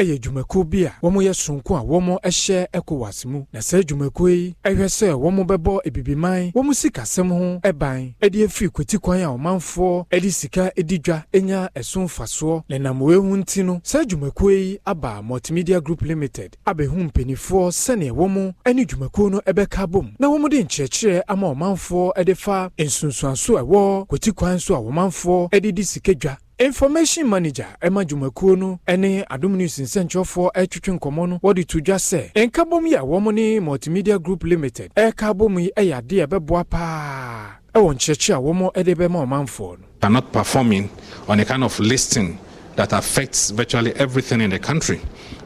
ɛyɛ 0.00 0.18
dwumakuo 0.22 0.64
bi 0.64 0.84
a 0.86 0.92
wɔn 1.02 1.24
yɛ 1.26 1.32
sonko 1.34 1.74
a 1.76 1.82
wɔn 1.82 2.20
hyɛ 2.22 2.66
ecowas 2.72 3.24
mu. 3.26 3.44
Na 3.52 3.58
saa 3.60 3.80
dwumakuo 3.82 4.28
yi 4.30 4.54
ɛhwɛ 4.64 4.86
sɛ 4.86 5.10
wɔn 5.18 5.44
bɛbɔ 5.44 5.80
ebibiman 5.84 6.52
wɔn 6.54 6.70
sikasɛm 6.72 7.28
ho 7.30 7.58
ɛban 7.64 8.14
ɛde 8.22 8.44
afiri 8.46 8.68
kwati 8.70 8.96
kwan 9.00 9.20
a 9.22 9.26
ɔmanfoɔ 9.34 10.06
ɛde 10.08 10.30
sika 10.32 10.70
ɛdi 10.78 11.02
dwa 11.02 11.24
ɛnya 11.34 11.68
ɛso 11.74 12.04
mfasoɔ. 12.06 12.62
Na 12.68 12.78
nam 12.78 13.00
ehu 13.00 13.36
nti 13.42 13.64
no 13.64 13.80
saa 13.82 14.04
dwumakuo 14.04 14.50
yi 14.52 14.78
aba 14.86 15.20
multimedia 15.20 15.82
group 15.82 16.02
limited 16.02 16.56
abɛhu 16.64 17.10
mpanimfoɔ 17.10 17.72
sɛnea 17.74 18.12
wɔn 18.14 18.54
ɛne 18.64 18.86
dwumakuo 18.86 19.30
no 19.32 19.40
ɛbɛka 19.40 19.90
bom 19.90 20.14
na 20.20 20.28
wɔn 20.28 20.48
de 20.48 20.62
nkyerɛkyerɛ 20.62 21.22
ama 21.26 21.48
ɔmanfoɔ 21.52 22.12
ɛde 22.14 22.36
fa 22.36 22.70
nsunsuanso 22.78 23.58
a 23.58 23.62
ɛwɔ 23.64 24.06
kwati 24.06 24.30
kwan 24.32 24.60
so 24.60 24.76
a 24.76 24.78
ɔmanfoɔ 24.78 25.50
ɛde 25.50 25.74
di 25.74 25.82
sika 25.82 26.14
dwa 26.14 26.36
information 26.58 27.26
manager 27.28 27.66
ɛma 27.82 28.04
dwumakuo 28.04 28.56
no 28.58 28.78
ne 28.96 29.24
adom 29.30 29.56
news 29.56 29.78
nsɛnkyerɛfoɔ 29.78 30.50
ɛtwitwe 30.54 30.98
nkɔmmɔ 30.98 31.28
no 31.28 31.38
wɔde 31.42 31.66
to 31.66 31.80
dwa 31.80 31.96
sɛ 31.96 32.32
nkabom 32.34 32.86
yi 32.88 32.94
a 32.94 33.00
wɔn 33.02 33.34
ne 33.34 33.58
multimedia 33.60 34.18
group 34.22 34.44
limited 34.44 34.92
ɛreka 34.96 35.30
abom 35.34 35.58
yi 35.60 35.70
yɛ 35.76 36.00
adeɛ 36.02 36.26
ɛbɛboa 36.26 36.64
paa 36.68 37.58
ɛwɔ 37.74 37.94
nkyerɛkyerɛ 37.94 38.34
a 38.34 38.40
wɔn 38.40 38.84
de 38.84 38.94
bɛma 38.94 39.26
ɔmanfoɔ 39.26 39.78
no 39.78 39.84
are 40.02 40.10
not 40.10 40.32
performing 40.32 40.88
on 41.28 41.40
a 41.40 41.44
kind 41.44 41.64
of 41.64 41.78
listing 41.80 42.38
that 42.78 42.92
affects 42.92 43.50
virtually 43.50 43.92
everything 43.94 44.40
in 44.40 44.50
the 44.50 44.58
country. 44.58 45.00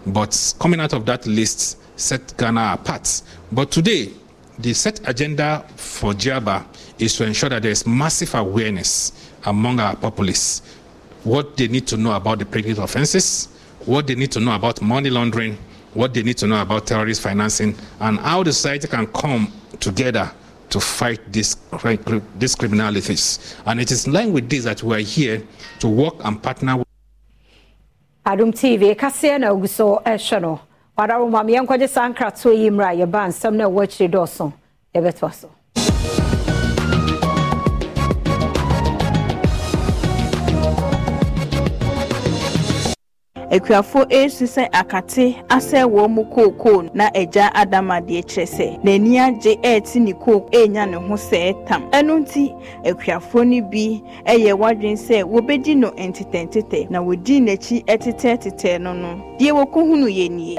But 0.07 0.55
coming 0.61 0.81
out 0.81 0.93
of 0.93 1.07
that 1.07 1.27
list 1.27 1.79
set 1.99 2.37
Ghana 2.37 2.73
apart. 2.75 3.23
But 3.51 3.71
today, 3.71 4.11
the 4.59 4.75
set 4.75 5.01
agenda 5.09 5.65
for 5.77 6.13
JABA 6.13 6.63
is 6.99 7.17
to 7.17 7.25
ensure 7.25 7.49
that 7.49 7.63
there 7.63 7.71
is 7.73 7.87
massive 7.87 8.35
awareness 8.35 9.31
among 9.47 9.81
our 9.81 9.97
populace 9.97 10.61
what 11.25 11.57
they 11.57 11.69
need 11.69 11.87
to 11.89 11.97
know 11.97 12.13
about 12.15 12.39
the 12.39 12.45
predicate 12.45 12.79
offenses, 12.79 13.49
what 13.87 14.07
they 14.07 14.15
need 14.15 14.33
to 14.33 14.41
know 14.41 14.55
about 14.55 14.81
money 14.83 15.11
laundering, 15.11 15.57
what 15.95 16.15
they 16.15 16.23
need 16.23 16.39
to 16.39 16.47
know 16.47 16.61
about 16.61 16.87
terrorist 16.87 17.21
financing, 17.21 17.75
and 18.01 18.19
how 18.21 18.43
the 18.43 18.53
society 18.53 18.89
can 18.89 19.07
come 19.09 19.53
together 19.81 20.31
to 20.71 20.81
fight 20.81 21.21
this, 21.33 21.55
these 22.39 22.57
criminalities. 22.57 23.57
And 23.67 23.81
it 23.81 23.91
is 23.93 24.07
in 24.07 24.13
line 24.13 24.33
with 24.33 24.49
this 24.49 24.65
that 24.65 24.83
we 24.83 24.97
are 24.97 25.01
here 25.01 25.43
to 25.81 25.89
work 25.89 26.15
and 26.25 26.43
partner 26.43 26.79
with. 26.79 26.87
tv 28.25 28.95
kaseɛ 28.97 29.39
na 29.41 29.49
ogu 29.51 29.69
so 29.69 30.01
ɛhwɛ 30.07 30.41
no 30.41 30.61
wadaro 30.97 31.29
ma 31.31 31.43
yɛnkɔgye 31.43 31.89
saa 31.89 32.09
nkratoɔ 32.09 32.57
yi 32.57 32.71
yɛbɛtoa 34.95 35.33
so 35.35 35.51
akuafo 43.53 44.07
esu 44.09 44.45
sɛ 44.45 44.69
akate 44.73 45.37
asɛ 45.49 45.85
wɔn 45.85 46.09
mu 46.11 46.25
kookoo 46.25 46.89
na 46.95 47.11
agya 47.15 47.53
adamadeɛ 47.55 48.23
kyerɛ 48.25 48.47
sɛ 48.57 48.67
n'ani 48.85 49.19
agye 49.21 49.57
ɛɛte 49.61 50.01
ne 50.01 50.13
kook 50.15 50.51
ɛɛnya 50.53 50.89
ne 50.91 50.97
ho 50.97 51.15
sɛɛ 51.15 51.67
tam 51.67 51.83
ɛno 51.91 52.21
nti 52.25 52.55
akuafo 52.85 53.45
no 53.45 53.61
bi 53.69 54.03
ɛyɛ 54.25 54.57
wadwin 54.59 54.97
sɛ 54.97 55.23
wɔbɛdi 55.25 55.77
no 55.77 55.91
ntetɛntetɛ 55.91 56.89
na 56.91 57.01
wɔdi 57.01 57.41
n'akyi 57.45 57.85
ɛtetɛtetɛ 57.85 58.81
no 58.81 58.95
no 58.95 59.21
deɛ 59.39 59.53
wɔkɔhunu 59.53 60.09
yɛ 60.09 60.31
nie 60.31 60.57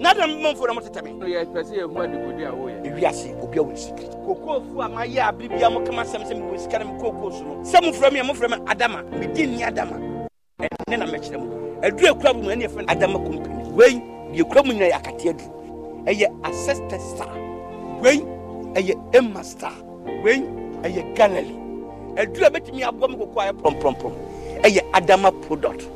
n'adam 0.00 0.30
mi 0.30 0.36
mmanfo 0.40 0.66
na 0.66 0.72
mo 0.72 0.80
tete 0.80 1.02
mi. 1.04 1.10
yɛ 1.28 1.44
pɛsɛ 1.52 1.76
yɛ 1.76 1.82
huma 1.84 2.06
dugu 2.08 2.32
di 2.38 2.44
awo 2.44 2.70
yɛ. 2.70 2.86
ewi 2.88 3.04
ase 3.06 3.34
obi 3.42 3.58
awo 3.58 3.70
nsikiri. 3.70 4.08
kokoo 4.24 4.62
fu 4.64 4.80
a 4.80 4.88
ma 4.88 5.02
yɛ 5.04 5.28
abiri 5.28 5.48
bi 5.50 5.62
a 5.62 5.68
mo 5.70 5.80
kama 5.84 6.02
sɛm 6.04 6.24
sɛ 6.24 6.34
mi 6.40 6.42
wɔ 6.56 6.58
sika 6.58 6.78
na 6.78 6.84
mi 6.90 6.98
kokoo 6.98 7.30
so 7.30 7.44
no 7.44 7.54
sɛ 7.62 7.84
mo 7.84 7.92
fura 7.92 8.10
mi 8.10 8.18
yɛ 8.20 8.26
mo 8.26 8.32
fura 8.32 8.48
mi 8.48 8.56
adama 8.64 9.02
mi 9.20 9.26
di 9.26 9.46
ni 9.46 9.62
adama. 9.62 10.11
Ɛne 10.68 10.98
na 10.98 11.06
mɛkyerɛ 11.06 11.38
mu 11.38 11.48
aduru 11.82 12.06
akura 12.10 12.32
mu 12.34 12.48
ɛne 12.50 12.62
yɛfrɛ 12.66 12.80
no 12.86 12.92
adama 12.92 13.18
company. 13.18 13.70
Wei 13.72 13.94
deɛ 14.32 14.44
kura 14.48 14.62
mu 14.62 14.72
nyina 14.72 14.86
yɛ 14.90 14.96
akate 15.00 15.28
aduru. 15.30 15.50
Ɛyɛ 16.06 16.26
ancestor 16.44 16.98
star. 17.00 17.32
Wei 18.02 18.18
ɛyɛ 18.74 18.94
emma 19.14 19.42
star. 19.44 19.72
Wei 20.24 20.40
ɛyɛ 20.82 21.14
gallery 21.14 21.56
aduru 22.16 22.46
a 22.46 22.50
bɛtumi 22.50 22.82
aboa 22.88 23.08
me 23.08 23.16
kokoo 23.16 23.40
ayɛ 23.42 23.52
prɔmprɔmprɔm. 23.52 24.12
Ɛyɛ 24.62 24.80
adama 24.92 25.30
product. 25.46 25.88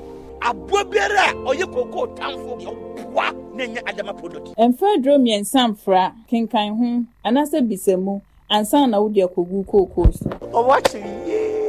Aboa 0.42 0.84
biara 0.84 1.30
a 1.30 1.34
ɔyɛ 1.34 1.66
kokoo 1.74 2.06
tamfo 2.16 2.56
ɔboa 2.58 3.34
na 3.54 3.64
ɛnyɛ 3.64 3.82
adama 3.86 4.12
product. 4.18 4.54
Mfa 4.58 4.96
duro 5.02 5.18
mmiɛnsa 5.18 5.68
mfra 5.74 6.12
kenkan 6.30 6.76
ho 6.76 7.04
anaasɛ 7.24 7.60
bisa 7.68 7.96
mu 7.98 8.20
ansa 8.50 8.86
na 8.88 9.00
wode 9.00 9.16
akɔgu 9.16 9.64
kookoo 9.66 10.12
so. 10.14 10.28
Ɔwɔ 10.52 10.76
akye 10.78 11.00
yie 11.26 11.66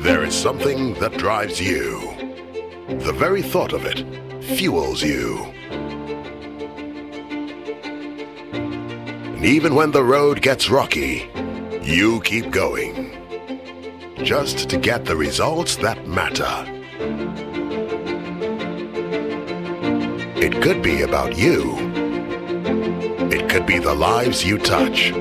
There 0.00 0.24
is 0.24 0.34
something 0.34 0.94
that 1.00 1.18
drives 1.18 1.60
you. 1.60 1.98
The 2.88 3.12
very 3.12 3.42
thought 3.42 3.72
of 3.72 3.84
it 3.84 4.04
fuels 4.44 5.02
you. 5.02 5.38
And 8.52 9.44
even 9.44 9.74
when 9.74 9.90
the 9.90 10.04
road 10.04 10.40
gets 10.40 10.70
rocky, 10.70 11.28
you 11.82 12.20
keep 12.20 12.52
going. 12.52 13.10
Just 14.22 14.70
to 14.70 14.78
get 14.78 15.04
the 15.04 15.16
results 15.16 15.74
that 15.76 16.06
matter. 16.06 16.64
It 20.40 20.62
could 20.62 20.80
be 20.80 21.02
about 21.02 21.36
you. 21.36 21.76
It 23.32 23.50
could 23.50 23.66
be 23.66 23.78
the 23.78 23.94
lives 23.94 24.44
you 24.44 24.58
touch. 24.58 25.12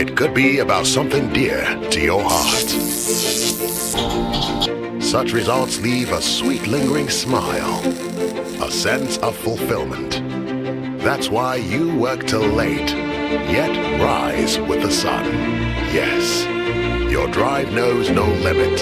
It 0.00 0.16
could 0.16 0.32
be 0.32 0.60
about 0.60 0.86
something 0.86 1.30
dear 1.30 1.62
to 1.90 2.00
your 2.00 2.22
heart. 2.24 2.70
Such 5.02 5.34
results 5.34 5.78
leave 5.82 6.10
a 6.10 6.22
sweet 6.22 6.66
lingering 6.66 7.10
smile, 7.10 7.80
a 8.62 8.70
sense 8.70 9.18
of 9.18 9.36
fulfillment. 9.36 10.22
That's 11.02 11.28
why 11.28 11.56
you 11.56 11.94
work 11.94 12.26
till 12.26 12.40
late, 12.40 12.90
yet 13.52 14.00
rise 14.00 14.58
with 14.60 14.80
the 14.80 14.90
sun. 14.90 15.26
Yes, 15.92 16.46
your 17.12 17.28
drive 17.28 17.70
knows 17.70 18.08
no 18.08 18.24
limit. 18.24 18.78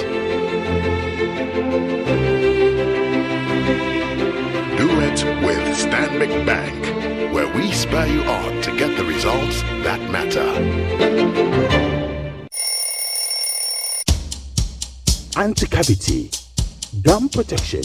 Do 4.78 4.88
it 5.00 5.24
with 5.44 5.64
Stanbic 5.76 6.46
Bank, 6.46 7.07
where 7.38 7.54
we 7.54 7.70
spur 7.70 8.04
you 8.06 8.20
on 8.24 8.60
to 8.62 8.76
get 8.76 8.96
the 8.96 9.04
results 9.04 9.62
that 9.86 10.00
matter. 10.10 10.48
anti-cavity, 15.36 16.30
gum 17.02 17.28
protection, 17.28 17.82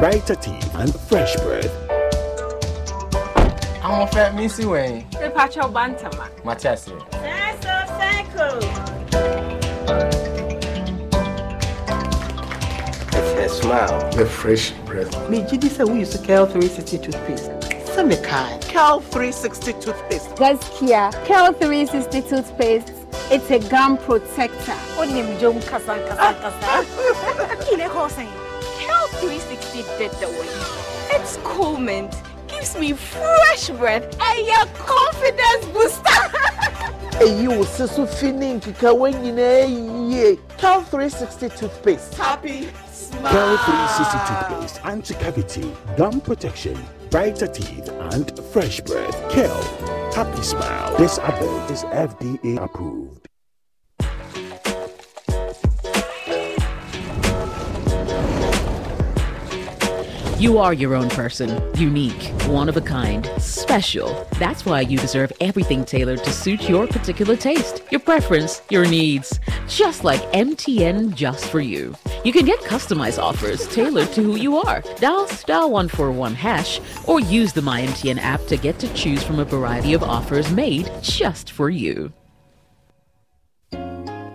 brighter 0.00 0.34
teeth, 0.34 0.74
and 0.74 0.92
fresh 1.08 1.36
breath. 1.36 1.72
ahoɔfɛ 3.82 4.24
mensi 4.36 4.64
wɛn 4.64 5.04
Mepakyɛw 5.20 5.72
bantama. 5.72 6.26
mate 6.44 6.66
aseɛ 6.72 6.98
It's 13.14 13.32
her 13.40 13.48
smile. 13.48 14.10
the 14.12 14.26
fresh 14.26 14.70
breath 14.86 15.10
Me, 15.30 15.40
megye 15.40 15.58
di 15.60 15.68
sɛ 15.68 15.84
woyi 15.86 16.06
so 16.06 16.18
cal 16.22 16.46
360 16.46 16.98
toothpaste 16.98 17.61
sɛ 18.02 18.08
mekae 18.08 18.60
cal 18.68 19.00
360 19.00 19.72
toothpaste 19.74 20.30
Gaskia 20.36 21.12
Kel 21.24 21.52
360 21.52 22.22
toothpaste. 22.22 22.92
It's 23.30 23.50
a 23.50 23.58
gum 23.70 23.96
protector. 23.96 24.76
Onim 24.96 25.38
jom 25.38 25.60
kasa 25.66 25.98
kasa 26.08 26.34
kasa. 26.40 26.58
Ah. 26.62 26.84
Kile 27.64 27.88
Hossein. 27.88 28.28
Cal 28.80 29.06
360 29.20 29.82
did 29.98 30.10
the 30.20 30.28
work. 30.28 31.20
It's 31.20 31.38
cool 31.44 31.78
mint. 31.78 32.14
Gives 32.48 32.76
me 32.76 32.92
fresh 32.92 33.70
breath 33.70 34.04
and 34.20 34.46
your 34.46 34.66
confidence 34.76 35.64
booster. 35.72 36.21
Ɛyi 37.22 37.48
wo 37.56 37.64
se 37.64 37.86
so 37.86 38.06
fi 38.06 38.32
ne 38.32 38.54
nkekawa 38.54 39.10
nyinaa 39.10 39.66
yie 40.10 40.38
cal 40.58 40.80
360 40.82 41.48
toothpaste 41.50 42.14
Happy 42.16 42.68
smile. 42.92 43.32
Kel 43.32 43.56
360 43.58 44.18
toothpaste, 44.28 44.80
anti-cavity, 44.84 45.72
gum 45.96 46.20
protection, 46.20 46.76
brighter 47.10 47.46
teeth, 47.46 47.88
and 48.12 48.38
fresh 48.52 48.80
breath. 48.80 49.16
Kel, 49.30 49.62
happy 50.14 50.42
smile. 50.42 50.96
This 50.98 51.18
advert 51.18 51.70
is 51.70 51.84
FDA 51.84 52.62
approved. 52.62 53.28
You 60.42 60.58
are 60.58 60.74
your 60.74 60.96
own 60.96 61.08
person, 61.08 61.62
unique, 61.76 62.20
one 62.48 62.68
of 62.68 62.76
a 62.76 62.80
kind, 62.80 63.30
special. 63.38 64.26
That's 64.40 64.66
why 64.66 64.80
you 64.80 64.98
deserve 64.98 65.32
everything 65.40 65.84
tailored 65.84 66.24
to 66.24 66.32
suit 66.32 66.68
your 66.68 66.88
particular 66.88 67.36
taste, 67.36 67.84
your 67.92 68.00
preference, 68.00 68.60
your 68.68 68.84
needs. 68.84 69.38
Just 69.68 70.02
like 70.02 70.20
MTN 70.32 71.14
Just 71.14 71.46
for 71.46 71.60
You. 71.60 71.94
You 72.24 72.32
can 72.32 72.44
get 72.44 72.58
customized 72.62 73.22
offers 73.22 73.68
tailored 73.68 74.10
to 74.14 74.22
who 74.24 74.34
you 74.34 74.56
are. 74.56 74.82
Dial 74.96 75.28
star 75.28 75.68
141 75.68 76.34
hash 76.34 76.80
or 77.06 77.20
use 77.20 77.52
the 77.52 77.60
MyMTN 77.60 78.18
app 78.18 78.44
to 78.46 78.56
get 78.56 78.80
to 78.80 78.92
choose 78.94 79.22
from 79.22 79.38
a 79.38 79.44
variety 79.44 79.92
of 79.92 80.02
offers 80.02 80.50
made 80.50 80.90
just 81.02 81.52
for 81.52 81.70
you. 81.70 82.12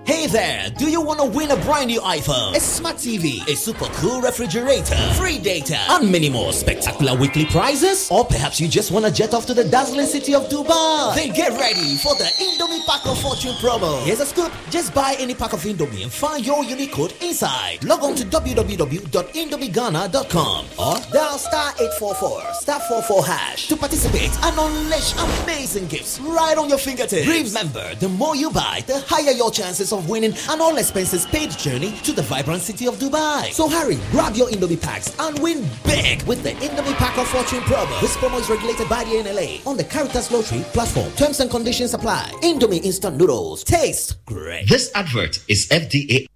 Hey 0.08 0.26
there, 0.28 0.70
do 0.78 0.90
you 0.90 1.02
want 1.02 1.20
to 1.20 1.26
win 1.26 1.52
a 1.52 1.58
brand 1.58 1.88
new 1.88 2.00
iPhone, 2.00 2.56
a 2.56 2.62
smart 2.62 2.96
TV, 2.96 3.46
a 3.46 3.58
super 3.58 3.88
cool 3.96 4.22
refrigerator, 4.22 4.96
free 5.16 5.38
data, 5.38 5.78
and 5.90 6.10
many 6.10 6.30
more 6.30 6.54
spectacular 6.54 7.14
weekly 7.14 7.46
prizes? 7.46 8.10
Or 8.10 8.24
perhaps 8.24 8.62
you 8.62 8.70
just 8.70 8.90
want 8.90 9.06
to 9.06 9.12
jet 9.12 9.34
off 9.34 9.46
to 9.48 9.54
the 9.54 9.66
dazzling 9.66 10.06
city 10.06 10.34
of 10.34 10.48
Dubai? 10.48 11.14
Then 11.14 11.34
get 11.34 11.52
ready 11.60 11.98
for 11.98 12.16
the 12.16 12.24
Indomie 12.40 12.86
Pack 12.86 13.06
of 13.06 13.20
Fortune 13.22 13.52
promo. 13.56 14.02
Here's 14.06 14.22
a 14.22 14.26
scoop 14.26 14.50
just 14.70 14.94
buy 14.94 15.18
any 15.20 15.36
pack 15.36 15.52
of 15.52 15.60
Indomie 15.64 16.04
and 16.04 16.12
find 16.12 16.46
your 16.46 16.64
unique 16.64 16.94
code 16.94 17.14
inside. 17.22 17.84
Log 17.84 18.02
on 18.02 18.16
to 18.16 18.24
www.indomieghana.com 18.24 20.66
or 20.80 20.96
dial 21.12 21.38
star 21.38 21.72
844 21.82 22.54
star 22.54 22.80
44 22.80 23.26
hash 23.26 23.68
to 23.68 23.76
participate 23.76 24.32
and 24.42 24.58
unleash 24.58 25.14
amazing 25.44 25.88
gifts 25.88 26.18
right 26.22 26.58
on 26.58 26.70
your 26.70 26.78
fingertips. 26.78 27.28
Remember, 27.28 27.94
the 27.96 28.08
more 28.08 28.38
you 28.38 28.50
buy, 28.52 28.86
the 28.88 29.00
higher 29.02 29.32
your 29.32 29.52
chances 29.52 29.92
of 29.92 29.97
winning 30.02 30.34
an 30.50 30.62
all 30.62 30.78
expenses 30.78 31.26
paid 31.26 31.52
journey 31.52 31.92
to 32.04 32.12
the 32.12 32.22
vibrant 32.22 32.62
city 32.62 32.88
of 32.88 32.96
Dubai. 32.96 33.52
So 33.52 33.68
hurry, 33.70 33.98
grab 34.12 34.36
your 34.36 34.48
Indomie 34.50 34.82
packs 34.82 35.16
and 35.20 35.38
win 35.40 35.66
big 35.86 36.24
with 36.24 36.44
the 36.44 36.52
Indomie 36.52 36.96
Pack 36.96 37.18
of 37.18 37.28
Fortune 37.28 37.62
promo. 37.62 38.00
This 38.02 38.16
promo 38.18 38.40
is 38.40 38.50
regulated 38.50 38.88
by 38.90 39.04
the 39.04 39.12
NLA 39.12 39.66
on 39.66 39.78
the 39.78 39.84
Caritas 39.84 40.32
Lottery 40.32 40.62
platform. 40.74 41.12
Terms 41.14 41.40
and 41.40 41.50
conditions 41.50 41.94
apply. 41.94 42.32
Indomie 42.42 42.84
instant 42.84 43.18
noodles 43.18 43.64
taste 43.64 44.24
great. 44.26 44.68
This 44.70 44.92
advert 44.96 45.40
is 45.48 45.68
FDA 45.70 46.28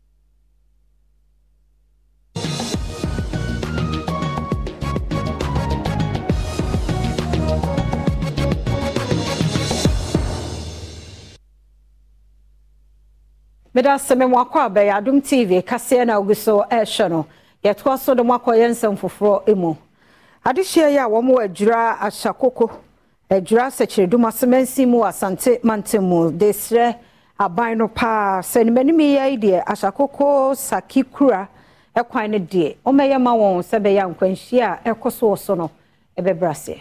meda 13.74 13.96
sɛ 13.98 14.16
me 14.18 14.26
wakɔ 14.26 14.60
abɛyɛ 14.68 14.94
adom 14.98 15.22
tv 15.22 15.62
kaseɛ 15.64 16.06
na 16.06 16.20
ogu 16.20 16.36
so 16.36 16.64
ɛrehwɛ 16.70 17.10
no 17.10 17.26
yɛtoa 17.64 17.98
so 17.98 18.14
de 18.14 18.24
mo 18.24 18.38
akɔyɛ 18.38 18.70
nsɛm 18.72 18.98
foforɔ 19.00 19.56
mu 19.56 19.76
adehyia 20.46 20.90
yi 20.92 20.98
a 20.98 21.08
wɔn 21.08 21.32
wɔ 21.32 21.46
adwira 21.48 21.98
ahyakoko 22.00 22.70
adwira 23.30 23.68
sɛkyerɛdum 23.72 24.26
asemansi 24.28 24.86
mu 24.86 25.00
asante 25.04 25.62
mantam 25.64 26.04
mu 26.04 26.32
de 26.32 26.50
srɛ 26.52 26.96
aban 27.40 27.78
no 27.78 27.88
paa 27.88 28.42
sɛ 28.42 28.66
nimanim 28.68 29.00
yi 29.00 29.38
deɛ 29.38 29.64
ahyakoko 29.66 30.54
saki 30.56 31.04
kura 31.04 31.48
ɛkwan 31.96 32.30
no 32.32 32.40
deɛ 32.40 32.76
wɔmɛyɛ 32.86 33.22
ma 33.22 33.32
wɔn 33.34 33.64
sɛ 33.64 33.80
bɛyɛ 33.80 34.14
nkwanhyia 34.16 34.80
a 34.86 34.94
ɛkɔ 34.94 35.12
so 35.14 35.28
wɔ 35.32 35.38
so 35.40 35.56
no 35.56 35.72
ɛbɛbrɛ 36.18 36.50
aseɛ 36.52 36.80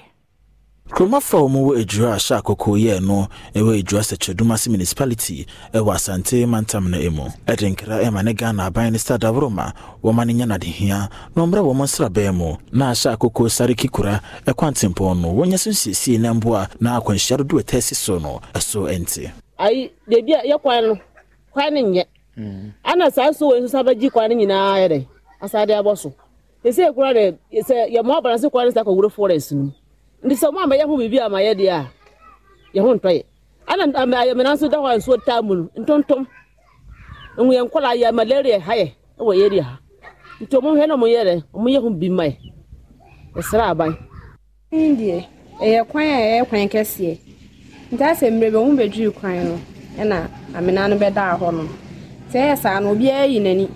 kuromafo 0.91 1.39
a 1.39 1.43
wɔwɔ 1.43 1.73
adwura 1.81 2.15
ahyɛ 2.17 2.37
akoko 2.39 2.71
yɛɛ 2.77 3.01
no 3.07 3.29
ɛwɔ 3.55 3.79
adwura 3.81 4.03
sɛkyerɛdum 4.03 4.53
ase 4.53 4.69
municipality 4.69 5.47
ɛwɔ 5.73 5.95
asante 5.95 6.47
mantam 6.49 6.91
no 6.91 6.99
mu 7.11 7.29
ɛde 7.47 7.71
nkra 7.75 8.03
ɛma 8.05 8.25
ne 8.25 8.33
ghana 8.35 8.65
aban 8.67 8.93
ne 8.93 8.99
stad 8.99 9.21
aworoma 9.23 9.73
wɔma 10.03 10.27
no 10.27 10.33
nya 10.33 10.47
nadehia 10.47 11.09
na 11.37 11.43
ɔmmrɛ 11.47 11.61
wɔ 11.63 11.75
mo 11.77 11.85
nsrabɛn 11.85 12.35
mu 12.35 12.57
na 12.73 12.91
ahyɛ 12.91 13.15
akoko 13.17 13.49
sare 13.51 13.75
kikura 13.75 14.21
ɛkɔ 14.47 14.71
ntempɔn 14.73 15.21
no 15.23 15.29
wɔnyɛ 15.33 15.59
so 15.59 15.71
nsiesie 15.71 16.19
na 16.19 16.33
mboa 16.35 16.69
na 16.81 16.99
akwanhyia 17.01 17.37
dodo 17.39 17.59
ɛtɛ 17.63 17.81
si 17.83 17.95
so 17.95 18.19
no 18.19 18.41
ɛso 18.53 18.91
ɛnte 18.91 19.31
ayi 19.59 19.91
beebi 20.09 20.35
a 20.35 20.43
yɛ 20.43 20.61
kwan 20.61 20.85
no 20.89 20.99
kwan 21.53 21.75
no 21.75 21.81
nyɛ 21.83 22.05
ana 22.85 23.11
saa 23.13 23.31
nso 23.31 23.47
wɔ 23.53 23.61
nso 23.63 23.69
sa 23.71 23.83
bɛgye 23.85 24.11
kwan 24.11 24.31
no 24.31 24.37
nyinaa 24.37 24.75
yɛ 24.83 24.89
dɛ 24.91 25.07
asade 25.41 25.71
abɔ 25.71 25.97
so 25.97 26.13
yɛsɛ 26.65 26.91
yɛkura 26.91 27.15
dɛ 27.15 27.39
sɛ 27.63 27.95
yɛmmoa 27.95 28.19
abana 28.19 28.37
sɛ 28.39 28.51
kwan 28.51 28.67
no 28.67 28.73
sɛ 28.73 28.83
akɔwuro 28.85 29.11
forest 29.13 29.53
no 29.53 29.73
nti 30.25 30.35
sɛ 30.41 30.47
mo 30.53 30.59
a 30.61 30.67
mɛyɛ 30.67 30.85
ho 30.89 30.97
biribi 30.97 31.19
a 31.19 31.29
mayɛ 31.29 31.53
deɛ 31.61 31.69
a 31.71 31.83
yɛ 32.75 32.81
ho 32.83 32.95
ntɔyɛ 32.95 33.23
ana 33.67 33.85
ayɛmena 34.23 34.55
nso 34.55 34.69
da 34.69 34.79
hɔ 34.79 34.95
a 34.95 34.99
nsuo 34.99 35.17
taa 35.25 35.41
mu 35.43 35.55
no 35.55 35.71
ntontom 35.79 36.27
yɛn 37.39 37.65
nkɔla 37.69 37.91
yɛ 38.03 38.13
malaria 38.13 38.61
ha 38.61 38.73
yɛ 38.75 38.93
wɔ 39.19 39.45
area 39.45 39.63
ha. 39.63 39.79
Nti 40.41 40.57
ɔmo 40.57 40.75
na 40.87 40.95
ɔmo 40.97 41.07
yɛ 41.07 41.43
ɔmo 41.55 41.69
yɛ 41.75 41.81
ho 41.83 41.91
bi 41.91 42.09
ma 42.09 42.25
yɛ 42.25 42.37
ɛsrɛ 43.37 43.65
aban. 43.71 43.97
Deɛ 44.73 45.25
ɛyɛ 45.61 45.87
kwan 45.89 46.05
a 46.05 46.19
ɛyɛ 46.21 46.49
kwan 46.49 46.69
kɛseɛ. 46.69 47.19
Nti 47.93 48.03
asɛ 48.05 48.31
mmerɛ 48.31 48.51
bi 48.53 48.59
ɔmo 48.59 48.73
bɛdwiri 48.79 49.13
kwan 49.15 49.45
no 49.49 49.59
ɛna 49.99 50.29
amena 50.55 50.89
no 50.89 50.97
bɛda 50.97 51.39
hɔ 51.39 51.53
no. 51.55 51.69
Sɛ 52.33 52.39
ɛyɛ 52.41 52.59
saa 52.59 52.79
no 52.81 52.95
obiara 52.95 53.27
yi 53.29 53.39
n'ani. 53.41 53.69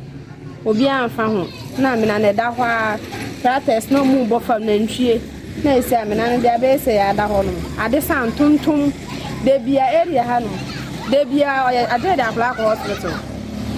Obiara 0.64 1.08
mfa 1.08 1.24
ho. 1.26 1.46
Na 1.80 1.94
amena 1.94 2.18
no 2.20 2.32
ɛda 2.32 2.54
hɔ 2.56 2.62
a 2.64 2.98
tractors 3.40 3.90
na 3.90 4.00
ɔmo 4.02 4.26
bɔ 4.28 4.40
fam 4.42 4.62
nantwie 4.62 5.20
na 5.62 5.70
esi 5.78 5.94
amena 5.94 6.28
no 6.30 6.36
deɛ 6.42 6.54
abɛyɛ 6.56 6.78
sɛ 6.84 6.92
yɛada 7.00 7.24
hɔ 7.30 7.38
nom 7.46 7.58
ade 7.84 8.00
san 8.02 8.32
tontom 8.32 8.92
debia 9.44 9.84
area 10.00 10.22
ha 10.22 10.38
nom 10.40 10.58
debia 11.10 11.48
ɔyɛ 11.68 11.82
ade 11.94 12.16
de 12.16 12.22
akora 12.22 12.50
akɔ 12.54 12.62
hospital. 12.74 13.14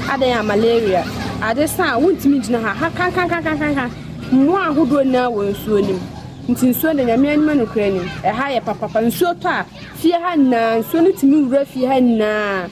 Adan 0.09 0.39
a 0.39 0.43
malaria. 0.43 1.03
Ade 1.43 1.67
san 1.69 2.01
wontumi 2.01 2.41
gyina 2.41 2.61
ha 2.63 2.73
ha 2.75 2.89
kankankankankan 2.91 3.91
mmoa 4.33 4.67
ahodoɔ 4.71 5.03
nyinaa 5.05 5.29
wɔ 5.35 5.43
nsuo 5.53 5.81
nim 5.87 6.01
nti 6.49 6.67
nsuo 6.71 6.95
de 6.97 7.05
nyame 7.05 7.31
anim 7.31 7.49
anokora 7.49 7.89
nim 7.91 8.07
ɛha 8.23 8.45
yɛ 8.55 8.61
papapa 8.65 9.01
nsuo 9.07 9.35
tɔ 9.43 9.49
a 9.61 9.65
fie 9.99 10.13
ha 10.13 10.37
nyinaa 10.37 10.79
nsuo 10.81 11.01
no 11.03 11.11
tumi 11.13 11.37
wura 11.47 11.65
fie 11.67 11.87
ha 11.87 12.01
nyinaa 12.01 12.69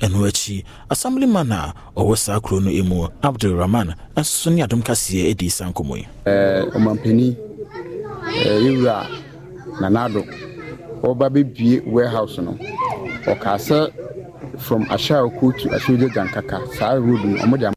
ɛno 0.00 0.26
akyi 0.28 0.64
assemblyman 0.90 1.52
a 1.52 1.74
ɔwɔ 1.96 2.16
saa 2.16 2.40
kuro 2.40 2.60
no 2.60 2.70
mu 2.84 3.06
abdulrahman 3.22 3.94
nso 4.16 4.50
ne 4.50 4.62
adom 4.62 4.82
kaseɛ 4.82 5.30
adi 5.30 5.48
sa 5.50 5.66
nkɔmmɔ 5.70 5.96
yi 5.98 6.06
ɔmampani 6.74 7.36
yɛwura 8.32 9.06
nanado. 9.80 10.24
Ɔba 11.02 11.28
bɛbie 11.30 11.84
warehouse 11.86 12.38
no. 12.38 12.52
Ɔkaa 13.26 13.58
sɛ 13.58 13.92
from 14.58 14.84
ahyɛako 14.86 15.58
to 15.58 15.68
ahyɛogya 15.68 16.08
gyankaka 16.14 16.66
saa 16.74 16.94
road 16.94 17.24
no 17.24 17.36
ɔmode 17.38 17.72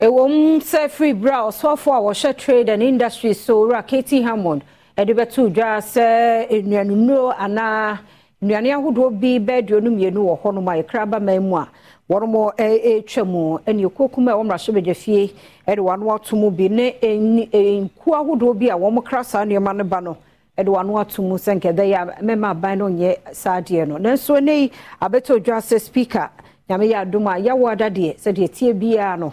ɛwɔ 0.00 0.28
m 0.30 0.60
sɛ 0.60 0.88
firi 0.88 1.12
berɛ 1.12 1.34
a 1.34 1.48
ɔsɔfoɔ 1.50 1.94
a 1.96 2.00
wɔhyɛ 2.00 2.36
trade 2.38 2.68
and 2.70 2.82
industry 2.82 3.34
so 3.34 3.66
wura 3.66 3.86
katy 3.86 4.22
hammond. 4.22 4.64
Ɛde 4.96 5.12
bɛto 5.14 5.52
dwa 5.52 5.76
sɛ 5.80 6.48
nnuanonnuro 6.62 7.34
anaa 7.36 7.98
nnuane 8.42 8.72
ahodoɔ 8.72 9.20
bi 9.20 9.38
bɛaduonu 9.38 9.90
mmienu 9.92 10.24
wɔ 10.24 10.40
hɔnom 10.40 10.68
a 10.72 10.82
yɛkra 10.82 11.10
ba 11.10 11.20
man 11.20 11.42
mu 11.48 11.56
a 11.56 11.68
wɔnom 12.10 12.34
ɛretwa 12.58 13.24
mu. 13.26 13.58
Ɛne 13.66 13.86
ekokum 13.88 14.28
a 14.28 14.32
wɔn 14.36 14.46
mmarahyɛbadwa 14.46 14.94
fie. 14.96 15.32
Ɛde 15.68 15.78
wɔn 15.78 15.92
ano 15.94 16.10
ato 16.14 16.36
mu 16.36 16.50
bi. 16.50 16.68
Ne 16.68 16.92
nkuo 17.00 18.14
ahodoɔ 18.18 18.58
bi 18.58 18.66
a 18.68 18.74
wɔn 18.76 19.04
kra 19.04 19.24
saa 19.24 19.44
nneɛma 19.44 19.76
no 19.76 19.84
ba 19.84 20.00
no 20.00 20.16
ɛde 20.58 20.66
wɔn 20.66 20.80
ano 20.80 20.98
ato 20.98 21.22
mu 21.22 21.36
sɛ 21.36 21.60
nkɛdɛ 21.60 21.84
yɛ 21.94 21.96
a 22.18 22.22
mɛma 22.22 22.50
aban 22.50 22.78
no 22.78 22.88
nyɛ 22.88 23.16
saa 23.34 23.60
adeɛ 23.60 23.86
no. 23.86 23.96
Nanso 23.98 24.42
ne 24.42 24.62
yi 24.62 24.70
abɛtɔ 25.00 25.38
dwa 25.44 25.58
sɛ 25.62 25.80
speaker 25.80 26.30
nyame 26.68 26.90
yɛ 26.90 26.96
adum 27.06 27.26
a 27.28 27.40
yɛwɔ 27.40 27.72
ada 27.72 27.88
deɛ 27.90 28.52
tie 28.52 28.72
biara 28.72 29.16
no 29.18 29.32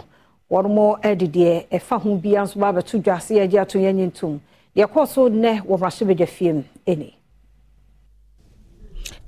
wɔnom 0.52 1.02
ɛde 1.02 1.28
deɛ 1.32 1.68
ɛfa 1.72 2.00
ho 2.02 2.16
biara 2.16 2.44
nso 2.46 2.60
ba 2.60 2.72
abɛto 2.72 3.02
dwa 3.02 3.16
sɛ 3.18 3.42
yɛgye 3.48 3.60
ato 3.62 3.80
yɛn 3.80 3.96
nye 3.96 4.06
ntom 4.12 4.40
yɛkɔɔ 4.76 5.08
so 5.08 5.28
nnɛ 5.30 5.62
wɔ 5.66 5.78
mmarahyɛbadwa 5.80 6.28
fie 6.28 6.52
mu. 6.54 6.64
Ɛni. 6.86 7.14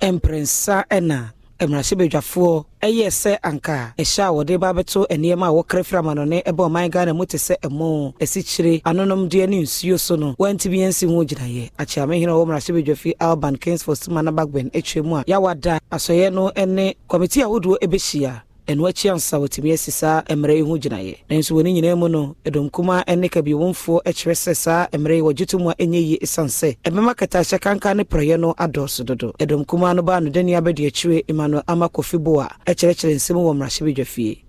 mprɛnsa 0.00 0.84
ɛna 0.88 1.32
mmarahyɛbadwafoɔ 1.66 2.64
ɛyɛ 2.82 3.06
sɛ 3.10 3.38
anka 3.42 3.92
ɛhyɛ 3.98 4.22
a 4.24 4.32
wɔde 4.32 4.58
ba 4.60 4.72
bɛto 4.72 5.06
nneɛma 5.08 5.46
a 5.48 5.52
wɔkra 5.52 5.84
firi 5.84 5.98
amanɔne 6.02 6.42
ɛbɛ 6.44 6.62
ɔman 6.68 6.90
ghana 6.90 7.14
mu 7.14 7.24
te 7.26 7.36
sɛ 7.36 7.54
ɛmo 7.62 8.14
asikyire 8.20 8.80
anonomdeɛ 8.84 9.48
ne 9.48 9.62
nsuo 9.62 9.98
so 9.98 10.16
no 10.16 10.34
wɔntumi 10.38 10.78
yɛnsi 10.82 11.06
ho 11.08 11.24
gyinaeɛ. 11.24 11.70
Akyeamehene 11.78 12.30
ɔwɔ 12.32 12.46
mmarahyɛbadwafi 12.46 13.12
alban 13.20 13.56
kingsford 13.56 13.98
sumana 13.98 14.32
bagbɛn 14.34 14.70
atwa 14.72 15.04
mu 15.04 15.16
a 15.16 15.24
yɛawada 15.24 15.78
asɔeɛ 15.92 16.32
no 16.32 16.50
ne 16.66 16.94
kɔmiti 17.08 17.42
ahodoɔ 17.44 17.76
ɛbɛhyia 17.82 18.42
ɛno 18.70 18.86
akyi 18.88 19.10
ansa 19.10 19.36
wɔtumi 19.38 19.72
asi 19.72 19.90
saa 19.90 20.22
mmerɛ 20.28 20.54
yi 20.56 20.60
ho 20.62 20.78
gyinaeɛ. 20.78 21.14
Nanso 21.28 21.54
wɔ 21.56 21.62
ne 21.64 21.72
nyinaa 21.74 21.98
mu 21.98 22.08
no 22.08 22.36
ɛdɔmkuma 22.44 23.02
ne 23.18 23.28
kabiwomfoɔ 23.28 24.02
kyerɛ 24.06 24.34
sɛ 24.44 24.54
saa 24.56 24.86
mmerɛ 24.92 25.14
yi 25.16 25.22
wɔgye 25.22 25.46
to 25.48 25.58
mu 25.58 25.70
a 25.70 25.74
ɛnyɛ 25.74 26.00
yie 26.08 26.18
ɛsiane 26.22 26.48
sɛ 26.48 26.76
ɛbɛma 26.84 27.14
katahyɛ 27.16 27.60
kanka 27.60 27.94
ne 27.94 28.04
prɛyɛ 28.04 28.38
no 28.38 28.54
adɔɔso 28.54 29.04
dodo. 29.04 29.32
Ɛdɔmkuma 29.40 29.96
no 29.96 30.02
baa 30.02 30.20
no 30.20 30.30
dani 30.30 30.52
abɛde 30.52 30.86
akyire 30.86 31.22
emmanuel 31.28 31.62
ama 31.66 31.88
kofi 31.88 32.18
bo 32.22 32.40
a 32.40 32.48
ɛkyerɛkyerɛ 32.66 33.14
nsɛm 33.16 33.36
wɔ 33.36 33.54
mmarahyɛbadwa 33.56 34.06
fie. 34.06 34.42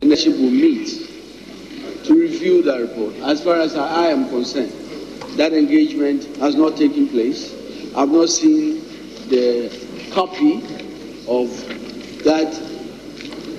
That 12.24 12.71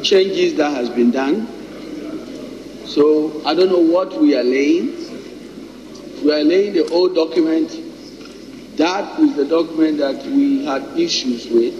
changes 0.03 0.55
that 0.57 0.71
has 0.73 0.89
been 0.91 1.11
done. 1.11 1.47
So 2.87 3.43
I 3.47 3.55
don't 3.55 3.69
know 3.71 3.79
what 3.81 4.21
we 4.21 4.37
are 4.37 4.43
laying. 4.45 4.97
We 6.25 6.33
are 6.33 6.45
laying 6.45 6.75
the 6.75 6.87
old 6.91 7.15
document. 7.15 7.71
That 8.77 9.19
is 9.21 9.35
the 9.37 9.45
document 9.47 9.99
that 9.99 10.25
we 10.27 10.65
had 10.65 10.83
issues 10.99 11.47
with. 11.49 11.75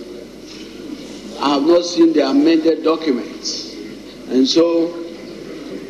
I 1.41 1.55
have 1.55 1.63
not 1.63 1.85
seen 1.85 2.13
the 2.13 2.29
amended 2.29 2.83
documents. 2.85 3.75
And 4.29 4.47
so 4.49 4.89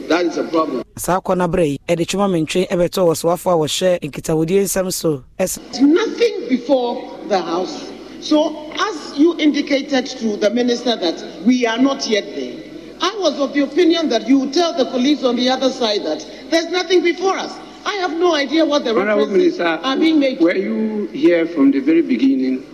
that 0.08 0.24
is 0.26 0.36
a 0.38 0.44
problem. 0.44 0.82
saa 0.96 1.20
kɔ 1.20 1.36
no 1.36 1.46
berɛ 1.48 1.64
yi 1.66 1.78
ɛde 1.88 2.04
twoma 2.06 2.28
mentwe 2.28 2.68
ɛbɛtɔ 2.68 3.00
wɔ 3.08 3.14
soafo 3.16 3.50
a 3.50 3.56
wɔhyɛ 3.56 4.00
nkitawodie 4.00 4.62
nsɛm 4.64 4.92
so 4.92 5.24
ɛs 5.38 5.58
Nothing 5.80 6.48
before 6.48 7.18
the 7.28 7.40
House 7.40 7.91
So, 8.22 8.70
as 8.72 9.18
you 9.18 9.36
indicated 9.38 10.06
to 10.06 10.36
the 10.36 10.50
minister 10.50 10.94
that 10.94 11.42
we 11.44 11.66
are 11.66 11.78
not 11.78 12.06
yet 12.06 12.24
there, 12.36 12.62
I 13.00 13.16
was 13.18 13.40
of 13.40 13.52
the 13.52 13.64
opinion 13.64 14.08
that 14.10 14.28
you 14.28 14.38
would 14.38 14.54
tell 14.54 14.72
the 14.72 14.84
colleagues 14.84 15.24
on 15.24 15.34
the 15.34 15.50
other 15.50 15.70
side 15.70 16.04
that 16.04 16.24
there's 16.48 16.70
nothing 16.70 17.02
before 17.02 17.36
us. 17.36 17.52
I 17.84 17.94
have 17.94 18.12
no 18.12 18.36
idea 18.36 18.64
what 18.64 18.84
the 18.84 18.90
Honorable 18.90 19.26
references 19.26 19.58
Minister, 19.58 19.64
are 19.64 19.96
being 19.96 20.20
made. 20.20 20.40
were 20.40 20.54
you 20.54 21.06
here 21.08 21.46
from 21.48 21.72
the 21.72 21.80
very 21.80 22.02
beginning? 22.02 22.64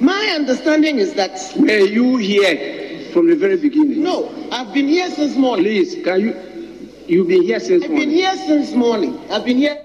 My 0.00 0.32
understanding 0.34 0.96
is 0.98 1.12
that. 1.14 1.38
Were 1.58 1.84
you 1.86 2.16
here 2.16 3.12
from 3.12 3.28
the 3.28 3.36
very 3.36 3.58
beginning? 3.58 4.02
No, 4.02 4.32
I've 4.50 4.72
been 4.72 4.88
here 4.88 5.10
since 5.10 5.36
morning. 5.36 5.66
Please, 5.66 6.02
can 6.02 6.20
you? 6.20 6.34
You've 7.06 7.28
been 7.28 7.42
here 7.42 7.60
since 7.60 7.86
morning? 7.86 8.00
I've 8.00 8.08
been 8.08 8.16
here 8.16 8.36
since 8.36 8.72
morning. 8.72 9.20
I've 9.30 9.44
been 9.44 9.58
here. 9.58 9.84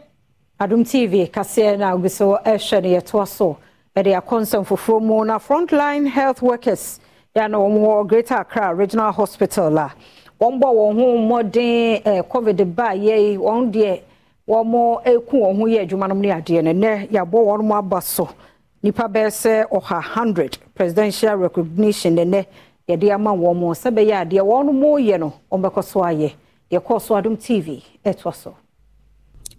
adom 0.60 0.84
tv 0.84 1.28
kaseɛ 1.32 1.78
na 1.78 1.94
obi 1.94 2.10
so 2.10 2.38
ɛhwɛ 2.46 2.84
no 2.84 2.90
yɛtoa 2.90 3.28
so 3.28 3.58
ɛde 4.00 4.12
akɔ 4.20 4.36
nsɛm 4.42 4.64
foforɔ 4.66 5.02
mu 5.02 5.26
na 5.26 5.38
frontline 5.40 6.08
health 6.08 6.42
workers 6.42 7.00
yɛ 7.36 7.50
na 7.52 7.58
wɔn 7.58 7.78
wɔ 7.80 8.08
greater 8.08 8.36
accra 8.36 8.74
regional 8.74 9.12
hospital 9.12 9.78
a 9.78 9.92
wɔn 10.40 10.60
bɔ 10.62 10.68
wɔn 10.80 10.94
ho 11.00 11.18
mmɔden 11.18 12.04
ɛɛ 12.04 12.24
covid 12.30 12.76
ba 12.76 12.90
yɛ 12.96 13.16
yi 13.32 13.38
wɔn 13.38 13.72
deɛ 13.74 14.02
wɔn 14.48 15.02
eku 15.06 15.38
wɔn 15.38 15.58
ho 15.58 15.66
yɛ 15.68 15.82
adwuma 15.88 16.08
no 16.08 16.16
ne 16.16 16.30
adeɛ 16.30 16.64
no. 16.64 16.72
Nɛ 16.72 17.10
yɛabɔ 17.10 17.38
wɔn 17.48 17.64
mo 17.64 17.76
aba 17.76 18.02
so. 18.02 18.30
Nipa 18.82 19.04
bɛyɛ 19.04 19.28
sɛ 19.28 19.70
ɔha 19.70 20.02
hundred 20.02 20.58
presidential 20.74 21.36
recognition 21.36 22.16
nɛ 22.16 22.46
yɛde 22.88 23.12
ama 23.14 23.32
wɔn 23.32 23.76
sɛ 23.76 23.92
bɛyɛ 23.94 24.26
adeɛ 24.26 24.42
wɔn 24.42 24.74
mo 24.74 24.96
yɛ 24.98 25.20
no 25.20 25.34
wɔn 25.52 25.62
bɛkɔ 25.62 25.84
so 25.84 26.00
ayɛ. 26.02 26.34
Yɛkɔ 26.72 27.02
so 27.02 27.16
adom 27.16 27.36
tv 27.38 27.84
ɛtoa 28.06 28.34
so. 28.34 28.56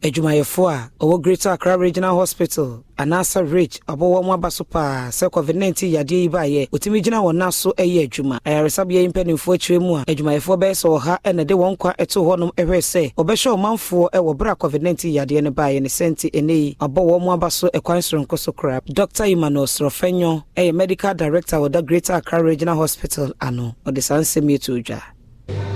Adwumayɛfoɔ 0.02 0.68
a 0.72 0.90
ɔwɔ 1.00 1.20
greater 1.22 1.50
accra 1.50 1.76
regional 1.78 2.16
hospital 2.16 2.82
anaasɛ 2.98 3.52
rich 3.52 3.80
ɔbɔ 3.88 4.22
wɔn 4.24 4.32
aba 4.34 4.50
so 4.50 4.64
paa 4.64 5.08
sɛ 5.10 5.28
covid-19 5.30 5.92
yadeɛ 5.92 6.10
yi 6.22 6.28
baayɛ 6.28 6.68
ɔtumi 6.70 7.02
gyina 7.02 7.20
wɔn 7.22 7.36
nan 7.36 7.52
so 7.52 7.72
ɛyɛ 7.72 8.08
adwuma. 8.08 8.38
Ayaresabea 8.44 9.02
yi 9.02 9.08
mpanimfoɔ 9.08 9.54
akyerɛ 9.56 9.80
mu 9.80 9.96
a 9.96 10.04
adwumayɛfoɔ 10.06 10.56
bɛyɛ 10.60 10.74
sɛ 10.80 10.88
ɔha 11.00 11.18
ɛna 11.24 11.46
de 11.46 11.54
wɔn 11.54 11.78
kwa 11.78 11.92
ɛto 11.98 12.24
hɔnom 12.24 12.52
ɛhwɛ 12.54 12.78
sɛ 12.80 13.12
ɔbɛhyɛ 13.14 13.50
ɔmanfoɔ 13.56 14.10
ɛwɔ 14.10 14.36
berɛ 14.36 14.50
a 14.52 14.56
covid-19 14.56 15.12
yadeɛ 15.14 15.42
no 15.42 15.50
baayɛ 15.50 15.82
ne 15.82 15.88
sɛnti 15.88 16.30
ɛnɛ 16.32 16.50
yi 16.50 16.76
ɔbɔ 16.80 17.00
wɔn 17.20 17.32
aba 17.34 17.50
so 17.50 17.68
ɛkwan 17.68 18.00
soronko 18.00 18.38
so 18.38 18.52
koraa. 18.52 18.80
Dr 18.86 19.24
emmanuel 19.24 19.66
sorɔfɛnyɔ 19.66 20.42
ɛyɛ 20.56 20.74
medical 20.74 21.14
director 21.14 21.56
a 21.56 21.68
ɔda 21.68 21.84
greater 21.84 22.14
accra 22.14 22.42
regional 22.42 22.76
hospital 22.76 23.32
ano. 23.40 23.74
Ɔde 23.86 24.02
saa 24.02 24.16
nsɛm 24.18 24.50
yi 24.50 24.58
to 24.58 24.82
dwa. 24.82 25.02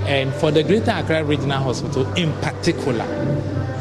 And 0.07 0.31
for 0.35 0.51
the 0.51 0.61
Greater 0.63 0.91
Accra 0.91 1.23
Regional 1.23 1.63
Hospital 1.63 2.05
in 2.13 2.31
particular, 2.33 3.05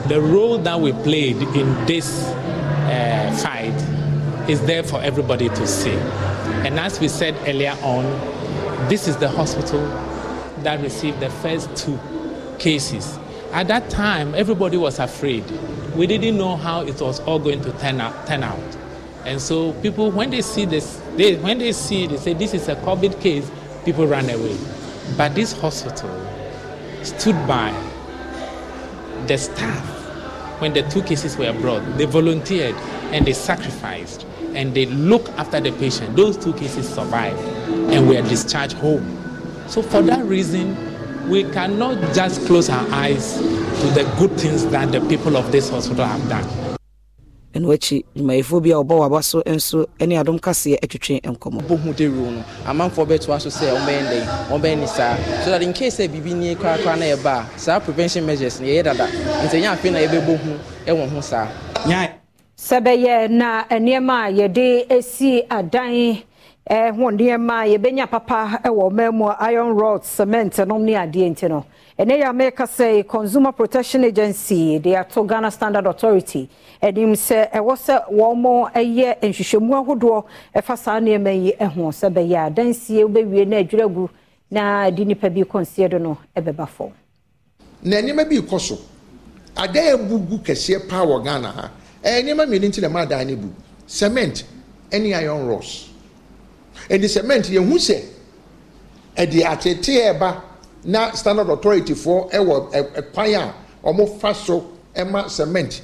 the 0.09 0.21
role 0.21 0.59
that 0.59 0.79
we 0.79 0.93
played 0.93 1.37
in 1.57 1.87
this 1.87 2.25
uh, 2.25 3.39
fight 3.43 4.51
is 4.51 4.61
there 4.67 4.83
for 4.83 5.01
everybody 5.01 5.49
to 5.49 5.67
see. 5.67 5.95
And 6.67 6.79
as 6.79 7.01
we 7.01 7.09
said 7.09 7.35
earlier 7.49 7.75
on, 7.83 8.05
this 8.91 9.09
is 9.09 9.17
the 9.17 9.31
hospital 9.31 9.81
that 10.59 10.81
received 10.83 11.21
the 11.21 11.31
first 11.31 11.75
two 11.75 11.99
cases. 12.59 13.19
At 13.53 13.69
that 13.69 13.89
time, 13.89 14.35
everybody 14.35 14.77
was 14.77 14.99
afraid. 14.99 15.45
We 15.97 16.07
didn't 16.07 16.37
know 16.37 16.57
how 16.57 16.83
it 16.83 17.01
was 17.01 17.21
all 17.21 17.39
going 17.39 17.63
to 17.63 17.73
turn 17.79 18.01
out. 18.01 18.27
Turn 18.27 18.43
out. 18.43 18.77
And 19.25 19.41
so 19.41 19.73
people, 19.81 20.11
when 20.11 20.29
they 20.29 20.43
see 20.43 20.67
this, 20.67 21.01
they, 21.17 21.37
when 21.37 21.59
they 21.59 21.73
see, 21.73 22.07
they 22.07 22.19
say 22.19 22.35
this 22.35 22.53
is 22.53 22.69
a 22.69 22.77
COVID 22.77 23.23
case, 23.23 23.51
people 23.87 24.07
run 24.07 24.29
away. 24.29 24.59
But 25.17 25.35
this 25.35 25.59
hospital 25.59 26.11
stood 27.03 27.37
by 27.47 27.73
the 29.27 29.39
staff 29.39 29.94
when 30.65 30.73
the 30.73 30.81
two 30.89 31.03
cases 31.03 31.37
were 31.37 31.53
brought. 31.61 31.83
They 31.99 32.07
volunteered 32.07 32.75
and 33.13 33.27
they 33.27 33.35
sacrificed 33.35 34.25
and 34.55 34.73
they 34.73 34.87
looked 34.87 35.29
after 35.33 35.61
the 35.61 35.73
patient. 35.73 36.17
Those 36.17 36.39
two 36.39 36.55
cases 36.55 36.89
survived 36.89 37.39
and 37.93 38.09
were 38.09 38.23
discharged 38.23 38.73
home. 38.79 39.05
So 39.69 39.83
for 39.83 40.01
that 40.01 40.25
reason, 40.25 41.29
we 41.29 41.45
cannot 41.51 42.15
just 42.15 42.47
close 42.47 42.71
our 42.71 42.89
eyes 42.93 43.37
to 43.37 43.87
the 43.89 44.11
good 44.19 44.41
things 44.41 44.65
that 44.69 44.91
the 44.91 45.03
people 45.03 45.37
of 45.37 45.53
this 45.53 45.69
hospital 45.69 46.07
have 46.07 46.27
done. 46.31 46.64
Ɛno 47.55 47.71
akyi 47.73 48.05
dwumayɛfoɔ 48.17 48.63
bi 48.63 48.71
a 48.73 48.75
wɔbɔ 48.77 48.95
waba 48.99 49.23
so 49.23 49.41
nso 49.47 49.87
ne 50.01 50.17
adom 50.17 50.39
kaseɛ 50.41 50.79
atwitwe 50.83 51.21
nkɔmmɔ. 51.23 51.63
Bɔhu 51.69 51.95
de 51.97 52.07
rule 52.09 52.31
no 52.33 52.45
amanfoɔ 52.67 53.07
bɛtoa 53.07 53.41
so 53.41 53.49
sɛ 53.49 53.71
ɔmbɛyɛ 53.71 54.03
ndɛn 54.03 54.27
ɔmbɛyɛ 54.51 54.79
ne 54.81 54.87
saa. 54.87 55.17
So 55.45 55.51
that 55.51 55.63
in 55.63 55.73
case 55.73 55.97
sɛ 55.99 56.09
biribi 56.09 56.35
nie 56.35 56.55
korakora 56.57 56.99
na 56.99 57.05
yɛba 57.07 57.55
a 57.55 57.59
saa 57.59 57.79
prevention 57.79 58.27
measures 58.27 58.61
no 58.61 58.67
yɛyɛ 58.67 58.83
dada. 58.85 59.07
Nti 59.45 59.61
ɛnyɛ 59.63 59.73
afei 59.73 59.93
na 59.93 59.99
yɛbɛbɔ 60.01 60.37
hu 60.39 60.51
ɛwɔ 60.87 61.09
ho 61.11 61.21
saa. 61.21 61.49
Sɛ 62.57 62.81
bɛyɛ 62.83 63.31
na 63.31 63.65
nneɛma 63.71 64.27
a 64.29 64.33
yɛde 64.33 64.89
esi 64.89 65.47
adan 65.49 65.93
eh, 66.67 66.91
ho 66.91 67.11
nneɛma 67.11 67.53
a 67.63 67.79
yɛbɛnya 67.79 68.11
papa 68.11 68.59
wɔ 68.65 68.91
ɔman 68.91 69.15
mu 69.15 69.27
a 69.29 69.37
iron 69.41 69.75
rod 69.77 70.05
cement 70.05 70.59
nom 70.67 70.85
ne 70.85 70.95
adeɛ 70.95 71.31
nti 71.31 71.49
no 71.49 71.65
ɛnɛ 71.99 72.19
yɛ 72.21 72.27
amɛka 72.31 72.67
sɛ 72.67 73.07
consumer 73.07 73.53
protection 73.53 74.05
agency 74.05 74.79
de 74.79 74.95
ato 74.97 75.23
ghana 75.25 75.51
standard 75.51 75.87
authority 75.87 76.49
anim 76.83 77.13
sɛ 77.15 77.51
ɛwɔ 77.53 77.77
sɛ 77.77 78.11
wɔn 78.11 78.73
yɛ 78.75 79.21
nhwehwɛmu 79.21 79.73
ahodoɔ 79.85 80.25
ɛfa 80.57 80.77
saa 80.79 80.99
nneɛma 81.01 81.33
yi 81.45 81.55
ho 81.65 81.91
sɛ 81.91 82.11
bɛyɛ 82.13 82.47
adansie 82.51 83.05
wobɛwie 83.05 83.47
na 83.47 83.57
adwira 83.63 83.89
gu 83.93 84.09
na 84.51 84.91
de 84.91 85.05
nipa 85.05 85.31
bi 85.31 85.43
kɔnseɛ 85.43 85.91
do 85.91 85.99
no 85.99 86.19
ɛbɛba 86.37 86.69
fam 86.69 86.91
na 87.83 87.97
nneɛma 88.01 88.25
bi 88.29 88.37
kɔ 88.41 88.61
so. 88.61 88.79
Adan 89.57 89.95
abubu 89.95 90.39
kɛseɛ 90.43 90.89
paa 90.89 91.05
wɔ 91.05 91.23
ghana 91.25 91.49
ha. 91.53 91.71
Ɛyɛ 92.03 92.23
nneɛma 92.25 92.47
mmienu 92.47 92.69
nti 92.69 92.81
na 92.81 92.89
ɛma 92.89 93.03
adan 93.03 93.29
no 93.29 93.37
bu. 93.37 93.49
Cement 93.87 94.45
ɛne 94.91 95.15
iron 95.15 95.47
rods. 95.47 95.91
Ɛdi 96.89 97.09
cement 97.09 97.45
yɛn 97.45 97.71
ho 97.71 97.77
sɛ 97.77 98.03
ɛde 99.17 99.45
atete 99.45 99.93
ɛba 100.13 100.41
na 100.85 101.11
standard 101.13 101.49
authority 101.51 101.95
foɔ 101.95 102.31
ɛwɔ 102.31 102.73
ɛkwan 102.95 103.35
a 103.35 103.55
wɔn 103.93 104.19
fa 104.21 104.35
so 104.35 104.71
ɛma 104.95 105.29
cement 105.31 105.83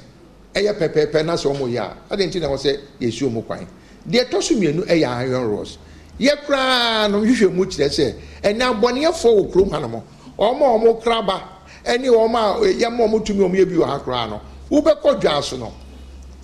ɛyɛ 0.53 0.73
pɛpɛɛpɛ 0.77 1.25
na 1.25 1.33
sɛ 1.35 1.49
wɔn 1.55 1.71
yɛ 1.71 1.79
a 1.79 1.97
adi 2.13 2.25
nti 2.27 2.39
na 2.41 2.47
wɔ 2.47 2.57
sɛ 2.57 2.79
yɛsi 2.99 3.29
wɔn 3.31 3.45
kwan? 3.45 3.67
Deɛ 4.09 4.25
ɛtɔ 4.29 4.41
so 4.43 4.55
mmienu 4.55 4.85
ɛyɛ 4.87 5.07
iron 5.07 5.47
rods. 5.51 5.77
Yɛ 6.19 6.45
koraa 6.45 7.07
no 7.09 7.21
hwehwɛ 7.21 7.53
mu 7.53 7.65
kyerɛ 7.65 7.89
sɛ 7.89 8.13
ɛnna 8.43 8.73
abɔneɛfoɔ 8.79 9.35
wɔ 9.35 9.51
kurom 9.51 9.69
hanom 9.71 10.01
wɔn 10.37 10.61
a 10.61 10.85
wɔn 10.85 11.01
kraba 11.03 11.41
ɛne 11.85 12.05
wɔn 12.07 12.35
a 12.35 12.73
yɛma 12.85 13.09
wɔn 13.09 13.25
tumi 13.25 13.39
wɔn 13.39 13.55
yɛ 13.55 13.65
bi 13.69 13.75
wɔ 13.75 13.85
ha 13.85 13.99
koraa 13.99 14.27
no 14.29 14.41
wobɛkɔ 14.69 15.19
dwa 15.21 15.41
so 15.43 15.57
no. 15.57 15.73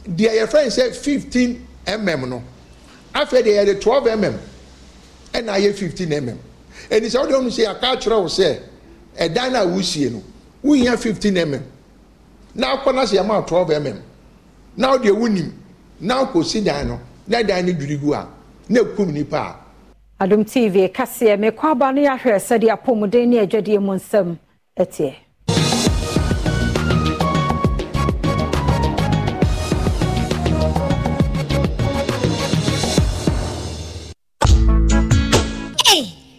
Deɛ 0.08 0.42
yɛfrɛ 0.42 0.64
no 0.64 0.70
sɛ 0.70 0.96
fifteen 0.96 1.68
mm 1.86 2.30
no 2.30 2.42
afei 3.14 3.44
deɛ 3.44 3.66
yɛde 3.66 3.82
twelve 3.82 4.06
mm 4.06 4.34
ɛna 5.34 5.54
ayɛ 5.58 5.74
fifteen 5.74 6.10
mm 6.10 6.38
ɛni 6.90 7.08
sɛ 7.10 7.18
ɔde 7.24 7.34
ɔno 7.34 7.50
sɛ 7.50 7.64
yɛaka 7.66 7.88
akyerɛ 7.96 8.22
wo 8.22 8.28
sɛ 8.28 8.60
ɛdan 9.20 9.52
no 9.52 9.62
a 9.62 9.66
wosie 9.68 10.10
no 10.10 10.22
wohia 10.64 10.98
fifteen 10.98 11.36
mm 11.36 11.62
na 12.56 12.76
akɔ 12.78 12.96
na 12.96 13.02
sɛ 13.04 13.18
yɛma 13.22 13.46
twelve 13.48 13.70
mm 13.70 14.02
na 14.78 14.96
ɔde 14.98 15.12
wonim 15.12 15.52
na 16.00 16.24
akɔsi 16.26 16.64
dan 16.64 16.88
no 16.88 17.00
na 17.28 17.42
dan 17.44 17.66
no 17.66 17.74
dwiri 17.74 17.98
gu 18.00 18.14
a 18.14 18.28
na 18.70 18.80
ekum 18.82 19.12
nipa 19.14 19.38
a. 19.38 20.24
adom 20.24 20.44
tv 20.46 20.88
kaseɛ 20.94 21.38
mekɔ 21.38 21.72
aba 21.72 21.92
no 21.92 22.02
yɛahwɛ 22.02 22.36
sɛdeɛ 22.40 22.72
apɔmuden 22.78 23.28
ne 23.28 23.38
adwadeɛ 23.46 23.80
mu 23.82 23.94
nsɛm 23.96 24.38
ɛteɛ. 24.80 25.27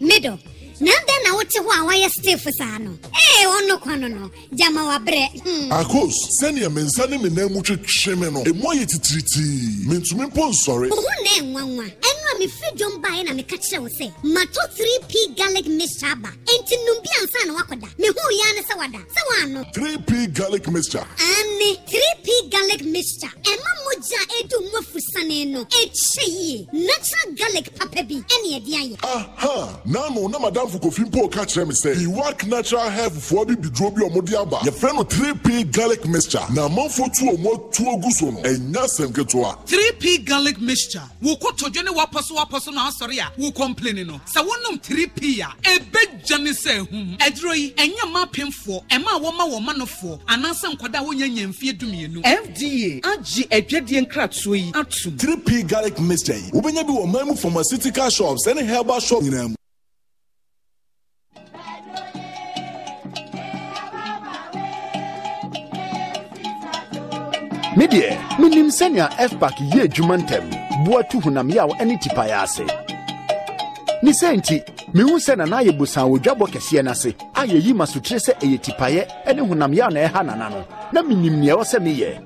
Middle. 0.01 0.39
Na 0.81 0.93
dɛn 0.93 1.21
na 1.25 1.35
wote 1.35 1.59
hɔ 1.59 1.71
a 1.75 1.85
wayɛ 1.89 2.09
stiff 2.11 2.47
saa 2.57 2.79
no 2.79 2.97
ee 3.13 3.45
ɔno 3.47 3.81
kwan 3.83 4.01
no 4.01 4.31
gyama 4.55 4.83
wabrɛ 4.87 5.27
hmm. 5.43 5.73
akos 5.73 6.15
sɛnea 6.41 6.73
me 6.73 6.83
nsa 6.83 7.09
ne 7.11 7.19
me 7.19 7.29
nan 7.31 7.53
mu 7.53 7.61
twetwe 7.63 8.15
me 8.17 8.31
no 8.31 8.45
ɛmu 8.45 8.63
ayɛ 8.73 8.87
titiritii 8.87 9.87
mentumi 9.89 10.27
mpo 10.31 10.43
nsɔre 10.53 10.89
ho 10.91 11.01
na 11.25 11.31
ɛnwanwa 11.41 11.85
ɛno 11.85 12.18
a 12.18 12.18
mefiri 12.39 12.71
dwom 12.77 13.03
baeɛ 13.03 13.25
na 13.25 13.33
meka 13.35 13.57
kyerɛ 13.57 13.81
wo 13.81 13.89
sɛ 13.89 14.13
mato 14.23 14.61
3p 14.77 15.37
garlic 15.37 15.67
mixture 15.67 16.09
aba 16.13 16.31
enti 16.47 16.75
nom 16.87 16.99
bi 17.03 17.11
ansa 17.21 17.47
na 17.47 17.53
woakɔda. 17.55 17.89
Mehuu 17.99 18.31
yɛa 18.39 18.55
ne 18.55 18.63
sɛ 18.63 18.77
wada 18.79 18.99
sɛ 19.15 19.21
woano. 19.29 19.65
3p 19.75 20.33
garlic 20.35 20.69
mixture. 20.71 21.07
Ane 21.19 21.77
3p 21.87 22.51
garlic 22.51 22.85
mixture. 22.85 23.33
Ɛma 23.43 23.71
mogya 23.85 24.21
a 24.23 24.43
ɛdu 24.43 24.59
mu 24.71 24.79
afusane 24.79 25.47
no 25.53 25.65
ɛkyɛ 25.65 26.27
yie. 26.27 26.67
Natural 26.73 27.35
garlic 27.37 27.75
papa 27.77 28.03
bi 28.05 28.15
ɛne 28.15 28.49
ɛde 28.59 28.73
ayɛ. 28.75 28.97
Aha 29.03 29.81
naano 29.87 30.31
na 30.31 30.39
madamfo 30.39 30.79
kofi 30.81 31.05
mpo 31.11 31.31
ka 31.33 31.45
kyerɛ 31.45 31.67
me 31.67 31.75
sɛ 31.75 31.97
iwak 32.07 32.47
natural 32.47 32.89
health 32.91 33.15
foɔ 33.15 33.47
bi 33.49 33.55
biduro 33.55 33.91
bi 33.95 34.03
ɔmode 34.03 34.35
aba. 34.41 34.59
Yɛfrɛ 34.59 34.95
no 34.95 35.05
3p 35.05 35.73
garlic 35.73 36.07
mixture. 36.07 36.45
Na 36.55 36.69
amanfo 36.69 37.05
tu 37.17 37.25
ɔmo 37.25 37.71
atuo 37.73 38.01
gu 38.03 38.11
so 38.13 38.31
no 38.31 38.41
ɛnya 38.43 38.87
sɛm 38.97 39.13
ketewa. 39.13 39.59
3p 39.67 40.25
garlic 40.25 40.61
mixture. 40.61 41.03
Wo 41.21 41.35
kotodwe 41.37 41.85
ne 41.85 41.91
wapɔ 41.91 42.23
so 42.29 42.35
wapɔ 42.35 42.61
so 42.61 42.71
na 42.71 42.91
asɔre 42.91 43.19
a 43.19 43.33
wo 43.39 43.51
kɔmpleni 43.51 44.07
no. 44.07 44.21
Sɛ 44.27 44.45
wonom 44.47 44.79
3p 44.81 45.41
a 45.41 45.49
ɛbɛgya 45.63 46.43
ne 46.43 46.51
sɛ 46.51 46.81
ahum 46.81 47.17
ɛduro 47.19 47.57
yi 47.57 47.73
ɛnyɛ 47.75 48.13
ma 48.13 48.27
apemfoɔ 48.27 48.85
ɛma 48.89 49.17
a 49.17 49.21
wɔma 49.21 49.51
wɔ 49.51 49.63
ma 49.65 49.73
nofoɔ 49.73 50.21
anaasɛ 50.27 50.77
nkɔda 50.77 50.99
a 50.99 51.03
wonya 51.05 51.27
nya 51.29 51.73
dumienu. 51.73 52.23
Fda 52.23 53.01
agye 53.03 53.49
adwadeɛ 53.49 54.07
nkratoɔ 54.07 54.57
yi 54.59 54.69
atom. 54.75 55.17
3p 55.17 55.67
garlic 55.69 55.99
mixture 55.99 56.35
yi 56.35 56.51
wobɛnya 56.51 56.87
bi 56.87 56.93
wɔ 56.93 57.11
man 57.13 57.27
mu 57.29 57.35
pharmaceutical 57.35 58.11
shops 58.11 58.47
ɛne 58.47 58.67
herbal 58.67 59.01
shop 59.01 59.23
nyinaa 59.23 59.49
mu. 59.49 59.55
Me 67.77 67.87
deɛ 67.87 68.19
menim 68.39 68.69
sɛnea 68.71 69.09
fpak 69.31 69.55
yɛ 69.73 69.85
adwuma 69.89 70.17
ntɛm 70.19 70.58
boa 70.85 71.03
tu 71.05 71.19
honam 71.21 71.51
yaw 71.51 71.69
ne 71.85 71.97
tipaeɛ 71.97 72.43
ase. 72.43 72.65
Ne 74.03 74.11
sɛ 74.13 74.37
nti 74.37 74.63
mehu 74.95 75.19
sɛ 75.19 75.37
nana 75.37 75.57
ayɛ 75.61 75.73
bosan 75.79 76.07
wɔ 76.11 76.19
dwabɔ 76.23 76.47
kɛseɛ 76.53 76.85
no 76.85 76.91
ase 76.91 77.15
a 77.35 77.43
yɛyi 77.47 77.75
ma 77.75 77.85
sotire 77.85 78.19
sɛ 78.19 78.33
ɛyɛ 78.41 78.59
tipaeɛ 78.61 79.35
ne 79.35 79.43
honam 79.43 79.75
yaw 79.75 79.89
na 79.91 80.01
ɛha 80.07 80.25
nana 80.27 80.49
no 80.51 80.65
na 80.93 81.03
menim 81.03 81.41
nea 81.41 81.55
ɛwɔ 81.55 81.65
sɛ 81.65 81.79
meyɛ. 81.83 82.21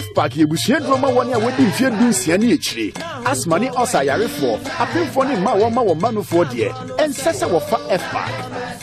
Fpak 0.00 0.32
yɛbusua 0.32 0.80
duro 0.80 0.96
ma 0.96 1.08
wɔne 1.08 1.34
a 1.34 1.38
wɔdi 1.40 1.66
mfeɛ 1.66 1.90
du 1.98 2.38
ne 2.46 2.54
akyire. 2.54 2.92
Asma 3.26 3.58
ɔsa 3.58 4.00
ayarefoɔ 4.00 4.58
apemfoɔ 4.78 5.28
ne 5.28 5.36
mma 5.36 5.50
a 5.52 5.58
wɔma 5.58 5.82
wɔ 5.84 5.94
mmanofoɔ 5.98 6.44
deɛ 6.50 6.68
ɛnsɛ 6.96 7.32
sɛ 7.34 7.46
wɔfa 7.50 7.78
fpak 7.98 8.30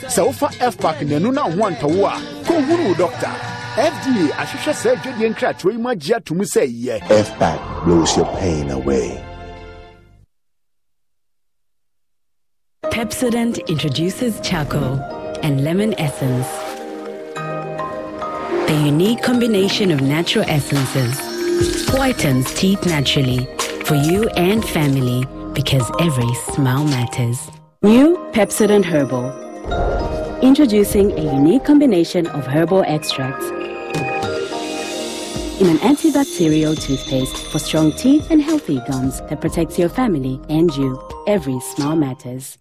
sɛ 0.08 0.22
wofa 0.27 0.48
fpak 0.72 1.01
nanu 1.08 1.32
no 1.34 1.41
ho 1.44 1.70
antɔwo 1.70 2.06
a 2.06 2.20
kɔnhunu 2.46 2.88
wo 2.89 2.94
dɔkta 2.94 3.57
fda 3.77 4.25
ahwehwɛ 4.41 4.74
saa 4.74 4.96
adwadeɛ 4.96 5.29
nkratoɔ 5.31 5.72
yi 5.72 5.77
mu 5.77 5.89
agye 5.93 6.15
ato 6.15 6.34
mu 6.34 6.43
sɛ 6.43 6.63
yɛ 6.65 6.96
FPAC 7.27 7.60
blows 7.86 8.17
your 8.17 8.25
pain 8.38 8.72
away. 8.72 9.24
Pepsodent 12.86 13.55
introduces 13.67 14.39
charcoal 14.41 15.00
and 15.43 15.63
lemon 15.63 15.93
essence. 16.00 16.48
The 18.67 18.81
unique 18.84 19.22
combination 19.22 19.91
of 19.91 20.01
natural 20.01 20.46
essences 20.48 21.15
whitens 21.91 22.51
teeth 22.55 22.84
naturally 22.88 23.46
for 23.86 23.93
you 23.96 24.27
and 24.29 24.65
family 24.65 25.27
because 25.53 25.89
every 26.00 26.34
smile 26.51 26.84
matters. 26.86 27.38
New 27.84 28.17
Pepsodent 28.34 28.86
Herbal. 28.86 29.25
Introducing 30.41 31.12
a 31.12 31.22
unique 31.22 31.63
combination 31.65 32.25
of 32.27 32.46
herbal 32.48 32.84
extracts 32.88 33.46
in 35.60 35.68
an 35.68 35.78
antibacterial 35.78 36.80
toothpaste 36.80 37.38
for 37.52 37.60
strong 37.60 37.92
teeth 37.92 38.30
and 38.30 38.42
healthy 38.42 38.80
gums 38.88 39.22
that 39.22 39.42
protects 39.42 39.80
your 39.80 39.90
family 39.90 40.40
and 40.50 40.76
you. 40.76 41.02
Every 41.26 41.60
smile 41.60 41.96
matters. 41.96 42.58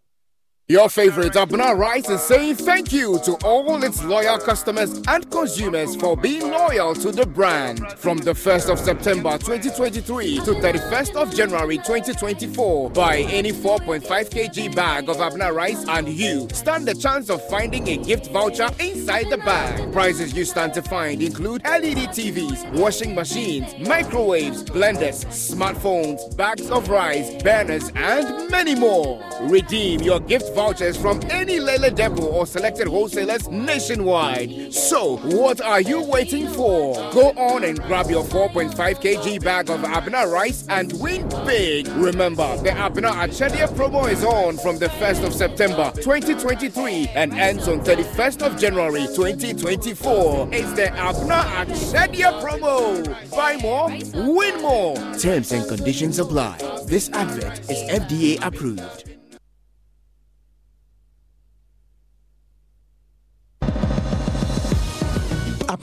Your 0.69 0.89
favorite 0.89 1.37
Abner 1.37 1.77
Rice 1.77 2.11
is 2.11 2.21
saying 2.23 2.57
thank 2.57 2.93
you 2.93 3.21
to 3.21 3.35
all 3.45 3.85
its 3.85 4.03
loyal 4.03 4.37
customers 4.37 5.01
and 5.07 5.31
consumers 5.31 5.95
for 5.95 6.17
being 6.17 6.51
loyal 6.51 6.93
to 6.97 7.13
the 7.13 7.25
brand. 7.25 7.89
From 7.93 8.19
the 8.19 8.33
1st 8.33 8.73
of 8.73 8.81
September 8.81 9.39
2023 9.39 10.39
to 10.41 10.51
31st 10.55 11.15
of 11.15 11.33
January 11.33 11.77
2024, 11.77 12.91
buy 12.91 13.19
any 13.31 13.53
4.5 13.53 14.03
kg 14.03 14.75
bag 14.75 15.09
of 15.09 15.21
Abner 15.21 15.53
Rice 15.53 15.85
and 15.87 16.09
you 16.09 16.49
stand 16.53 16.89
the 16.89 16.95
chance 16.95 17.31
of 17.31 17.47
finding 17.49 17.87
a 17.87 17.99
gift 17.99 18.33
voucher 18.33 18.69
inside 18.81 19.31
the 19.31 19.39
bag. 19.39 19.93
Prizes 19.93 20.35
you 20.35 20.45
stand 20.45 20.75
to 20.75 20.83
find 20.83 21.23
include 21.23 21.63
LED 21.63 22.09
TVs, 22.09 22.69
washing 22.73 23.15
machines, 23.15 23.73
microwaves, 23.87 24.65
blenders, 24.65 25.25
smartphones, 25.27 26.37
bags 26.37 26.69
of 26.73 26.89
rice, 26.89 27.41
banners, 27.45 27.93
and 27.95 28.51
many 28.51 28.75
more. 28.75 29.23
Redeem 29.43 30.01
your 30.01 30.19
gift 30.19 30.56
vouchers 30.57 30.97
from 30.97 31.21
any 31.31 31.61
Lele 31.61 31.91
depot 31.91 32.25
or 32.25 32.47
selected 32.47 32.89
wholesalers 32.89 33.47
nationwide. 33.51 34.73
So, 34.73 35.19
what 35.19 35.61
are 35.61 35.83
you 35.83 36.03
waiting 36.03 36.49
for? 36.49 36.95
Go 37.13 37.29
on 37.37 37.63
and 37.63 37.81
grab 37.83 38.11
your 38.11 38.25
4.5 38.25 38.73
kg 38.75 39.45
bag 39.45 39.69
of 39.69 39.81
Abna 39.81 40.33
rice 40.33 40.67
and 40.71 40.99
win 40.99 41.29
big. 41.45 41.87
Remember, 41.89 42.57
the 42.63 42.71
Abna 42.71 43.13
Achedia 43.13 43.69
promo 43.69 44.09
is 44.11 44.25
on 44.25 44.57
from 44.57 44.79
the 44.79 44.87
1st 44.87 45.27
of 45.27 45.35
September 45.35 45.93
2023 45.97 47.09
and 47.15 47.35
ends 47.35 47.69
on 47.69 47.81
31st 47.81 48.47
of 48.47 48.59
January 48.59 49.07
2024. 49.15 50.49
It's 50.53 50.73
the 50.73 50.87
Abna 50.87 51.43
Achedia 51.61 52.33
promo. 52.41 53.31
Buy 53.31 53.59
more, 53.59 53.89
win 54.27 54.63
more. 54.63 54.97
Terms 55.19 55.53
and 55.53 55.69
conditions 55.69 56.19
apply. 56.19 56.57
This 56.87 57.11
advert 57.11 57.59
is 57.69 57.83
FDA 57.91 58.39
approved. 58.43 59.16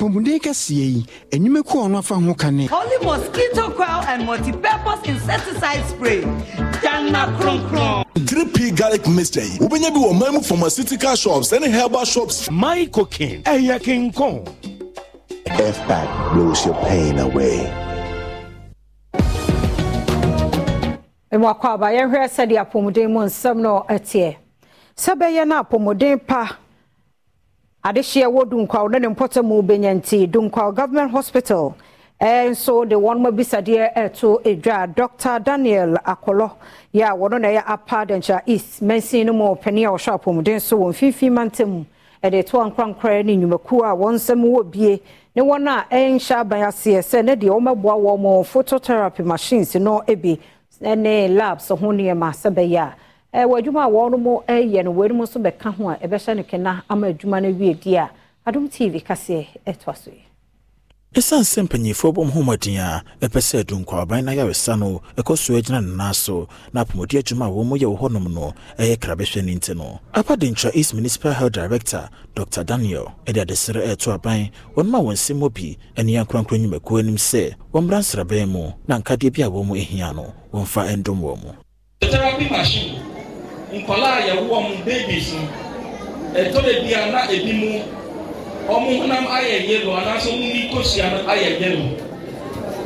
Apɔmuden 0.04 0.40
kɛseɛ 0.40 0.86
yi 0.96 1.06
enyimeku 1.32 1.78
ɔno 1.86 1.98
afa 2.00 2.16
ho 2.16 2.34
kane 2.34 2.68
Holy 2.68 2.98
mosquito 3.06 3.70
coil 3.72 4.04
and 4.08 4.26
multi-purpose 4.26 5.08
insecticide 5.08 5.84
spray. 5.88 6.22
Dana 6.82 7.34
kron 7.40 7.60
kron. 7.70 8.04
3p 8.16 8.76
garlic 8.76 9.08
mixture 9.08 9.42
yi 9.42 9.58
wobɛnya 9.60 9.94
bi 9.94 10.00
wɔ 10.00 10.20
man 10.20 10.34
mu 10.34 10.42
pharmaceutical 10.42 11.16
shops 11.16 11.52
ɛne 11.52 11.72
herbal 11.72 12.04
shops 12.06 12.50
My 12.52 12.86
cooking, 12.88 13.44
ɛyɛ 13.44 13.80
kinkɔn. 13.80 14.46
FPAC 15.46 16.34
blows 16.34 16.66
your 16.66 16.76
pain 16.86 17.20
away. 17.20 17.60
ɛmu 21.32 21.48
akɔ 21.54 21.66
aba 21.74 21.88
yɛhwɛ 21.94 22.28
sɛdeɛ 22.28 22.60
apɔmuden 22.70 23.10
mu 23.10 23.20
nsɛm 23.22 23.58
no 23.58 23.86
ɛteɛ 23.90 24.36
sɛ 24.98 25.16
bɛyɛ 25.18 25.48
no 25.48 25.64
apɔmuden 25.64 26.28
pa 26.28 26.58
adehyeɛ 27.84 28.28
wɔ 28.32 28.46
dunkwaw 28.50 28.88
ne 28.92 29.00
ne 29.00 29.08
mpɔtɛ 29.10 29.44
mu 29.44 29.62
bɛnya 29.62 29.92
nti 30.00 30.28
dunkwaw 30.32 30.72
government 30.74 31.12
hospital. 31.12 31.76
Ɛɛ 32.22 32.50
nso 32.52 32.86
de 32.88 32.96
wɔn 32.96 33.28
abisadeɛ 33.28 33.94
ɛto 33.96 34.42
edwa 34.44 34.88
dr 34.96 35.40
daniel 35.40 35.98
akɔlɔ 36.06 36.50
yɛ 36.94 37.04
a 37.12 37.16
wɔn 37.18 37.42
na 37.42 37.48
ɛyɛ 37.50 37.64
apa 37.68 38.06
dɛnkyɛ 38.06 38.42
east 38.46 38.82
mɛnsin 38.82 39.26
no 39.26 39.34
mu 39.34 39.56
panin 39.56 39.88
a 39.88 39.90
ɔhwɛ 39.92 40.18
apɔmuden 40.18 40.62
so 40.62 40.78
wɔ 40.78 40.90
mfimfini 40.94 41.32
mantam 41.34 41.86
ɛde 42.24 42.46
to 42.46 42.58
ankorankora 42.58 43.26
ne 43.26 43.36
nnwumakuo 43.36 43.80
a 43.84 43.94
wɔn 43.96 44.16
nsɛm 44.16 44.44
wɔ 44.46 44.72
bie. 44.72 45.02
Ne 45.36 45.42
wɔn 45.42 45.68
a 45.68 45.86
ɛnhyɛ 45.94 46.36
aban 46.40 46.62
aseɛ 46.62 47.00
sɛ 47.02 47.26
ne 47.26 47.36
deɛ 47.36 47.50
wɔmɛboa 47.50 48.00
wɔn 48.00 48.46
phototherapy 48.46 49.26
machines 49.26 49.76
no 49.76 50.02
ebi 50.08 50.40
ne 50.80 51.28
labs 51.28 51.68
ho 51.68 51.76
nneɛma 51.76 52.32
sɛ 52.32 52.78
a 52.80 52.96
ɛwɔ 53.34 53.58
adwuma 53.60 53.84
a 53.86 53.90
wɔn 53.90 54.20
mo 54.22 54.44
ɛyɛ 54.48 54.84
no 54.86 54.94
wɔn 54.94 55.12
mu 55.14 55.24
nso 55.24 55.40
bɛka 55.42 55.74
ho 55.76 55.90
a 55.90 55.96
ɛbɛhyɛ 55.98 56.36
no 56.38 56.44
kena 56.44 56.84
ama 56.90 57.08
adwuma 57.12 57.42
no 57.42 57.50
awie 57.50 57.74
di 57.82 57.96
a 57.96 58.10
adom 58.46 58.70
tv 58.70 59.02
kaseɛ 59.04 59.48
ɛtoa 59.66 59.98
so 59.98 60.12
yi. 60.12 60.22
ɛsiane 61.16 61.42
sɛ 61.42 61.64
mpanyimfoɔ 61.68 62.14
bɔ 62.14 62.24
m 62.26 62.30
ho 62.30 62.42
mmɔden 62.44 62.78
a 62.78 63.04
ɛpɛ 63.26 63.40
sɛ 63.42 63.64
adunkwaban 63.64 64.24
no 64.26 64.32
ayaresa 64.32 64.78
no 64.78 65.02
ɛkɔ 65.18 65.36
so 65.38 65.54
agyina 65.56 65.82
ne 65.84 65.96
nan 65.96 66.14
so 66.14 66.48
na 66.74 66.84
apɔmɔden 66.86 67.22
adwuma 67.24 67.48
a 67.48 67.50
wɔn 67.50 67.66
mu 67.66 67.76
yɛ 67.76 67.86
wɔ 67.90 68.00
hɔnom 68.02 68.34
no 68.34 68.54
ɛyɛ 68.78 68.98
krabɛhwɛ 68.98 69.44
no 69.46 69.52
nti 69.54 69.76
no. 69.78 70.00
Apadentwa 70.14 70.72
east 70.76 70.94
municipal 70.94 71.34
health 71.34 71.54
director 71.54 72.10
dr 72.36 72.64
daniel 72.64 73.14
ɛde 73.26 73.46
adesrɛ 73.46 73.82
ɛɛto 73.96 74.14
aban 74.14 74.52
wɔn 74.76 74.86
ma 74.86 75.00
wɔn 75.00 75.14
nsɛm 75.14 75.40
wɔ 75.40 75.52
bi 75.54 75.78
ne 76.04 76.14
ankorankora 76.24 76.60
nnwumakuo 76.60 77.00
anim 77.00 77.16
sɛ 77.18 77.56
wɔmmra 77.74 77.98
nsraban 77.98 78.48
mu 78.50 78.72
na 78.88 79.00
nkadeɛ 79.00 79.34
bi 79.34 79.42
a 79.42 79.50
wɔn 79.50 79.66
mu 79.66 79.74
ahia 79.74 80.14
no 80.16 80.34
wɔmfa 80.54 80.96
ndom 81.02 81.20
wɔ 81.22 81.44
mu. 81.44 81.52
Therapy 82.02 82.48
machine. 82.50 83.03
Nkɔla 83.74 84.10
a 84.18 84.22
yɛwɔ 84.28 84.58
mu 84.70 84.76
babies 84.86 85.34
no 85.34 85.42
ɛtɔ 86.40 86.62
da 86.62 87.04
a 87.04 87.12
na 87.12 87.20
ebi 87.32 87.54
mu 87.54 87.80
ɔmo 88.70 88.90
honam 89.02 89.26
ayɛ 89.28 89.68
yellow 89.68 89.96
anaasɛ 89.98 90.30
ɔmo 90.32 90.54
ni 90.54 90.70
kosua 90.72 91.10
no 91.12 91.18
ayɛ 91.32 91.60
yellow 91.60 91.90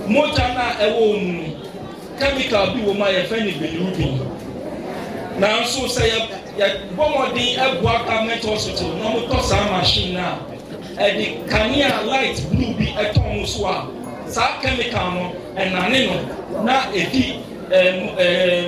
mogya 0.08 0.48
no 0.56 0.62
ɛwɔ 0.86 1.00
wɔn 1.12 1.24
mu 1.28 1.44
chemical 2.20 2.68
bi 2.74 2.80
wɔ 2.82 2.94
mu 2.98 3.04
a 3.04 3.10
yɛfɛ 3.12 3.38
no 3.46 3.52
bilirubin. 3.60 4.20
Nanso 5.40 5.86
sɛ 5.88 6.04
yɛ 6.10 6.20
yɛbɔ 6.58 7.04
mmɔden 7.10 7.58
ɛboa 7.62 8.06
government 8.08 8.44
hospital 8.46 8.90
na 8.98 9.06
ɔmo 9.10 9.28
tɔ 9.30 9.42
saa 9.44 9.70
machine 9.72 10.14
no 10.14 10.20
a 10.98 11.04
ɛde 11.04 11.46
kanea 11.48 12.02
light 12.08 12.42
blue 12.52 12.74
bi 12.74 12.86
ɛtɔ 12.98 13.22
ɔmo 13.22 13.46
so 13.46 13.68
a 13.68 13.88
saa 14.28 14.60
chemical 14.62 15.12
no 15.12 15.32
ɛnane 15.56 16.08
no 16.10 16.64
na 16.64 16.86
ebi 16.94 17.40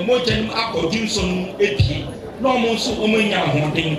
mogya 0.06 0.36
no 0.36 0.42
mu 0.46 0.52
akɔdu 0.52 1.04
nso 1.04 1.22
no 1.22 1.54
ebie 1.58 2.04
na 2.40 2.48
ɔmo 2.54 2.74
nso 2.74 2.90
ɔmo 3.02 3.16
anya 3.18 3.38
ahoɔden 3.44 3.96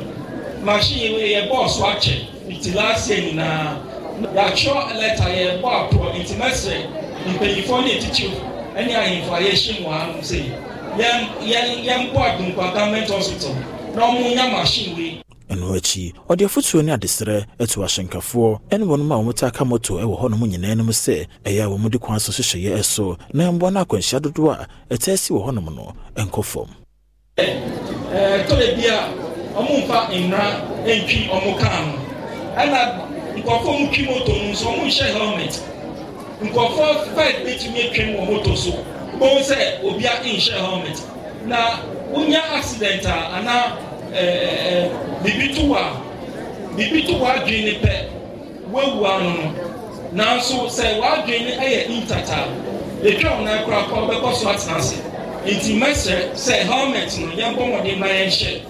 machine 0.63 1.17
yi 1.17 1.33
yɛ 1.33 1.49
bɔɔ 1.49 1.69
so 1.69 1.83
akyɛ 1.85 2.15
nti 2.49 2.69
year 2.75 3.21
nyinaa 3.21 3.77
yɛatwerɛ 4.35 4.93
lɛta 4.99 5.25
yɛ 5.29 5.61
bɔ 5.61 5.67
aporɔ 5.79 6.13
nti 6.19 6.33
mɛsrɛ 6.37 6.75
mpanyinfoɔ 7.27 7.83
ne 7.83 7.91
etitiri 7.97 8.37
ɛne 8.77 8.91
ahemfo 8.95 9.33
a 9.33 9.39
yɛhyɛ 9.41 9.81
mu 9.81 9.89
ha 9.89 10.07
no 10.07 10.21
sɛ 10.21 10.37
yɛn 10.97 11.19
yɛn 11.41 11.83
yɛn 11.85 12.11
bɔ 12.13 12.19
adunkwa 12.21 12.73
government 12.73 13.09
hospital. 13.09 13.55
Na 13.95 14.07
ɔmo 14.07 14.33
nya 14.35 14.47
machine 14.51 14.95
wei 14.95 15.20
ɛno 15.51 15.75
akyi 15.75 16.13
ɔde 16.29 16.45
afotuo 16.45 16.81
ne 16.81 16.91
adesrɛ 16.95 17.45
atu 17.59 17.81
ahyɛnkafoɔ 17.83 18.59
ɛne 18.71 18.83
wɔnom 18.87 19.11
a 19.11 19.15
wɔmta 19.19 19.47
aka 19.47 19.65
moto 19.65 19.99
ɛwɔ 19.99 20.15
hɔnom 20.21 20.39
nyinaa 20.47 20.71
anim 20.71 20.87
sɛ 20.89 21.27
ɛyɛ 21.43 21.61
a 21.65 21.67
wɔmde 21.69 21.99
kwan 21.99 22.19
so 22.19 22.31
hyehyɛeɛ 22.31 22.79
ɛso 22.79 23.17
na 23.33 23.51
mmoa 23.51 23.71
no 23.73 23.81
akwanhyia 23.83 24.19
dodoɔ 24.21 24.51
a 24.53 24.67
ɛtaa 24.95 25.17
si 25.19 25.33
wɔ 25.33 25.45
hɔnom 25.47 25.75
no 25.75 25.93
ɛnkɔ 26.15 26.43
fam. 26.45 26.67
Tɔlɛ 28.47 28.77
mu 33.81 33.87
twi 33.91 34.05
moto 34.05 34.31
no 34.31 34.51
nso 34.51 34.65
ɔmo 34.69 34.83
nhyɛ 34.87 35.05
helmet. 35.13 35.61
Nkɔfo 36.41 37.15
five 37.15 37.35
betumi 37.45 37.89
atwam 37.91 38.15
wɔ 38.15 38.25
moto 38.31 38.55
so. 38.55 38.71
Kpɔn 39.17 39.43
sɛ 39.43 39.83
obia 39.83 40.11
nhyɛ 40.23 40.53
helmet. 40.53 41.01
Na 41.45 41.79
wonya 42.13 42.41
accident 42.55 43.05
a 43.05 43.35
ana 43.35 43.77
ɛɛ 44.13 45.23
bibi 45.23 45.53
to 45.55 45.65
wa 45.67 46.01
bibi 46.75 47.03
to 47.07 47.13
wa 47.17 47.33
adwene 47.35 47.63
ne 47.63 47.73
pɛ 47.79 47.93
wawu 48.71 49.05
ano 49.05 49.29
no 49.33 49.53
nanso 50.13 50.67
sɛ 50.67 50.99
wadwene 50.99 51.45
ne 51.45 51.51
ɛyɛ 51.57 51.87
intata 51.87 52.47
etwa 53.03 53.29
wɔn 53.31 53.43
nan 53.45 53.63
koraa 53.65 53.87
kɔ 53.87 53.95
ɔbɛkɔ 54.03 54.33
so 54.35 54.47
atena 54.49 54.77
ase 54.77 54.97
nti 55.45 55.79
mɛsrɛ 55.79 56.33
sɛ 56.35 56.53
helmet 56.69 57.11
no 57.19 57.27
yɛn 57.31 57.55
bɔ 57.55 57.63
mɔden 57.71 57.99
ma 57.99 58.07
yɛn 58.07 58.29
hyɛ. 58.29 58.61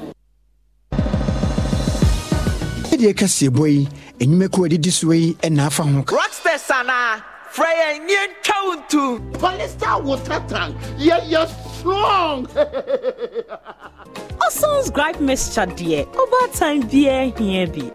ɛdeɛ 2.91 3.13
kɛseɛ 3.13 3.49
bɔ 3.49 3.65
yi 3.67 3.87
enwumakuo 4.19 4.65
a 4.65 4.69
didi 4.69 4.91
so 4.91 5.11
yi 5.11 5.33
ɛna 5.41 5.65
afa 5.67 5.83
ho 5.83 6.03
ka 6.03 6.15
rockstars 6.15 6.69
anaa 6.69 7.21
frɛ 7.51 7.69
yɛn 7.81 8.05
nie 8.05 8.27
ntwa 8.27 8.75
ntu 8.77 9.31
Polystar 9.41 10.03
water 10.03 10.39
tank. 10.47 10.75
Yeah, 10.97 11.23
you're 11.25 11.47
strong. 11.81 12.45
Oson's 14.45 14.89
gripe 14.97 15.19
mixture 15.19 15.65
deɛ 15.77 15.99
ɔbaatan 16.21 16.75
biara 16.91 17.25
hia 17.37 17.65
bi. 17.73 17.85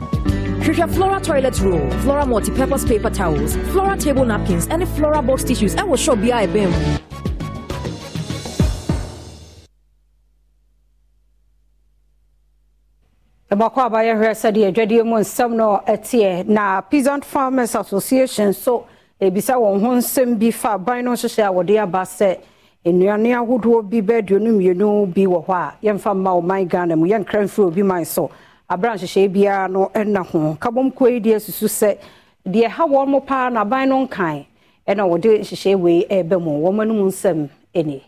Hwehwɛ 0.65 0.87
Flora 0.95 1.21
toilet 1.21 1.61
roll, 1.61 1.91
Flora 2.03 2.27
multi-purpose 2.27 2.85
paper 2.85 3.11
towels, 3.11 3.55
Flora 3.73 3.97
table 3.97 4.25
napkins, 4.25 4.67
and 4.67 4.83
Flora 4.97 5.23
box 5.23 5.45
tissues 5.45 5.75
ɛwɔ 5.77 5.97
shop 5.99 6.19
bi 6.19 6.29
a 6.35 6.47
ɛbɛn 6.47 6.69
mu. 6.71 6.99
ɛbɔkɔ 13.53 13.79
aba 13.87 13.99
yɛhwɛ 14.09 14.31
sɛdeɛ 14.43 14.67
adwadeɛ 14.73 15.05
mu 15.07 15.17
nsɛm 15.23 15.51
no 15.55 15.81
ɛteɛ 15.87 16.47
na 16.49 16.81
peasant 16.81 17.25
farmers 17.25 17.75
association 17.77 18.53
so 18.53 18.87
ebisa 19.21 19.55
wɔn 19.55 19.81
ho 19.81 19.91
nsɛm 20.01 20.37
bi 20.39 20.51
fa 20.51 20.75
aban 20.77 21.05
no 21.05 21.13
hyehyɛ 21.13 21.47
a 21.47 21.53
wɔde 21.55 21.81
aba 21.83 22.03
sɛ 22.03 22.39
nnuane 22.93 23.35
ahodoɔ 23.35 23.83
bi 23.91 24.01
bɛ 24.01 24.15
aduonu 24.23 24.51
mmienu 24.53 25.07
bi 25.15 25.27
wɔ 25.27 25.45
hɔ 25.47 25.53
a 25.55 25.75
yɛmfa 25.83 26.15
mma 26.15 26.31
ɔman 26.41 26.69
ghana 26.69 26.97
mu. 26.97 27.07
Yɛnkra 27.07 27.43
mfiri 27.45 27.67
obi 27.67 27.83
man 27.83 28.05
so. 28.05 28.31
Nhyehyɛe 28.71 29.29
biara 29.33 29.69
no 29.71 29.91
ɛna 29.95 30.25
ho. 30.27 30.57
Kabom 30.61 30.93
kuo 30.95 31.09
yi 31.09 31.21
deɛ 31.21 31.37
susu 31.41 31.67
sɛ 31.67 31.99
deɛ 32.47 32.69
ha 32.69 32.87
wɔn 32.87 33.09
mo 33.09 33.21
paa 33.21 33.49
na 33.51 33.61
aban 33.65 33.89
no 33.89 34.07
nkan 34.07 34.45
ɛna 34.87 35.03
wɔde 35.03 35.41
nhyehyɛe 35.41 35.75
wei 35.81 36.07
ɛrebɛ 36.11 36.41
mu. 36.43 36.51
Wɔn 36.63 36.83
anom 36.83 37.07
nsɛm 37.09 37.49
ɛnie 37.75 38.03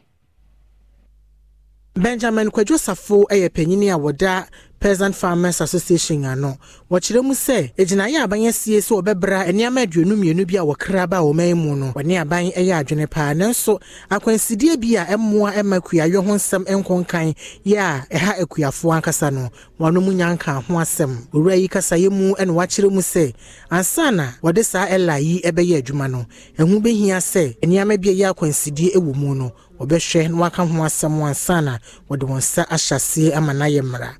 benjamin 1.99 2.51
kwadwo 2.51 2.79
safo 2.79 3.27
yɛ 3.31 3.49
panyini 3.51 3.91
a 3.91 3.97
wɔda 3.99 4.47
peasant 4.81 5.15
farmers 5.15 5.61
association 5.61 6.25
ano. 6.25 6.57
Wɔkyerɛ 6.91 7.23
mu 7.25 7.35
sɛ 7.35 7.73
agyinaeɛ 7.77 8.23
aban 8.25 8.47
asie 8.47 8.79
sɛ 8.81 9.03
wɔbɛbra 9.03 9.49
nneɛma 9.51 9.83
aduonu 9.87 10.15
mmienu 10.17 10.47
bi 10.47 10.57
a 10.57 10.63
wɔkra 10.63 11.09
ba 11.11 11.17
a 11.19 11.21
wɔman 11.23 11.57
mu 11.57 11.75
no 11.77 11.93
wɔne 11.93 12.21
aban 12.21 12.51
yɛ 12.53 12.73
adwene 12.81 13.11
paa. 13.11 13.35
Nanso 13.35 13.81
akwansidie 14.11 14.81
bi 14.81 14.95
a 14.97 15.05
ɛmmoa 15.07 15.53
ɛma 15.59 15.81
kuayɔ 15.83 16.25
ho 16.25 16.33
nsɛm 16.35 16.65
nkɔ 16.65 17.05
nkan 17.05 17.35
yɛ 17.67 17.77
a 17.77 18.07
ɛha 18.17 18.41
akuafoɔ 18.43 19.01
ankasa 19.03 19.33
no 19.33 19.51
wɔno 19.81 20.03
mu 20.03 20.13
nya 20.15 20.33
nka 20.37 20.63
ho 20.65 20.75
asɛm. 20.75 21.27
Owura 21.33 21.57
yi 21.61 21.69
kasaeɛ 21.69 22.11
mu 22.11 22.35
ɛna 22.37 22.55
wakyerɛ 22.55 22.91
mu 22.91 23.01
sɛ 23.01 23.35
ansa 23.71 24.15
na 24.15 24.33
wɔde 24.43 24.65
saa 24.65 24.87
ɛla 24.87 25.21
yi 25.21 25.43
ɛbɛyɛ 25.43 25.83
adwuma 25.83 26.09
no 26.11 26.25
ɛho 26.57 26.81
bɛhia 26.81 27.19
sɛ 27.19 27.59
nneɛma 27.61 28.01
bi 28.01 28.11
ɛyɛ 28.15 28.33
akwansidie 28.33 28.95
wɔ 28.95 29.15
mu 29.17 29.35
no 29.35 29.53
wɔbɛhwɛ 29.81 30.31
na 30.31 30.37
waka 30.39 30.65
ho 30.67 30.83
asɛm 30.85 31.23
ansa 31.23 31.61
na 31.65 31.79
wɔde 32.11 32.25
wɔn 32.29 32.39
nsa 32.39 32.67
ahyɛ 32.69 33.35
ama 33.37 33.55
no 33.55 33.65
ayɛ 33.65 33.83
mmara. 33.83 34.17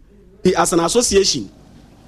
As 0.57 0.73
an 0.73 0.81
association 0.81 1.49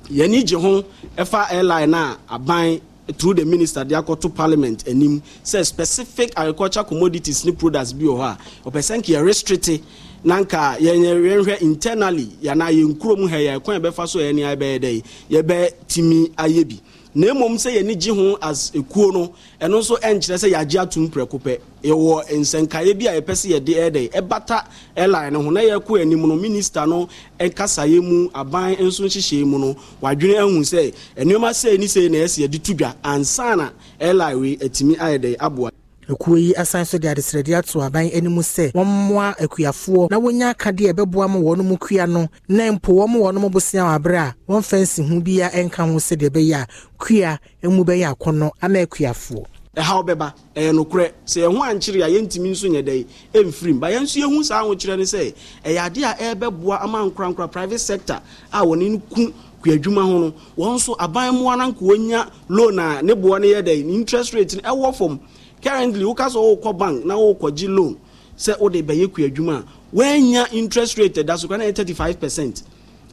yɛni 0.09 0.45
gye 0.47 0.57
ho 0.59 0.85
ɛfa 1.17 1.53
airline 1.53 1.95
a 1.95 2.19
aban 2.31 2.81
through 3.19 3.35
the 3.35 3.45
minister 3.45 3.85
de 3.85 3.95
akɔto 3.95 4.33
parliament 4.35 4.85
anim 4.89 5.21
sɛ 5.45 5.65
specific 5.67 6.33
agriculture 6.37 6.85
commodities 6.85 7.45
ne 7.45 7.53
products 7.53 7.93
bi 7.93 8.05
wɔ 8.05 8.17
hɔ 8.19 8.23
a 8.23 8.39
ɔpɛ 8.71 8.79
sɛ 8.81 8.99
nka 8.99 9.13
yɛ 9.15 9.25
restricte 9.25 9.83
na 10.25 10.41
nka 10.43 10.77
yɛhwɛ 10.79 11.61
internally 11.63 12.27
yɛna 12.43 12.71
yɛn 12.71 12.95
kurom 12.99 13.29
ha 13.29 13.37
yɛ 13.37 13.63
kwan 13.63 13.81
yɛbɛfa 13.81 14.09
so 14.09 14.19
yɛne 14.19 14.43
ayɛbɛyɛ 14.57 14.79
dɛ 14.81 15.03
yɛbɛtumi 15.31 16.31
ayɛ 16.37 16.65
bi 16.69 16.81
na 17.15 17.35
mmom 17.35 17.57
sɛ 17.59 17.71
yɛni 17.77 17.95
gye 18.01 18.13
ho 18.13 18.39
as 18.41 18.71
ekuo 18.75 19.13
no 19.13 19.33
ɛno 19.61 19.79
nso 19.81 19.97
ɛnkyerɛ 19.99 20.37
sɛ 20.39 20.49
yɛagye 20.55 20.79
atum 20.83 21.09
prɛko 21.11 21.39
pɛ. 21.41 21.59
Yɛwɔ 21.83 22.25
nsɛnkaeɛ 22.41 22.99
bi 22.99 23.07
a 23.07 23.21
yɛpɛ 23.21 23.33
sɛ 23.35 23.49
yɛde 23.59 23.73
ɛdɛ 23.91 24.11
ɛbata 24.13 24.65
airline 24.97 25.33
no 25.33 25.43
ho. 25.43 25.51
Na 25.51 25.61
yɛkɔ 25.61 26.03
anim 26.03 26.21
no 26.29 26.37
minister 26.37 26.87
no 26.87 27.09
ɛkasaeɛ 27.39 28.01
mu 28.03 28.29
aban 28.35 28.77
nso 28.79 29.05
nhyehyɛe 29.05 29.45
mu 29.45 29.59
no. 29.59 29.77
Wadwene 30.01 30.39
ahu 30.39 30.61
sɛ 30.63 30.95
nneɛma 31.17 31.51
sɛ 31.51 31.79
ni 31.79 31.87
sɛ 31.87 32.11
na 32.11 32.19
ɛsɛ 32.19 32.47
yɛde 32.47 32.63
to 32.63 32.75
dwa. 32.75 32.95
Ansa 33.03 33.57
na 33.57 33.71
airline 34.01 34.41
wei 34.41 34.57
atumi 34.57 34.97
ayɛ 34.97 35.19
dɛ 35.19 35.37
aboa 35.39 35.71
ekuo 36.11 36.37
yi 36.39 36.55
asan 36.55 36.85
so 36.85 36.99
de 36.99 37.09
adesrɛdeɛ 37.09 37.57
ato 37.59 37.81
aban 37.83 38.11
anim 38.15 38.37
sɛ 38.43 38.73
wɔmmoa 38.73 39.35
akuafoɔ 39.39 40.11
na 40.11 40.19
wɔnya 40.19 40.51
akadeɛ 40.55 40.93
ɛbɛboa 40.93 41.29
ma 41.31 41.39
wɔn 41.39 41.63
mu 41.65 41.77
kua 41.77 42.07
no 42.07 42.29
na 42.49 42.71
mpo 42.73 42.93
wɔn 42.93 43.15
wɔn 43.17 43.41
mo 43.41 43.49
bosea 43.49 43.83
wɔ 43.85 43.95
abere 43.97 44.17
a 44.19 44.35
wɔmfa 44.49 44.81
nsiho 44.83 45.21
bia 45.25 45.49
ɛnka 45.51 45.87
ho 45.91 45.97
sɛdeɛ 45.99 46.29
ɛbɛyɛ 46.31 46.55
a 46.63 46.67
kua 46.99 47.39
mu 47.71 47.85
bɛyɛ 47.85 48.15
akɔnɔ 48.15 48.51
ama 48.63 48.79
akuafoɔ. 48.79 49.45
Ɛhaw 49.77 50.03
bɛba 50.05 50.33
ɛyɛ 50.57 50.73
nokorɛ. 50.75 51.13
Sɛ 51.27 51.47
yɛho 51.47 51.61
ankyere 51.63 52.03
a 52.05 52.09
yɛntumi 52.11 52.51
nso 52.51 52.67
nyɛ 52.69 52.83
dɛ 52.83 53.07
ɛmfirim 53.35 53.79
ba 53.81 53.89
yɛn 53.91 54.03
nso 54.03 54.19
yɛhu 54.21 54.45
saa 54.45 54.63
ahokyerɛ 54.65 54.97
no 54.99 55.05
sɛ 55.05 55.35
ɛyɛ 55.65 55.79
adeɛ 55.91 56.05
a 56.05 56.35
ɛbɛboa 56.35 56.83
ama 56.83 56.99
nkorankora 57.11 57.51
private 57.51 57.79
sector 57.79 58.21
a 58.53 58.59
wɔne 58.67 58.91
no 58.91 58.99
ku 59.15 59.33
kuadwuma 59.63 60.03
ho 60.03 60.19
no. 60.19 60.35
Wɔn 60.59 60.75
nso 60.75 60.97
aban 60.99 61.35
mmoa 61.35 61.57
no 61.59 61.71
nka 61.73 61.81
wɔnya 61.81 62.31
loan 62.49 62.79
a 62.81 63.03
ne 63.03 63.13
boɔ 63.15 63.41
no 63.41 63.47
yɛ 63.47 63.63
dɛ 63.63 63.95
interest 63.95 64.35
rate 64.35 64.57
no 64.57 64.63
ɛwɔ 64.75 64.95
fam 64.97 65.21
currently 65.63 66.05
woka 66.05 66.27
sɛ 66.29 66.39
wokɔ 66.61 66.79
bank 66.79 67.05
na 67.05 67.15
wokɔgye 67.15 67.69
loan 67.69 67.97
sɛ 68.37 68.59
wode 68.61 68.83
bɛyɛ 68.87 69.07
kuadwuma 69.09 69.59
a 69.61 69.65
woanya 69.97 70.53
interest 70.53 70.99
rate 70.99 71.25
da 71.27 71.37
so 71.37 71.49
kora 71.49 71.61
yɛ 71.65 71.75
35 71.75 72.21
percent. 72.21 72.63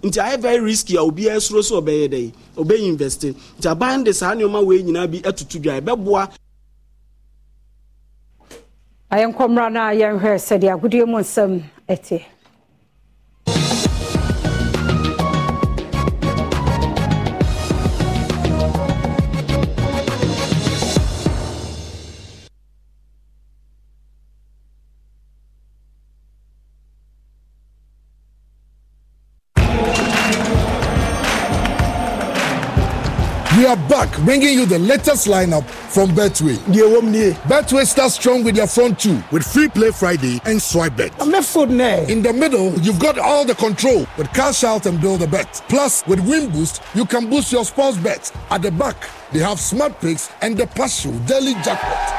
Nti 0.01 0.19
ayɛ 0.21 0.39
very 0.39 0.59
risky 0.59 0.95
a 0.95 0.99
obiara 1.01 1.37
suro 1.41 1.61
sɛ 1.61 1.81
ɔbɛyɛ 1.81 2.07
dɛ 2.09 2.31
ɔbɛyɛ 2.57 2.87
invest 2.87 3.21
nti 3.23 3.67
aban 3.71 4.03
de 4.03 4.13
saa 4.13 4.33
nneɛma 4.35 4.63
wei 4.65 4.83
nyinaa 4.83 5.07
bi 5.11 5.19
atutu 5.21 5.59
dwa 5.61 5.81
ɛbɛboa 5.81 6.29
ayɛnkɔmmra 9.11 9.71
no 9.71 9.79
a 9.81 9.93
yɛnhwɛ 9.95 10.37
sɛdeɛ 10.37 10.71
agodie 10.77 11.05
mu 11.07 11.17
nsɛm 11.19 11.63
ɛteɛ 11.89 12.21
We 33.67 33.73
are 33.73 33.89
back 33.89 34.17
bringing 34.19 34.53
you 34.53 34.65
the 34.65 34.79
latest 34.79 35.27
lineup 35.27 35.65
from 35.65 36.11
Betway. 36.11 36.55
Betway 36.55 37.85
starts 37.85 38.15
strong 38.15 38.45
with 38.45 38.55
their 38.55 38.65
front 38.65 38.97
two 38.97 39.21
with 39.29 39.43
free 39.43 39.67
play 39.67 39.91
Friday 39.91 40.39
and 40.45 40.61
swipe 40.61 40.95
bet. 40.95 41.11
In 41.19 42.21
the 42.21 42.31
middle, 42.33 42.71
you've 42.79 42.97
got 42.97 43.19
all 43.19 43.43
the 43.43 43.55
control 43.55 44.07
with 44.17 44.31
cash 44.31 44.63
out 44.63 44.85
and 44.85 45.01
build 45.01 45.21
a 45.21 45.27
bet. 45.27 45.61
Plus, 45.67 46.07
with 46.07 46.21
Win 46.25 46.49
Boost, 46.49 46.81
you 46.95 47.03
can 47.03 47.29
boost 47.29 47.51
your 47.51 47.65
sports 47.65 47.97
bet. 47.97 48.31
At 48.51 48.61
the 48.61 48.71
back, 48.71 48.95
they 49.33 49.39
have 49.39 49.59
smart 49.59 49.99
picks 49.99 50.31
and 50.41 50.57
the 50.57 50.67
partial 50.67 51.11
daily 51.27 51.55
jackpot. 51.55 52.16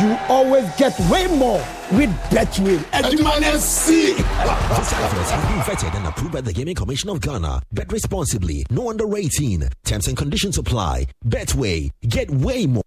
You 0.00 0.16
always 0.30 0.64
get 0.76 0.98
way 1.10 1.26
more 1.26 1.58
with 1.92 2.08
Betway. 2.30 2.78
Edumane 2.92 3.58
C. 3.58 4.14
These 4.14 4.24
offers 4.24 5.30
have 5.30 5.48
been 5.48 5.60
vetted 5.76 5.94
and 5.94 6.06
approved 6.06 6.32
by 6.32 6.40
the 6.40 6.50
Gaming 6.52 6.74
Commission 6.74 7.10
of 7.10 7.20
Ghana. 7.20 7.60
Bet 7.72 7.92
responsibly. 7.92 8.64
No 8.70 8.88
under 8.88 9.14
18. 9.14 9.68
Terms 9.84 10.08
and 10.08 10.16
conditions 10.16 10.56
apply. 10.56 11.08
Betway. 11.28 11.90
Get 12.08 12.30
way 12.30 12.66
more. 12.66 12.82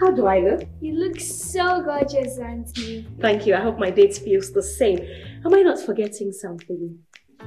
How 0.00 0.10
do 0.10 0.26
I 0.26 0.38
look? 0.38 0.62
You 0.80 0.94
look 0.94 1.20
so 1.20 1.82
gorgeous, 1.82 2.38
Auntie. 2.38 3.06
Thank 3.20 3.46
you. 3.46 3.54
I 3.54 3.60
hope 3.60 3.78
my 3.78 3.90
date 3.90 4.16
feels 4.16 4.52
the 4.52 4.62
same. 4.62 5.00
Am 5.44 5.52
I 5.52 5.60
not 5.60 5.78
forgetting 5.80 6.32
something? 6.32 6.98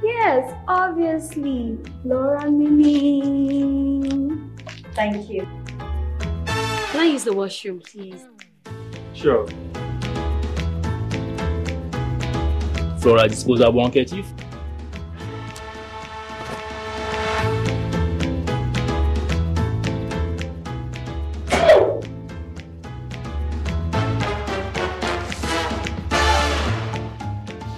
Yes, 0.03 0.53
obviously. 0.67 1.79
Laura 2.03 2.51
Mimi. 2.51 4.03
Thank 4.93 5.27
you. 5.27 5.47
Can 6.91 6.99
I 6.99 7.05
use 7.05 7.23
the 7.23 7.31
washroom, 7.31 7.79
please? 7.79 8.25
Sure. 9.13 9.47
Flora 12.99 13.29
disposal 13.29 13.71
handkerchief. 13.71 14.25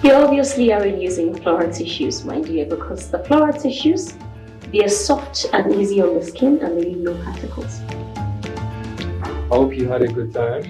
You 0.02 0.12
obviously 0.12 0.72
aren't 0.72 1.00
using 1.00 1.40
floral 1.40 1.72
tissues, 1.72 2.24
my 2.24 2.40
dear, 2.40 2.66
because 2.66 3.12
the 3.12 3.20
floral 3.20 3.52
tissues, 3.52 4.14
they 4.72 4.82
are 4.82 4.88
soft 4.88 5.46
and 5.52 5.72
easy 5.72 6.02
on 6.02 6.14
the 6.14 6.24
skin 6.24 6.58
and 6.58 6.76
they 6.76 6.86
leave 6.86 6.98
no 6.98 7.14
particles. 7.22 7.80
I 9.44 9.56
hope 9.56 9.74
you 9.76 9.86
had 9.88 10.00
a 10.00 10.08
good 10.08 10.32
time. 10.32 10.64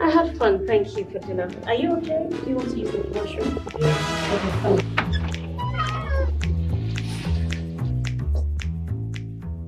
I 0.00 0.08
had 0.08 0.38
fun. 0.38 0.64
Thank 0.68 0.96
you 0.96 1.04
for 1.04 1.18
dinner. 1.18 1.50
Are 1.66 1.74
you 1.74 1.96
okay? 1.96 2.28
Do 2.30 2.48
you 2.48 2.54
want 2.54 2.70
to 2.70 2.78
use 2.78 2.92
the 2.92 2.98
washroom? 3.10 3.58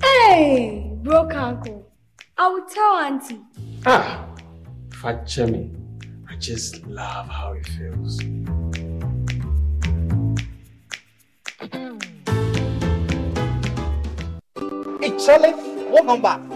Hey, 0.01 0.93
broke 1.03 1.35
uncle. 1.35 1.91
I 2.39 2.49
will 2.49 2.65
tell 2.67 2.99
auntie. 2.99 3.41
Ah, 3.85 4.25
Fachemi. 4.91 5.75
I 6.31 6.37
just 6.37 6.87
love 6.87 7.27
how 7.29 7.53
it 7.53 7.67
feels. 7.67 8.21
Hey, 15.01 15.19
Charlie, 15.19 15.53
what 15.91 16.05
number? 16.07 16.56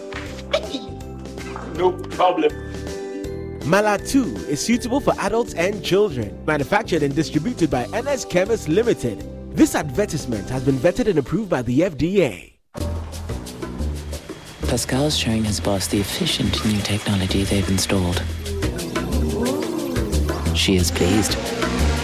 No 1.81 1.91
problem. 2.09 2.51
Malatu 3.61 4.23
is 4.47 4.59
suitable 4.63 4.99
for 4.99 5.13
adults 5.19 5.53
and 5.55 5.83
children. 5.83 6.29
Manufactured 6.45 7.01
and 7.01 7.15
distributed 7.15 7.69
by 7.71 7.85
NS 7.87 8.25
Chemist 8.25 8.67
Limited. 8.67 9.17
This 9.55 9.73
advertisement 9.75 10.47
has 10.49 10.63
been 10.63 10.75
vetted 10.75 11.07
and 11.07 11.17
approved 11.17 11.49
by 11.49 11.61
the 11.63 11.79
FDA. 11.79 12.53
Pascal's 14.67 15.17
showing 15.17 15.43
his 15.43 15.59
boss 15.59 15.87
the 15.87 15.99
efficient 15.99 16.53
new 16.65 16.79
technology 16.81 17.43
they've 17.43 17.69
installed. 17.69 18.21
She 20.55 20.75
is 20.75 20.91
pleased, 20.91 21.35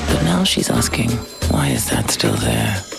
but 0.09 0.21
now 0.23 0.43
she's 0.43 0.69
asking, 0.69 1.11
why 1.51 1.67
is 1.69 1.89
that 1.89 2.09
still 2.09 2.35
there? 2.35 2.96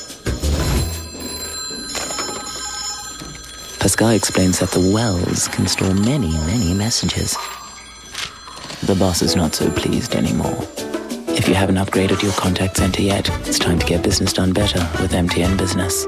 Pascal 3.81 4.11
explains 4.11 4.59
that 4.59 4.71
the 4.73 4.81
wells 4.81 5.49
can 5.49 5.67
store 5.69 5.95
many, 5.95 6.33
many 6.47 6.75
messages. 6.75 7.37
The 8.83 8.95
boss 8.95 9.23
is 9.23 9.37
not 9.37 9.55
so 9.55 9.71
pleased 9.71 10.14
anymore. 10.14 10.57
If 11.29 11.49
you 11.49 11.55
haven't 11.55 11.77
upgraded 11.77 12.23
your 12.23 12.33
contact 12.33 12.77
center 12.77 13.03
yet, 13.03 13.29
it's 13.47 13.59
time 13.59 13.79
to 13.79 13.87
get 13.87 14.03
business 14.03 14.33
done 14.33 14.53
better 14.53 14.81
with 15.01 15.12
MTN 15.12 15.57
Business. 15.57 16.07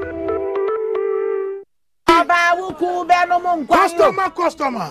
Customer, 3.69 4.31
customer. 4.31 4.91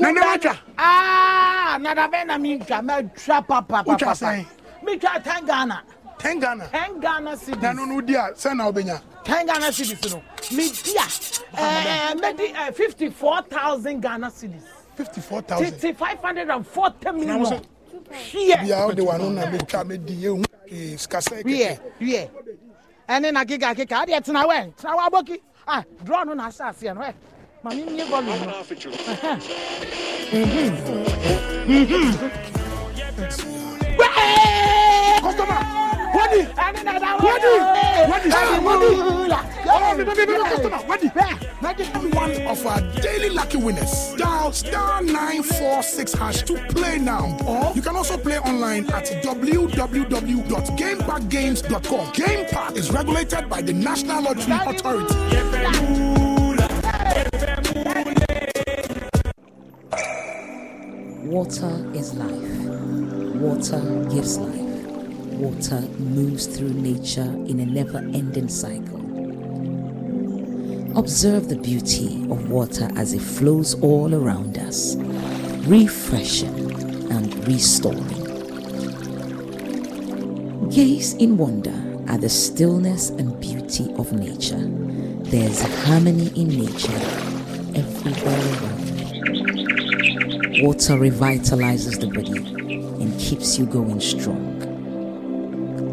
Nana 0.00 0.20
wacha. 0.22 0.58
Ah, 0.78 1.78
nada 1.80 2.08
bɛn 2.08 2.26
na 2.26 2.38
mi 2.38 2.58
ntwa 2.58 2.80
mɛ 2.82 3.14
twa 3.24 3.42
papa 3.42 3.84
Wotwa 3.86 3.98
papa. 3.98 4.14
sɛn? 4.14 4.46
Mi 4.82 4.96
twa 4.98 5.20
ten 5.22 5.44
Ghana. 5.46 5.82
Ten 6.18 6.38
Ghana. 6.40 6.68
Ten 6.70 7.00
Ghana 7.00 7.36
cedis. 7.36 7.62
Na 7.62 7.72
no 7.72 7.84
no 7.84 8.00
di 8.00 8.14
a 8.14 8.32
sɛn 8.32 8.56
na 8.56 8.70
obenya. 8.70 9.00
Ten 9.24 9.46
Ghana 9.46 9.66
cedis 9.66 10.12
no. 10.12 10.22
Mi 10.56 10.68
di 10.70 10.96
a. 10.96 11.06
Ɛɛ 11.56 12.36
di 12.36 12.52
ɛ 12.52 12.74
fifty 12.74 13.08
four 13.10 13.42
thousand 13.42 14.00
Ghana 14.00 14.30
cedis. 14.30 14.62
Fifty 14.96 15.20
four 15.20 15.42
thousand. 15.42 15.72
Titi 15.72 15.92
five 15.92 16.18
hundred 16.20 16.48
and 16.48 16.66
forty 16.66 17.10
million. 17.12 17.44
sɛ. 17.44 17.60
Hwɛ. 18.10 18.64
Bia 18.64 18.84
o 18.84 18.92
de 18.92 19.04
wa 19.04 19.16
no 19.16 19.30
na 19.30 19.50
me 19.50 19.58
twa 19.58 19.84
me 19.84 19.96
di 19.98 20.14
ehu. 20.24 20.44
Eh, 20.70 20.96
skasɛ 20.96 21.42
Hwɛ 21.42 21.78
hwɛ. 22.00 22.30
Ɛne 23.08 23.32
na 23.32 23.44
kika 23.44 23.74
kika 23.74 24.06
adeɛ 24.06 24.20
tena 24.24 24.44
wɛ 24.46 24.74
tena 24.76 24.96
wɔ 24.96 25.08
aboki. 25.10 25.40
Ah 25.66 25.82
draw 26.04 26.24
no 26.24 26.34
na 26.34 26.48
ahyɛ 26.48 26.70
aseɛ 26.70 26.94
no 26.94 27.00
ɛ. 27.00 27.14
Maame 27.64 27.86
mi 27.86 27.92
nye 27.92 28.04
volume 28.04 28.46
no. 28.46 28.52
Customer. 35.20 35.93
Wadi. 36.14 36.46
Wadi. 36.56 36.80
Wadi. 37.24 37.52
Wadi. 38.08 38.28
Wadi. 38.64 38.88
One 42.14 42.32
of 42.46 42.64
our 42.66 42.80
daily 43.00 43.30
lucky 43.30 43.56
winners. 43.56 44.14
Dial 44.16 44.52
star 44.52 45.02
946 45.02 46.12
hash 46.14 46.42
to 46.42 46.54
play 46.68 46.98
now. 46.98 47.36
Or 47.46 47.72
you 47.74 47.82
can 47.82 47.96
also 47.96 48.16
play 48.16 48.38
online 48.38 48.86
at 48.90 49.06
www.gamepackgames.com. 49.24 52.12
Game 52.12 52.46
Park 52.50 52.76
is 52.76 52.90
regulated 52.92 53.48
by 53.48 53.60
the 53.62 53.72
National 53.72 54.22
Lottery 54.22 54.52
Authority. 54.52 55.14
Water 61.26 61.90
is 61.94 62.14
life. 62.14 62.66
Water 63.40 63.80
gives 64.10 64.38
life. 64.38 64.63
Water 65.38 65.80
moves 65.98 66.46
through 66.46 66.72
nature 66.74 67.22
in 67.46 67.60
a 67.60 67.66
never 67.66 67.98
ending 67.98 68.48
cycle. 68.48 69.00
Observe 70.96 71.48
the 71.48 71.56
beauty 71.56 72.22
of 72.30 72.48
water 72.48 72.88
as 72.96 73.12
it 73.12 73.20
flows 73.20 73.74
all 73.82 74.14
around 74.14 74.56
us, 74.58 74.94
refreshing 75.66 76.70
and 77.10 77.34
restoring. 77.48 78.22
Gaze 80.70 81.14
in 81.14 81.36
wonder 81.36 81.74
at 82.06 82.20
the 82.20 82.28
stillness 82.28 83.10
and 83.10 83.38
beauty 83.40 83.92
of 83.98 84.12
nature. 84.12 84.64
There's 85.30 85.62
harmony 85.84 86.28
in 86.40 86.48
nature 86.48 86.92
everywhere 87.74 88.38
around. 88.38 88.84
Water 90.62 90.94
revitalizes 90.94 91.98
the 91.98 92.06
body 92.06 92.38
and 93.02 93.18
keeps 93.18 93.58
you 93.58 93.66
going 93.66 94.00
strong. 94.00 94.53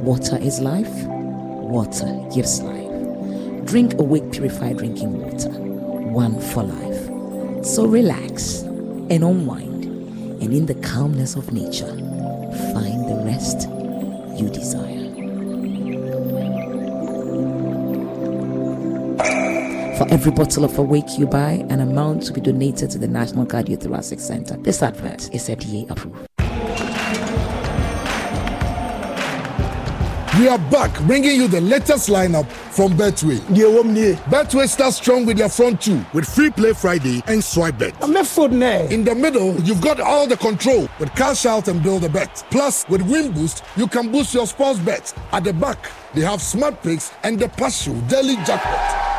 Water 0.01 0.37
is 0.37 0.59
life. 0.59 0.91
Water 1.05 2.27
gives 2.33 2.59
life. 2.61 3.65
Drink 3.65 3.93
awake 3.99 4.31
purified 4.31 4.77
drinking 4.77 5.19
water. 5.21 5.51
One 5.51 6.41
for 6.41 6.63
life. 6.63 7.65
So 7.65 7.85
relax 7.85 8.61
and 8.61 9.23
unwind, 9.23 9.85
and 10.41 10.53
in 10.53 10.65
the 10.65 10.73
calmness 10.73 11.35
of 11.35 11.53
nature, 11.53 11.85
find 12.73 13.07
the 13.07 13.21
rest 13.23 13.69
you 14.41 14.49
desire. 14.49 14.89
For 19.97 20.11
every 20.11 20.31
bottle 20.31 20.65
of 20.65 20.75
Awake 20.79 21.19
you 21.19 21.27
buy, 21.27 21.63
an 21.69 21.79
amount 21.79 22.23
to 22.23 22.33
be 22.33 22.41
donated 22.41 22.89
to 22.89 22.97
the 22.97 23.07
National 23.07 23.45
Cardiothoracic 23.45 24.19
Center. 24.19 24.57
This 24.57 24.81
advert 24.81 25.31
is 25.31 25.47
FDA 25.47 25.87
approved. 25.91 26.30
We 30.41 30.47
are 30.47 30.57
back 30.57 30.99
bringing 31.03 31.35
you 31.35 31.47
the 31.47 31.61
latest 31.61 32.09
lineup 32.09 32.47
from 32.49 32.93
Betway. 32.93 33.37
Betway 34.25 34.67
starts 34.67 34.97
strong 34.97 35.23
with 35.23 35.37
their 35.37 35.49
front 35.49 35.79
two 35.79 36.03
with 36.15 36.27
free 36.27 36.49
play 36.49 36.73
Friday 36.73 37.21
and 37.27 37.43
swipe 37.43 37.77
bet. 37.77 37.93
In 38.01 39.03
the 39.03 39.13
middle, 39.15 39.53
you've 39.61 39.81
got 39.81 39.99
all 39.99 40.25
the 40.25 40.37
control 40.37 40.89
with 40.99 41.13
cash 41.13 41.45
out 41.45 41.67
and 41.67 41.83
build 41.83 42.05
a 42.05 42.09
bet. 42.09 42.43
Plus, 42.49 42.89
with 42.89 43.03
Win 43.03 43.31
Boost, 43.31 43.63
you 43.75 43.85
can 43.85 44.11
boost 44.11 44.33
your 44.33 44.47
sports 44.47 44.79
bets. 44.79 45.13
At 45.31 45.43
the 45.43 45.53
back, 45.53 45.91
they 46.15 46.21
have 46.21 46.41
smart 46.41 46.81
picks 46.81 47.11
and 47.21 47.37
the 47.37 47.47
partial 47.47 47.93
daily 48.09 48.37
jackpot. 48.37 49.10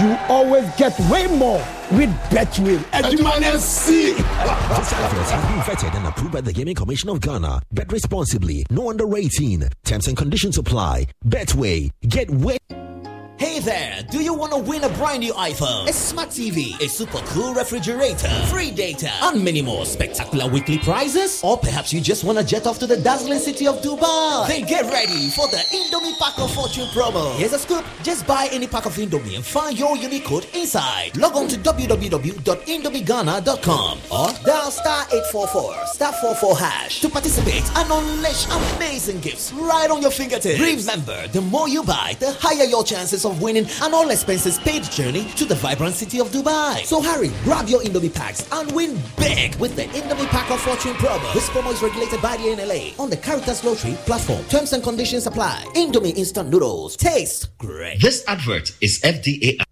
You 0.00 0.16
always 0.28 0.64
get 0.76 0.98
way 1.10 1.26
more 1.26 1.62
with 1.92 2.10
Betway. 2.30 2.78
Edumane 2.92 3.58
C. 3.58 4.12
This 4.14 4.24
advert 4.24 5.26
has 5.28 5.44
been 5.44 5.60
vetted 5.76 5.96
and 5.96 6.06
approved 6.06 6.32
by 6.32 6.40
the 6.40 6.52
Gaming 6.52 6.74
Commission 6.74 7.10
of 7.10 7.20
Ghana. 7.20 7.60
Bet 7.70 7.92
responsibly. 7.92 8.64
No 8.70 8.88
under 8.90 9.14
18. 9.16 9.68
Terms 9.84 10.08
and 10.08 10.16
conditions 10.16 10.56
apply. 10.58 11.06
Betway. 11.26 11.90
Get 12.08 12.30
way. 12.30 12.56
Hey 13.36 13.58
there, 13.58 14.00
do 14.12 14.22
you 14.22 14.32
want 14.32 14.52
to 14.52 14.58
win 14.58 14.84
a 14.84 14.88
brand 14.90 15.18
new 15.18 15.32
iPhone, 15.32 15.88
a 15.88 15.92
smart 15.92 16.28
TV, 16.28 16.80
a 16.80 16.88
super 16.88 17.18
cool 17.26 17.52
refrigerator, 17.52 18.28
free 18.46 18.70
data, 18.70 19.10
and 19.22 19.44
many 19.44 19.60
more 19.60 19.84
spectacular 19.84 20.46
weekly 20.48 20.78
prizes? 20.78 21.42
Or 21.42 21.58
perhaps 21.58 21.92
you 21.92 22.00
just 22.00 22.22
want 22.22 22.38
to 22.38 22.44
jet 22.44 22.64
off 22.68 22.78
to 22.78 22.86
the 22.86 22.96
dazzling 22.96 23.40
city 23.40 23.66
of 23.66 23.82
Dubai? 23.82 24.46
Then 24.46 24.64
get 24.66 24.84
ready 24.84 25.30
for 25.30 25.48
the 25.48 25.56
Indomie 25.56 26.16
Pack 26.16 26.38
of 26.38 26.54
Fortune 26.54 26.86
promo. 26.94 27.34
Here's 27.36 27.52
a 27.52 27.58
scoop 27.58 27.84
just 28.04 28.24
buy 28.24 28.48
any 28.52 28.68
pack 28.68 28.86
of 28.86 28.94
Indomie 28.94 29.34
and 29.34 29.44
find 29.44 29.76
your 29.76 29.96
unique 29.96 30.26
code 30.26 30.46
inside. 30.54 31.16
Log 31.16 31.34
on 31.34 31.48
to 31.48 31.56
www.indomieghana.com 31.56 33.98
or 34.12 34.28
dial 34.44 34.70
star 34.70 35.06
844 35.10 35.86
star 35.86 36.12
44 36.12 36.56
hash 36.58 37.00
to 37.00 37.08
participate 37.08 37.64
and 37.78 37.90
unleash 37.90 38.46
amazing 38.76 39.18
gifts 39.20 39.52
right 39.54 39.90
on 39.90 40.00
your 40.02 40.12
fingertips. 40.12 40.60
Remember, 40.60 41.26
the 41.28 41.40
more 41.40 41.68
you 41.68 41.82
buy, 41.82 42.14
the 42.20 42.32
higher 42.38 42.64
your 42.64 42.84
chances 42.84 43.23
of 43.24 43.40
winning 43.42 43.66
an 43.82 43.94
all 43.94 44.10
expenses 44.10 44.58
paid 44.58 44.84
journey 44.84 45.24
to 45.36 45.44
the 45.44 45.54
vibrant 45.54 45.94
city 45.94 46.20
of 46.20 46.28
Dubai. 46.28 46.84
So 46.84 47.02
hurry, 47.02 47.30
grab 47.42 47.68
your 47.68 47.80
Indomie 47.80 48.14
packs 48.14 48.46
and 48.52 48.70
win 48.72 49.00
big 49.16 49.54
with 49.56 49.76
the 49.76 49.84
Indomie 49.98 50.28
Pack 50.28 50.50
of 50.50 50.60
Fortune 50.60 50.94
promo. 50.94 51.32
This 51.32 51.48
promo 51.50 51.72
is 51.72 51.82
regulated 51.82 52.20
by 52.20 52.36
the 52.36 52.44
NLA 52.44 52.98
on 52.98 53.10
the 53.10 53.16
Caritas 53.16 53.64
Lottery 53.64 53.94
platform. 54.06 54.44
Terms 54.46 54.72
and 54.72 54.82
conditions 54.82 55.26
apply. 55.26 55.64
Indomie 55.74 56.16
instant 56.16 56.50
noodles 56.50 56.96
taste 56.96 57.56
great. 57.58 58.00
This 58.00 58.24
advert 58.26 58.72
is 58.80 59.00
FDA. 59.00 59.63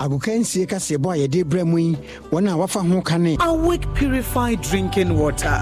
Agoka 0.00 0.32
nsie 0.32 0.66
kaseɛbɔ 0.66 1.08
a 1.12 1.16
yɛde 1.26 1.44
brɛ 1.44 1.64
mu 1.66 1.78
yi 1.78 1.96
wɔn 2.32 2.50
a 2.50 2.56
wafa 2.56 2.80
ho 2.80 3.00
ka 3.02 3.18
ne 3.18 3.36
awake 3.40 3.84
purified 3.94 4.60
drinking 4.62 5.16
water 5.18 5.60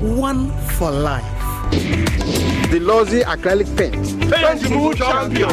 one 0.00 0.50
for 0.76 0.90
life. 0.90 1.24
The 2.70 2.80
Lozi 2.80 3.22
acrylic 3.22 3.68
paint. 3.76 4.30
Paint 4.32 4.70
Move 4.70 4.96
champion. 4.96 5.50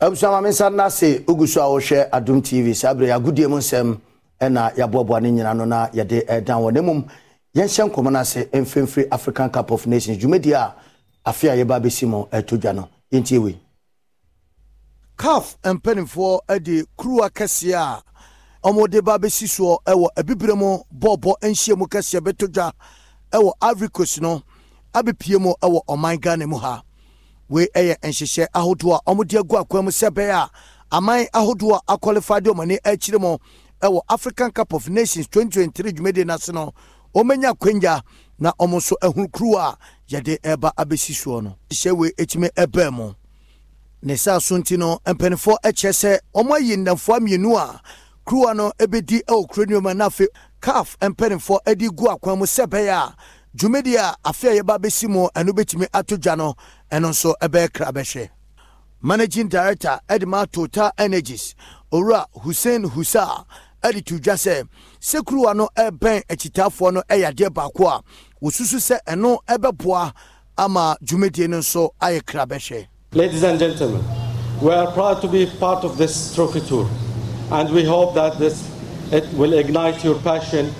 abusua 0.00 0.42
me 0.42 0.50
nsa 0.50 0.70
no 0.74 0.84
ase 0.84 1.20
wogu 1.26 1.48
so 1.48 1.62
a 1.62 1.64
wohwɛ 1.80 2.10
adom 2.10 2.42
tv 2.42 2.74
saa 2.76 2.92
berɛ 2.92 3.08
yɛagodie 3.18 3.48
mu 3.48 3.56
nsɛm 3.56 3.98
ɛna 4.38 4.74
yɛaboaboa 4.74 5.22
no 5.22 5.30
nyina 5.30 5.54
no 5.56 5.64
na 5.64 5.88
yɛde 5.88 6.26
ɛdan 6.26 6.60
wɔ. 6.60 6.72
Na 6.74 6.80
mmom 6.82 7.04
yɛnhyɛ 7.56 7.88
nkɔmmɔ 7.90 8.12
no 8.12 8.18
ase 8.18 8.44
mfimfiri 8.52 9.08
african 9.10 9.48
cup 9.48 9.70
of 9.70 9.86
nations. 9.86 10.18
Dwumadi 10.18 10.52
a 10.52 10.74
afe 11.26 11.44
a 11.48 11.56
yɛba 11.64 11.80
bɛsi 11.80 12.06
mu 12.06 12.24
ɛto 12.30 12.58
dwa 12.60 12.74
no. 12.74 12.88
Yɛntie 13.10 13.38
wei 13.42 13.56
caf 15.16 15.56
mpanimfoɔ 15.64 16.58
de 16.62 16.84
kuruwa 16.98 17.30
kɛseɛ 17.30 18.02
a 18.62 18.70
wɔde 18.72 19.02
ba 19.04 19.18
bɛsi 19.18 19.46
soɔ 19.46 19.78
wɔ 19.86 20.08
abibire 20.16 20.54
mu 20.56 20.78
bɔɔbɔ 20.98 21.32
nhyia 21.42 21.76
mu 21.76 21.86
kɛseɛ 21.86 22.20
bɛtɔ 22.20 22.48
dwa 22.52 22.72
wɔ 23.32 23.52
ivory 23.62 23.88
coast 23.88 24.20
no 24.20 24.42
abɛpie 24.94 25.38
mu 25.40 25.54
wɔ 25.62 25.80
ɔman 25.88 26.20
ghana 26.20 26.46
mu 26.46 26.56
ha. 26.58 26.82
Wei 27.48 27.66
yɛ 27.74 27.96
nhyehyɛ 28.02 28.46
ahodoɔ 28.54 29.00
a 29.06 29.14
wɔde 29.14 29.38
agu 29.38 29.56
akwan 29.62 29.84
mu 29.84 29.90
sɛ 29.90 30.08
bɛyɛ 30.10 30.32
a 30.32 30.50
aman 30.96 31.26
ahodoɔ 31.34 31.80
a 31.88 31.96
akɔlifa 31.98 32.42
de 32.42 32.50
ɔmani 32.50 32.78
akyire 32.84 33.20
mu 33.20 33.36
wɔ 33.82 34.00
african 34.08 34.50
cup 34.50 34.72
of 34.72 34.88
nations 34.88 35.26
2023 35.28 35.92
dwumadi 35.92 36.24
no 36.26 36.34
ase 36.34 36.48
no 36.52 36.72
wɔmanya 37.14 37.52
akwanya 37.54 38.02
na 38.38 38.52
wɔn 38.58 38.70
nso 38.76 38.96
ahunu 39.02 39.28
kuruwa 39.30 39.74
a 39.74 39.78
yɛde 40.08 40.38
ɛreba 40.40 40.72
abɛsi 40.74 41.12
soɔ 41.12 41.42
no. 41.44 41.56
Hyɛ 41.70 41.92
wei 41.96 42.10
ɛtumi 42.18 42.48
ɛbɛn 42.56 42.92
mu. 42.92 43.14
Ne 44.04 44.16
saa 44.16 44.38
so 44.40 44.58
nti 44.58 44.76
no 44.76 44.98
mpanimfoɔ 45.06 45.56
kyerɛ 45.76 45.92
sɛ 46.00 46.12
wɔn 46.34 46.52
ayi 46.56 46.76
nnamfoɔ 46.76 47.16
mmienu 47.20 47.56
a 47.56 47.80
kuruwa 48.26 48.54
no 48.56 48.70
bɛdi 48.78 49.24
wɔ 49.24 49.48
kuro 49.48 49.64
no 49.66 49.80
mu 49.80 49.94
na 49.94 50.08
afei 50.08 50.26
caf 50.60 50.96
mpanimfoɔ 51.00 51.76
de 51.78 51.88
gu 51.88 52.04
akwan 52.08 52.38
mu 52.38 52.44
sɛ 52.44 52.66
bɛyɛ 52.66 52.92
a 52.92 53.14
dwumadi 53.56 53.96
a 53.96 54.14
afe 54.24 54.44
a 54.50 54.60
yɛba 54.62 54.78
bɛsi 54.78 55.08
mu 55.08 55.28
ɛno 55.34 55.50
bɛtumi 55.56 55.86
ato 55.94 56.16
dwa 56.18 56.36
no 56.36 56.54
ɛno 56.92 57.08
nso 57.10 57.34
ɛbɛyɛ 57.40 57.72
kra 57.72 57.92
bɛhwɛ 57.92 58.28
managing 59.00 59.48
director 59.48 59.98
edma 60.08 60.46
total 60.52 60.92
energies 60.98 61.54
owura 61.90 62.26
hussein 62.42 62.82
husa 62.84 63.46
ɛde 63.82 64.04
to 64.04 64.18
dwa 64.18 64.34
sɛ 64.34 64.68
sɛ 65.00 65.22
kuruwa 65.24 65.56
no 65.56 65.68
ɛbɛn 65.78 66.24
akyitaafoɔ 66.28 66.92
no 66.92 67.02
ɛyɛ 67.08 67.32
adeɛ 67.32 67.48
baako 67.54 67.86
a 67.88 68.02
wɔsusu 68.42 68.76
sɛ 68.76 68.98
ɛno 69.06 69.38
ɛbɛboa 69.48 70.12
ama 70.58 70.94
dwumadie 71.02 71.48
no 71.48 71.60
nso 71.60 71.88
ayɛ 72.02 72.22
kra 72.26 72.44
bɛhwɛ 72.46 72.86
Ladies 73.14 73.44
and 73.44 73.60
gentlemen, 73.60 74.02
we 74.60 74.72
are 74.72 74.90
proud 74.90 75.20
to 75.20 75.28
be 75.28 75.46
part 75.46 75.84
of 75.84 75.96
this 75.96 76.34
trophy 76.34 76.60
tour, 76.60 76.90
and 77.52 77.70
we 77.70 77.84
hope 77.84 78.12
that 78.14 78.40
this 78.40 78.68
it 79.12 79.32
will 79.34 79.52
ignite 79.52 80.02
your 80.02 80.16
passion 80.22 80.72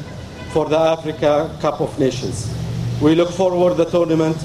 for 0.50 0.64
the 0.68 0.76
Africa 0.76 1.56
Cup 1.60 1.80
of 1.80 1.96
Nations. 1.96 2.52
We 3.00 3.14
look 3.14 3.30
forward 3.30 3.76
to 3.76 3.84
the 3.84 3.88
tournament 3.88 4.36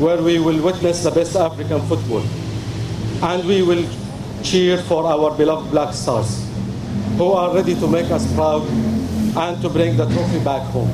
where 0.00 0.20
we 0.20 0.40
will 0.40 0.60
witness 0.60 1.04
the 1.04 1.12
best 1.12 1.36
African 1.36 1.80
football, 1.82 2.24
and 3.22 3.46
we 3.46 3.62
will 3.62 3.88
cheer 4.42 4.78
for 4.78 5.06
our 5.06 5.32
beloved 5.36 5.70
Black 5.70 5.94
Stars, 5.94 6.50
who 7.16 7.30
are 7.30 7.54
ready 7.54 7.76
to 7.76 7.86
make 7.86 8.10
us 8.10 8.26
proud 8.34 8.66
and 9.36 9.62
to 9.62 9.68
bring 9.68 9.96
the 9.96 10.06
trophy 10.06 10.40
back 10.42 10.62
home. 10.72 10.90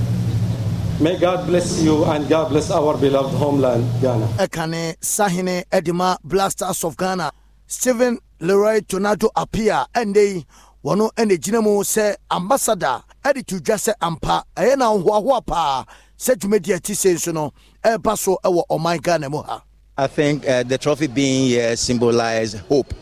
May 0.99 1.19
God 1.19 1.47
bless 1.47 1.83
you 1.83 2.05
and 2.07 2.27
God 2.27 2.49
bless 2.49 2.71
our 2.71 2.97
beloved 2.97 3.37
homeland, 3.37 3.85
Ghana. 4.01 4.27
ɛkane 4.39 4.97
sahene 5.01 5.65
edima 5.71 6.17
blasters 6.25 6.83
of 6.85 6.97
ghana 6.97 7.31
stephen 7.67 8.19
leroy 8.41 8.81
tornado 8.81 9.29
apia 9.37 9.87
ɛnde 9.95 10.17
yi 10.35 10.47
wɔno 10.83 11.11
ɛna 11.15 11.37
gyina 11.39 11.63
mu 11.63 11.83
sɛ 11.85 12.17
ambassador 12.31 13.03
ɛde 13.23 13.45
to 13.47 13.57
dwa 13.61 13.77
sɛ 13.77 13.93
ampa 14.01 14.43
ɛyɛ 14.57 14.79
na 14.79 14.87
ahoahoa 14.87 15.45
paa 15.47 15.85
sɛ 16.19 16.35
dwumadi 16.37 16.75
a 16.75 16.81
ti 16.81 16.95
sei 16.95 17.13
nso 17.15 17.33
no 17.35 17.53
ɛreba 17.85 18.17
so 18.17 18.39
ɛwɔ 18.43 18.63
ɔman 18.71 19.03
ghana 19.03 19.29
mu 19.29 19.43
ha 19.43 19.63
I 19.99 20.07
think 20.07 20.49
uh, 20.49 20.63
the 20.63 20.79
trophy 20.79 21.09
being 21.09 21.49
here 21.49 21.77
symbolizes 21.77 22.59
hope 22.69 22.95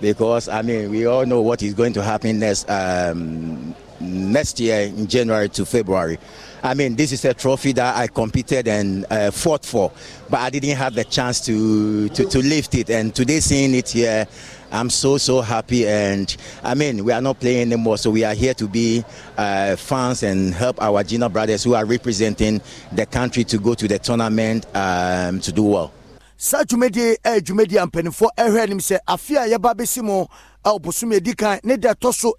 because 0.00 0.48
I 0.48 0.62
mean 0.62 0.90
we 0.90 1.04
all 1.04 1.26
know 1.26 1.42
what 1.42 1.62
is 1.62 1.74
going 1.74 1.92
to 1.92 2.02
happen 2.02 2.38
next 2.38 2.68
um, 2.70 3.74
next 4.00 4.60
year 4.60 4.80
in 4.82 5.06
January 5.06 5.48
to 5.50 5.64
February. 5.64 6.18
I 6.62 6.72
mean 6.72 6.96
this 6.96 7.12
is 7.12 7.24
a 7.26 7.34
trophy 7.34 7.72
that 7.72 7.94
I 7.96 8.06
competed 8.06 8.66
and 8.68 9.04
uh, 9.10 9.30
fought 9.30 9.66
for, 9.66 9.92
but 10.30 10.40
I 10.40 10.48
didn't 10.48 10.76
have 10.76 10.94
the 10.94 11.04
chance 11.04 11.44
to, 11.44 12.08
to 12.08 12.24
to 12.24 12.38
lift 12.38 12.74
it. 12.74 12.88
And 12.88 13.14
today 13.14 13.40
seeing 13.40 13.74
it 13.74 13.90
here, 13.90 14.26
I'm 14.72 14.88
so 14.88 15.18
so 15.18 15.42
happy. 15.42 15.86
And 15.86 16.34
I 16.62 16.74
mean 16.74 17.04
we 17.04 17.12
are 17.12 17.20
not 17.20 17.38
playing 17.38 17.72
anymore, 17.72 17.98
so 17.98 18.10
we 18.10 18.24
are 18.24 18.32
here 18.32 18.54
to 18.54 18.66
be 18.66 19.04
uh, 19.36 19.76
fans 19.76 20.22
and 20.22 20.54
help 20.54 20.80
our 20.80 21.04
Gina 21.04 21.28
brothers 21.28 21.62
who 21.62 21.74
are 21.74 21.84
representing 21.84 22.62
the 22.92 23.04
country 23.04 23.44
to 23.44 23.58
go 23.58 23.74
to 23.74 23.86
the 23.86 23.98
tournament 23.98 24.64
um, 24.74 25.40
to 25.40 25.52
do 25.52 25.64
well. 25.64 25.92
saa 26.36 26.60
a 26.60 26.64
mpanimfoɔ 26.66 28.28
ɛhwɛ 28.38 28.60
anim 28.62 28.78
sɛ 28.78 28.98
a 29.06 29.16
yɛba 29.16 29.74
bɛsi 29.74 30.02
mu 30.02 31.14
edi 31.14 31.34
kan 31.34 31.60
ne 31.62 31.76
ɛtɔ 31.76 32.12
so 32.14 32.34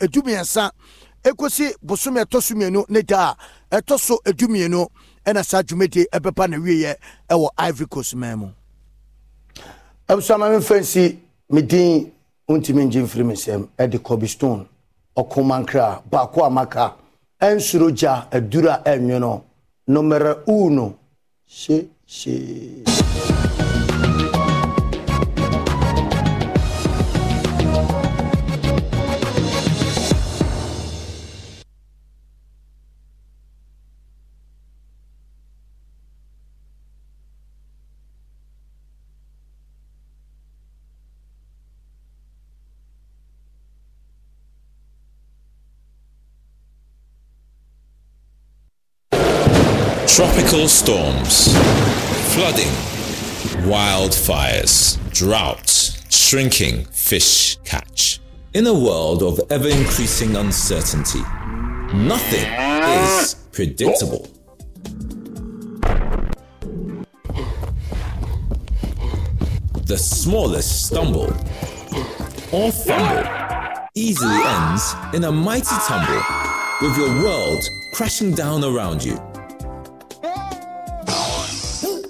ekosi 1.26 1.74
bosome 1.82 2.22
ɛtɔ 2.24 2.42
so 2.42 2.54
mmienu 2.56 2.86
ne 2.90 3.02
da 3.02 3.36
a 3.72 3.82
ɛtɔ 3.82 4.00
so 4.00 4.20
edu 4.26 4.48
mmienu 4.48 4.88
ɛna 5.26 5.44
saa 5.44 5.62
dwumadie 5.64 6.06
ɛbɛba 6.14 6.50
na 6.50 6.58
wieɛ 6.58 6.96
ɛwɔ 7.30 7.50
ivory 7.58 7.88
coast 7.88 8.16
man 8.16 8.40
mu. 8.40 8.48
abusua 10.08 10.38
maame 10.38 10.60
fɛn 10.62 10.84
si 10.84 11.20
mi 11.50 11.62
din 11.64 12.12
ntumi 12.48 12.86
ngye 12.86 13.02
nfiri 13.02 13.26
mi 13.26 13.34
nsɛm 13.34 13.68
ɛde 13.78 14.04
kobe 14.04 14.28
stone 14.28 14.68
ɔkomankra 15.18 16.04
baako 16.10 16.44
a 16.46 16.50
maka 16.50 16.94
ɛnsoro 17.42 17.90
gya 17.98 18.28
aduru 18.32 18.70
a 18.70 18.82
ɛnwe 18.86 19.20
no 19.20 19.44
nomere 19.88 20.44
uno 20.48 20.96
hye 21.46 21.88
hye. 22.06 23.05
Tropical 50.16 50.70
storms, 50.70 51.54
flooding, 52.36 52.72
wildfires, 53.68 54.98
droughts, 55.14 56.06
shrinking 56.10 56.86
fish 56.86 57.58
catch. 57.66 58.22
In 58.54 58.66
a 58.66 58.74
world 58.74 59.22
of 59.22 59.42
ever 59.52 59.68
increasing 59.68 60.38
uncertainty, 60.38 61.20
nothing 61.94 62.50
is 63.04 63.36
predictable. 63.52 64.26
The 69.84 69.98
smallest 69.98 70.86
stumble 70.86 71.36
or 72.54 72.72
fumble 72.72 73.88
easily 73.96 74.42
ends 74.46 74.96
in 75.14 75.26
a 75.26 75.32
mighty 75.34 75.76
tumble 75.86 76.24
with 76.82 76.98
your 76.98 77.10
world 77.22 77.66
crashing 77.94 78.34
down 78.34 78.64
around 78.64 79.04
you. 79.04 79.20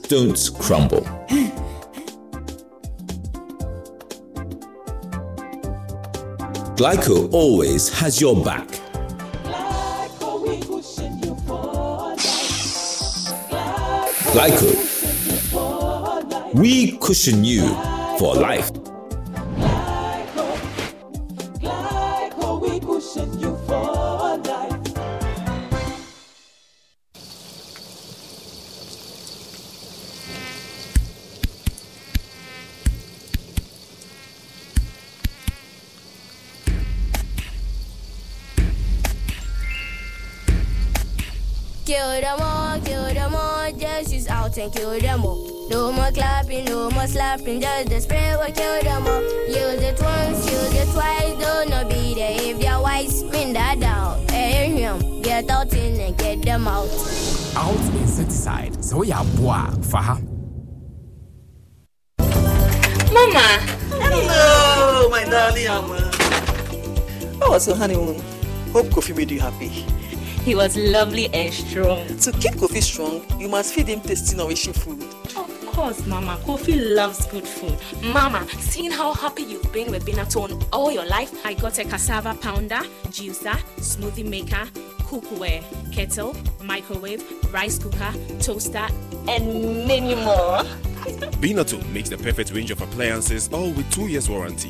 Don't 0.08 0.52
crumble. 0.60 1.02
Glyco 6.76 7.34
always 7.34 7.90
has 7.90 8.22
your 8.22 8.36
back. 8.44 8.68
Glyco. 14.34 14.94
We 16.54 16.98
cushion 17.00 17.44
you 17.44 17.68
for 18.20 18.36
life. 18.36 18.85
Kill 41.86 42.20
them 42.20 42.40
all, 42.42 42.80
kill 42.80 43.14
them 43.14 43.36
all, 43.36 43.72
just 43.74 44.12
use 44.12 44.28
out 44.28 44.58
and 44.58 44.74
kill 44.74 45.00
them 45.00 45.24
all. 45.24 45.70
No 45.70 45.92
more 45.92 46.10
clapping, 46.10 46.66
no 46.66 46.90
more 46.90 47.06
slapping, 47.06 47.62
just 47.62 47.90
the 47.90 48.02
spray 48.02 48.36
will 48.36 48.52
kill 48.52 48.82
them 48.82 49.06
all. 49.06 49.22
Use 49.46 49.84
it 49.84 50.02
once, 50.02 50.50
use 50.50 50.74
it 50.74 50.92
twice, 50.92 51.34
do 51.34 51.70
not 51.70 51.88
be 51.88 52.16
there 52.16 52.38
if 52.42 52.60
they're 52.60 52.80
white, 52.80 53.10
spin 53.10 53.54
that 53.54 53.80
down. 53.80 54.28
Hey, 54.30 54.72
him, 54.72 55.22
get 55.22 55.48
out 55.52 55.72
in 55.74 56.02
and 56.02 56.18
get 56.18 56.42
them 56.42 56.68
out. 56.68 56.90
Out 57.56 57.80
insecticide, 58.02 58.84
so 58.84 59.04
ya 59.04 59.24
boa, 59.38 59.70
faha. 59.82 60.20
Mama! 63.14 63.60
Hello, 64.02 65.08
my 65.10 65.24
darling 65.26 65.68
Amma. 65.68 66.12
How 67.40 67.52
was 67.52 67.68
your 67.68 67.76
honeymoon? 67.76 68.20
Hope 68.74 68.88
Kofi 68.88 69.16
made 69.16 69.30
you 69.30 69.40
happy. 69.40 69.86
He 70.46 70.54
was 70.54 70.78
lovely 70.78 71.28
and 71.34 71.52
strong. 71.52 72.06
To 72.20 72.32
keep 72.34 72.54
Kofi 72.54 72.80
strong, 72.80 73.26
you 73.42 73.50
must 73.50 73.74
feed 73.74 73.88
him 73.88 74.00
tasty, 74.00 74.38
nourishing 74.38 74.74
food. 74.74 75.02
Of 75.36 75.66
course, 75.66 76.06
Mama. 76.06 76.38
Kofi 76.44 76.96
loves 76.96 77.26
good 77.26 77.48
food. 77.48 77.76
Mama, 78.14 78.48
seeing 78.60 78.92
how 78.92 79.12
happy 79.16 79.42
you've 79.42 79.74
been 79.74 79.90
with 79.90 80.06
Binatone 80.06 80.64
all 80.72 80.92
your 80.92 81.08
life, 81.08 81.34
I 81.44 81.56
got 81.56 81.80
a 81.80 81.84
cassava 81.84 82.36
pounder, 82.36 82.82
juicer, 83.08 83.58
smoothie 83.78 84.24
maker, 84.24 84.70
cookware, 85.00 85.64
kettle, 85.92 86.36
microwave, 86.64 87.24
rice 87.52 87.80
cooker, 87.80 88.14
toaster, 88.40 88.88
and 89.28 89.88
many 89.88 90.14
more. 90.14 90.62
Binatone 91.42 91.92
makes 91.92 92.10
the 92.10 92.20
perfect 92.20 92.54
range 92.54 92.70
of 92.70 92.80
appliances, 92.84 93.50
all 93.52 93.72
with 93.72 93.90
two 93.92 94.06
years 94.10 94.30
warranty. 94.30 94.70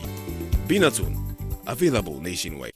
Binatone, 0.70 1.18
available 1.68 2.22
nationwide. 2.22 2.75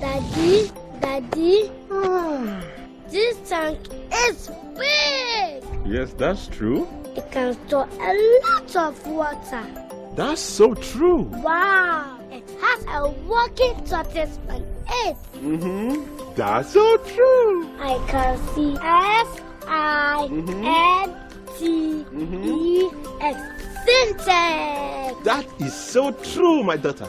Daddy, 0.00 0.70
Daddy, 1.00 1.70
ah. 1.90 2.62
this 3.10 3.36
tank 3.48 3.78
is 4.28 4.50
big. 4.76 5.64
Yes, 5.84 6.12
that's 6.14 6.46
true. 6.46 6.86
It 7.16 7.30
can 7.32 7.54
store 7.66 7.88
a 8.00 8.12
lot 8.46 8.76
of 8.76 9.06
water. 9.06 9.64
That's 10.14 10.40
so 10.40 10.74
true. 10.74 11.22
Wow, 11.42 12.18
it 12.30 12.48
has 12.60 12.84
a 12.86 13.10
working 13.26 13.74
tortoise 13.84 14.38
on 14.48 14.62
it. 15.06 15.16
Mm-hmm. 15.34 16.34
That's 16.36 16.72
so 16.72 16.96
true. 16.98 17.68
I 17.80 17.98
can 18.06 18.38
see 18.54 18.76
F 18.80 19.42
I 19.66 20.28
mm-hmm. 20.30 20.64
N 20.64 21.14
T 21.58 21.64
E 21.66 22.04
mm-hmm. 22.04 23.22
X 23.22 23.40
Syntex. 23.86 25.24
That 25.24 25.46
is 25.58 25.74
so 25.74 26.12
true, 26.12 26.62
my 26.62 26.76
daughter. 26.76 27.08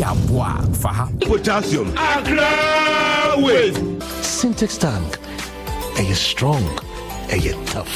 Ya 0.00 0.14
boa, 0.28 0.56
faha. 0.72 1.06
Potassium. 1.28 1.92
Agraway. 1.94 3.70
Syntex 4.22 4.78
tank. 4.78 5.18
Are 5.98 6.02
you 6.02 6.14
strong? 6.14 6.64
Are 7.30 7.36
you 7.36 7.52
tough? 7.66 7.92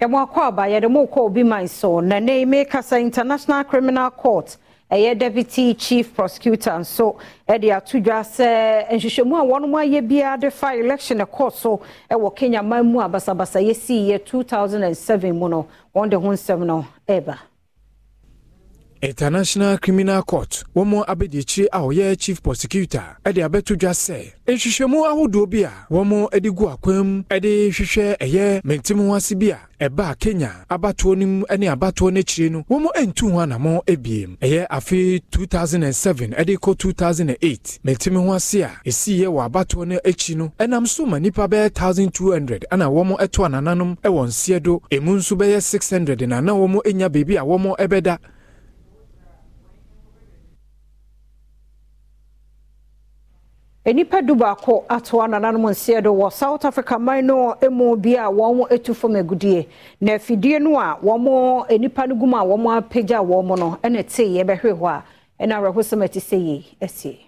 ɛmo 0.00 0.18
akɔ 0.26 0.40
aba 0.48 0.62
yɛde 0.68 0.90
mo 0.90 1.06
kɔ 1.06 1.18
obi 1.26 1.42
man 1.42 1.68
so 1.68 2.00
na 2.00 2.18
ne 2.18 2.44
mekasa 2.44 3.00
international 3.00 3.64
criminal 3.64 4.10
court 4.10 4.56
ɛyɛ 4.90 5.18
deputy 5.18 5.72
chief 5.74 6.14
prosecutor 6.14 6.72
nso 6.72 7.16
ɛde 7.48 7.74
ato 7.74 7.98
dwa 8.00 8.20
sɛ 8.20 8.88
nhwehwɛmu 8.90 9.34
a 9.40 9.44
wɔn 9.44 9.64
ayɛ 9.80 10.06
biara 10.08 10.36
de 10.40 10.50
fa 10.50 10.74
election 10.74 11.18
ɛkɔ 11.20 11.52
so 11.52 11.80
ɛwɔ 12.10 12.36
kenya 12.36 12.62
man 12.62 12.84
mu 12.92 13.00
a 13.00 13.08
basabasa 13.08 13.60
yɛsii 13.64 14.08
yɛ 14.08 14.24
2007 14.24 15.32
mu 15.38 15.48
no 15.48 15.66
wɔn 15.94 16.10
de 16.10 16.18
ho 16.18 16.28
nsɛm 16.28 16.66
no 16.66 16.84
ɛreba 17.08 17.38
international 19.04 19.78
criminal 19.78 20.22
court 20.22 20.64
wɔn 20.74 21.04
abɛdiakyire 21.06 21.68
a 21.72 21.78
ɔyɛ 21.80 22.18
chief 22.18 22.42
prosecutor 22.42 23.16
de 23.24 23.40
abɛto 23.42 23.76
dwa 23.76 23.90
sɛ 23.92 24.32
nhwehwɛmu 24.46 25.04
ahodoɔ 25.06 25.46
bi 25.50 25.62
a 25.64 25.72
wɔn 25.90 26.40
de 26.42 26.50
gu 26.50 26.64
akwan 26.68 27.04
mu 27.06 27.22
de 27.40 27.68
hwehwɛ 27.70 28.16
ɛyɛ 28.18 28.62
mɛntim 28.62 29.06
ho 29.06 29.14
ase 29.14 29.34
bi 29.34 29.48
a 29.50 29.58
ɛbaa 29.88 30.18
kenya 30.18 30.64
abatoɔ 30.70 31.18
no 31.18 31.26
mu 31.26 31.44
ne 31.58 31.66
abatoɔ 31.66 32.12
no 32.12 32.20
akyire 32.20 32.50
no 32.50 32.64
wɔn 32.70 32.86
ntu 33.08 33.30
ho 33.30 33.38
anammɔn 33.40 33.84
ebiem 33.86 34.36
ɛyɛ 34.40 34.66
afe 34.70 35.20
2007 35.30 36.44
de 36.46 36.56
kɔ 36.56 36.74
2008 36.78 37.80
mɛntim 37.84 38.16
ho 38.24 38.32
ase 38.32 38.54
a 38.62 38.70
ɛsiiɛ 38.86 39.26
wɔ 39.28 39.50
abatoɔ 39.50 39.86
no 39.88 39.98
akyi 40.04 40.36
no 40.36 40.52
ɛnam 40.58 40.86
so 40.88 41.04
ma 41.04 41.18
nnipa 41.18 41.46
bɛyɛ 41.48 41.70
1200 41.74 42.64
ɛna 42.72 42.88
wɔn 42.88 43.18
ɛto 43.18 43.44
anananom 43.46 43.96
wɔ 44.02 44.26
nseɛ 44.28 44.62
do 44.62 44.80
emu 44.90 45.16
nso 45.16 45.36
bɛyɛ 45.36 45.60
600 45.62 46.26
na 46.26 46.40
na 46.40 46.52
wɔn 46.52 46.80
anya 46.88 47.10
baabi 47.10 47.36
a 47.36 47.44
wɔn 47.44 47.76
bɛda 47.76 48.18
nnipa 53.86 54.22
du 54.22 54.34
baako 54.34 54.84
atoa 54.88 55.28
nananom 55.28 55.66
nseɛ 55.70 56.02
do 56.02 56.10
wɔ 56.14 56.32
south 56.32 56.64
africa 56.64 56.98
man 56.98 57.26
no 57.26 57.54
mu 57.70 57.96
bi 57.96 58.14
a 58.14 58.24
wɔn 58.30 58.70
atu 58.72 58.94
fam 58.94 59.12
agudie. 59.14 59.66
Na 60.00 60.12
afidie 60.14 60.58
no 60.60 60.78
a 60.78 60.96
wɔn 61.02 61.68
nnipa 61.68 62.08
no 62.08 62.14
gu 62.14 62.26
mu 62.26 62.36
a 62.36 62.44
wɔn 62.44 62.78
apagya 62.80 63.18
wɔn 63.20 63.58
no 63.58 63.78
ɛna 63.82 64.02
tee 64.08 64.38
yɛbɛhwɛ 64.38 64.72
hɔ 64.78 64.86
a 64.88 65.02
ɛna 65.42 65.54
awerɛhosɛm 65.60 66.02
a 66.02 66.08
ɛte 66.08 66.20
sɛ 66.20 66.38
yie 66.40 66.64
asie 66.80 67.18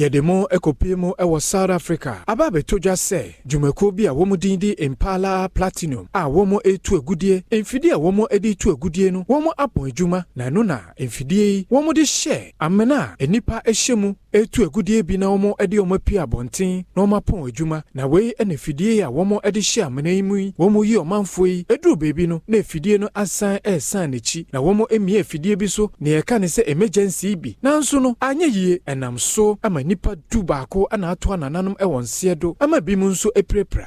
yɛde 0.00 0.20
mo 0.22 0.46
ekopie 0.50 0.96
mu 0.96 1.10
ɛwɔ 1.18 1.40
south 1.40 1.70
africa 1.70 2.22
aba 2.26 2.46
abɛto 2.50 2.78
dwa 2.78 2.94
sɛ 2.96 3.34
dwumakuo 3.46 3.90
bi 3.94 4.06
a 4.06 4.12
wɔn 4.14 4.38
din 4.40 4.58
de 4.58 4.72
impala 4.78 5.46
platinum 5.52 6.08
a 6.14 6.20
wɔn 6.24 6.58
etu 6.64 6.96
agudie 6.96 7.42
mfidie 7.50 7.92
a 7.92 7.98
wɔn 7.98 8.40
de 8.40 8.54
tu 8.54 8.70
agudie 8.74 9.10
no 9.12 9.24
wɔn 9.28 9.52
abɔ 9.58 9.88
adwuma 9.92 10.24
na 10.34 10.48
ɛno 10.48 10.64
na 10.64 10.80
mfidie 10.98 11.44
yi 11.52 11.66
wɔn 11.70 11.92
de 11.94 12.00
hyɛ 12.02 12.52
amena 12.58 13.14
a 13.20 13.26
nnipa 13.26 13.60
ahyɛ 13.62 13.94
mu 13.98 14.14
etu 14.32 14.64
agudie 14.64 15.02
bi 15.06 15.16
na 15.18 15.26
wɔn 15.26 15.68
de 15.68 15.76
wɔn 15.76 15.94
apue 15.96 16.16
abɔnten 16.18 16.84
na 16.96 17.02
wɔn 17.02 17.20
apɔn 17.20 17.48
adwuma 17.52 17.82
na 17.92 18.06
wei 18.06 18.32
ɛna 18.40 18.56
fidie 18.58 19.02
a 19.02 19.10
wɔn 19.10 19.52
de 19.52 19.60
hyɛ 19.60 19.84
amena 19.86 20.10
yi 20.10 20.22
mu 20.22 20.36
yi 20.36 20.54
wɔn 20.58 20.86
yi 20.86 20.94
ɔmanfoɔ 20.96 21.46
yi 21.46 21.64
eduru 21.68 21.96
beebi 21.96 22.26
no 22.26 22.40
na 22.48 22.56
efidie 22.58 22.98
no 22.98 23.08
asan 23.14 23.58
ɛresan 23.58 24.14
n'akyi 24.14 24.46
na 24.50 24.60
wɔn 24.60 24.86
emia 24.90 25.20
efidie 25.22 25.58
bi 25.58 25.66
so 25.66 25.90
na 26.00 26.10
yɛka 26.16 26.40
ne 26.40 26.46
sɛ 26.46 26.62
emergency 26.68 27.34
bi 27.34 27.54
nanso 27.62 28.00
no 28.00 28.14
anyɛ 28.22 28.48
yie 28.54 28.78
ɛnam 28.86 29.18
so 29.20 29.58
ama 29.62 29.80
nnipa 29.90 30.16
du 30.30 30.42
baako 30.42 30.88
na 30.96 31.10
ato 31.10 31.32
anananom 31.34 31.74
wɔ 31.74 31.98
nseɛ 32.02 32.34
do 32.40 32.56
ama 32.60 32.80
bi 32.80 32.94
mu 32.96 33.06
nso 33.10 33.28
apirapira 33.34 33.86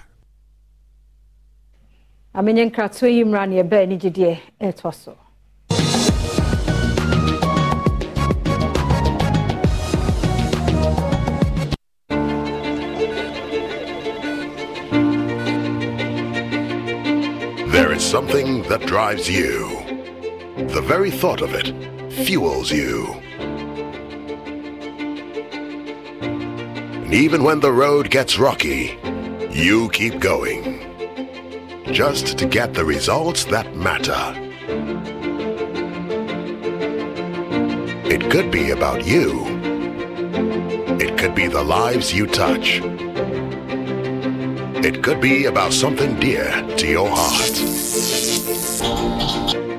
amenye 2.35 2.65
nkratoɔ 2.65 3.07
yi 3.15 3.23
mmara 3.23 3.45
ne 3.47 3.63
ɛbɛɛ 3.63 3.87
ne 3.87 3.97
gyedeɛ 3.97 4.37
ɛɛtɔ 4.61 4.93
so 4.93 5.17
There 17.71 17.91
is 17.93 18.03
something 18.03 18.61
that 18.69 18.85
drives 18.85 19.27
you. 19.29 19.79
The 20.75 20.81
very 20.81 21.11
thought 21.11 21.41
of 21.41 21.53
it 21.55 21.67
fuels 22.25 22.71
you. 22.71 23.23
Even 27.13 27.43
when 27.43 27.59
the 27.59 27.71
road 27.71 28.09
gets 28.09 28.39
rocky, 28.39 28.97
you 29.51 29.87
keep 29.89 30.19
going. 30.19 30.79
Just 31.91 32.39
to 32.39 32.47
get 32.47 32.73
the 32.73 32.83
results 32.83 33.45
that 33.45 33.75
matter. 33.75 34.33
It 38.09 38.31
could 38.31 38.49
be 38.49 38.71
about 38.71 39.05
you. 39.05 39.45
It 40.99 41.15
could 41.15 41.35
be 41.35 41.45
the 41.45 41.61
lives 41.61 42.11
you 42.11 42.25
touch. 42.25 42.81
It 44.83 45.03
could 45.03 45.21
be 45.21 45.45
about 45.45 45.71
something 45.71 46.19
dear 46.19 46.49
to 46.77 46.87
your 46.87 47.09
heart. 47.11 47.55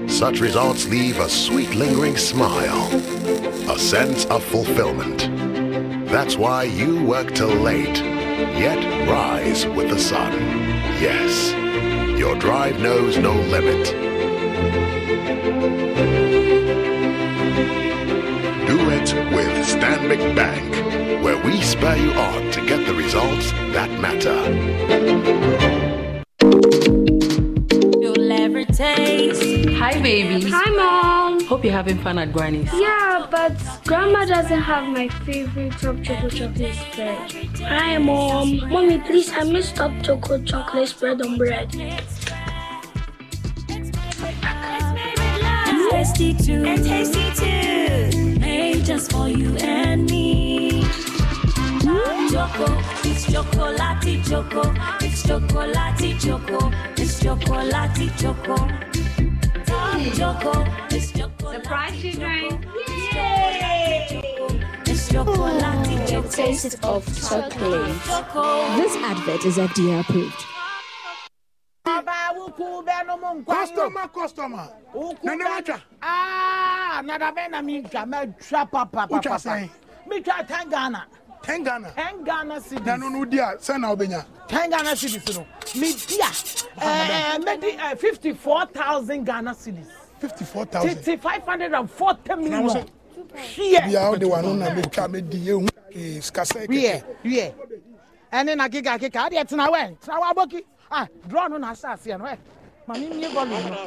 Such 0.08 0.38
results 0.38 0.86
leave 0.86 1.18
a 1.18 1.28
sweet 1.28 1.74
lingering 1.74 2.16
smile, 2.16 2.86
a 3.68 3.76
sense 3.76 4.24
of 4.26 4.44
fulfillment. 4.44 5.33
That's 6.14 6.36
why 6.36 6.62
you 6.62 7.02
work 7.04 7.34
till 7.34 7.48
late, 7.48 7.98
yet 7.98 8.78
rise 9.08 9.66
with 9.66 9.90
the 9.90 9.98
sun. 9.98 10.32
Yes, 11.02 11.50
your 12.16 12.36
drive 12.36 12.78
knows 12.78 13.18
no 13.18 13.32
limit. 13.32 13.86
Do 18.68 18.78
it 18.90 19.12
with 19.34 19.66
Stanbic 19.66 20.36
Bank, 20.36 21.24
where 21.24 21.44
we 21.44 21.60
spur 21.60 21.96
you 21.96 22.12
on 22.12 22.48
to 22.52 22.64
get 22.64 22.86
the 22.86 22.94
results 22.94 23.50
that 23.74 23.90
matter. 24.00 24.38
You'll 28.00 28.30
ever 28.30 28.64
taste. 28.66 29.68
Hi, 29.80 30.00
babies. 30.00 30.44
Hi, 30.52 30.58
Mom. 30.60 30.63
Hope 31.64 31.70
you're 31.70 31.76
having 31.78 31.98
fun 32.00 32.18
at 32.18 32.30
Granny's. 32.30 32.70
Yeah, 32.74 33.26
but 33.30 33.56
Grandma 33.86 34.26
doesn't 34.26 34.60
have 34.60 34.84
my 34.86 35.08
favorite 35.24 35.72
top 35.72 35.96
chocolate 36.02 36.34
chocolate 36.34 36.74
spread. 36.74 37.32
Hi, 37.60 37.96
Mom. 37.96 38.68
Mommy, 38.68 38.98
please, 38.98 39.32
I 39.32 39.44
missed 39.44 39.76
top 39.76 39.90
chocolate 40.02 40.44
chocolate 40.44 40.90
spread 40.90 41.22
on 41.22 41.38
bread. 41.38 41.70
Tasty 45.90 46.34
too. 46.34 46.66
And 46.66 46.84
tasty 46.84 47.32
too. 47.32 48.38
Made 48.40 48.84
just 48.84 49.10
for 49.10 49.30
you 49.30 49.56
and 49.56 50.04
me. 50.10 50.82
Choco, 52.30 52.76
it's 53.08 53.24
chocolati 53.24 54.22
choco. 54.28 54.70
It's 55.00 55.22
chocolati 55.22 56.20
choco. 56.20 56.70
It's 56.98 57.22
chocolati 57.22 58.10
choco. 58.20 58.68
Choco, 60.14 60.64
taste 66.34 66.78
of 66.84 67.04
chocolate. 67.28 67.94
This 68.76 68.96
advert 68.96 69.44
is 69.44 69.56
FDA 69.56 70.00
approved. 70.00 70.44
Customer, 73.46 74.08
customer. 74.08 74.68
Nana 75.22 75.44
wacha. 75.44 75.80
Ah, 76.02 77.02
nada 77.04 77.32
bɛn 77.32 77.50
na 77.50 77.62
mi 77.62 77.82
twa 77.82 78.00
mɛ 78.04 78.48
twa 78.48 78.66
papa 78.66 79.06
Wotwa 79.10 79.22
papa. 79.22 79.38
sɛn? 79.48 79.70
Mi 80.08 80.20
twa 80.20 80.44
ten 80.46 80.68
Ghana. 80.68 81.06
Ten 81.42 81.62
Ghana. 81.62 81.92
Ten 81.96 82.24
Ghana 82.24 82.54
cedis. 82.60 82.86
Na 82.86 82.96
no 82.96 83.08
no 83.08 83.24
di 83.24 83.38
a 83.38 83.54
sɛ 83.58 83.80
na 83.80 83.94
obenya. 83.94 84.24
Ten 84.48 84.70
Ghana 84.70 84.90
cedis 84.90 85.36
no. 85.36 85.46
Mi 85.80 85.92
di 85.92 86.18
a. 86.20 86.30
Ah, 86.78 87.36
Ɛɛ 87.38 87.44
mɛ 87.44 87.48
eh, 87.48 87.56
di 87.56 87.70
eh, 87.78 87.94
fifty 87.94 88.32
four 88.32 88.66
thousand 88.66 89.24
Ghana 89.24 89.54
cedis. 89.54 89.86
Fifty 90.18 90.44
four 90.44 90.64
thousand. 90.64 90.96
Titi 90.96 91.16
five 91.16 91.42
hundred 91.44 91.72
and 91.72 91.90
forty 91.90 92.28
Na 92.30 92.36
million. 92.36 92.86
bia 93.86 94.10
wode 94.10 94.24
wano 94.24 94.54
ɛne 98.34 98.56
na 98.56 98.68
keka 98.68 98.98
keka 98.98 99.20
adeɛ 99.26 99.44
tena 99.48 99.66
wɛ 99.70 99.82
tena 100.02 100.16
wɔ 100.20 100.26
aboki 100.32 100.60
drɔ 101.28 101.50
no 101.50 101.56
na 101.58 101.70
asɛ 101.72 101.88
aseɛ 101.94 102.18
no 102.18 102.24
ɛ 102.24 102.36
ma 102.86 102.94
me 102.94 103.28
bɔlo 103.28 103.56
no 103.70 103.86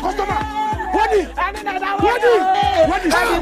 customer. 0.00 0.76
Wadi. 0.94 1.26
Ɛne 1.36 1.62
na 1.64 1.78
da 1.78 1.96
Wadi. 1.96 2.28
Wadi. 2.90 3.08
Wadi. 3.10 3.38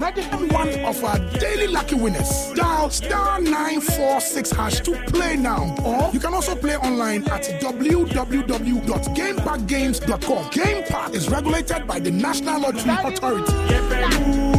Wadi. 0.00 0.22
One 0.50 0.68
of 0.84 1.04
our 1.04 1.18
daily 1.38 1.66
lucky 1.66 1.94
winners. 1.96 2.52
Dial 2.54 2.88
star 2.90 3.40
946 3.40 4.50
hash 4.52 4.80
to 4.80 4.92
play 5.08 5.36
now. 5.36 5.74
Or 5.84 6.10
you 6.12 6.20
can 6.20 6.32
also 6.34 6.54
play 6.54 6.76
online 6.76 7.26
at 7.28 7.42
www.gamepackgames.com. 7.60 10.50
Game 10.50 10.84
Park 10.84 11.14
is 11.14 11.28
regulated 11.28 11.86
by 11.86 11.98
the 12.00 12.10
National 12.10 12.60
Lottery 12.60 12.92
Authority. 13.12 14.57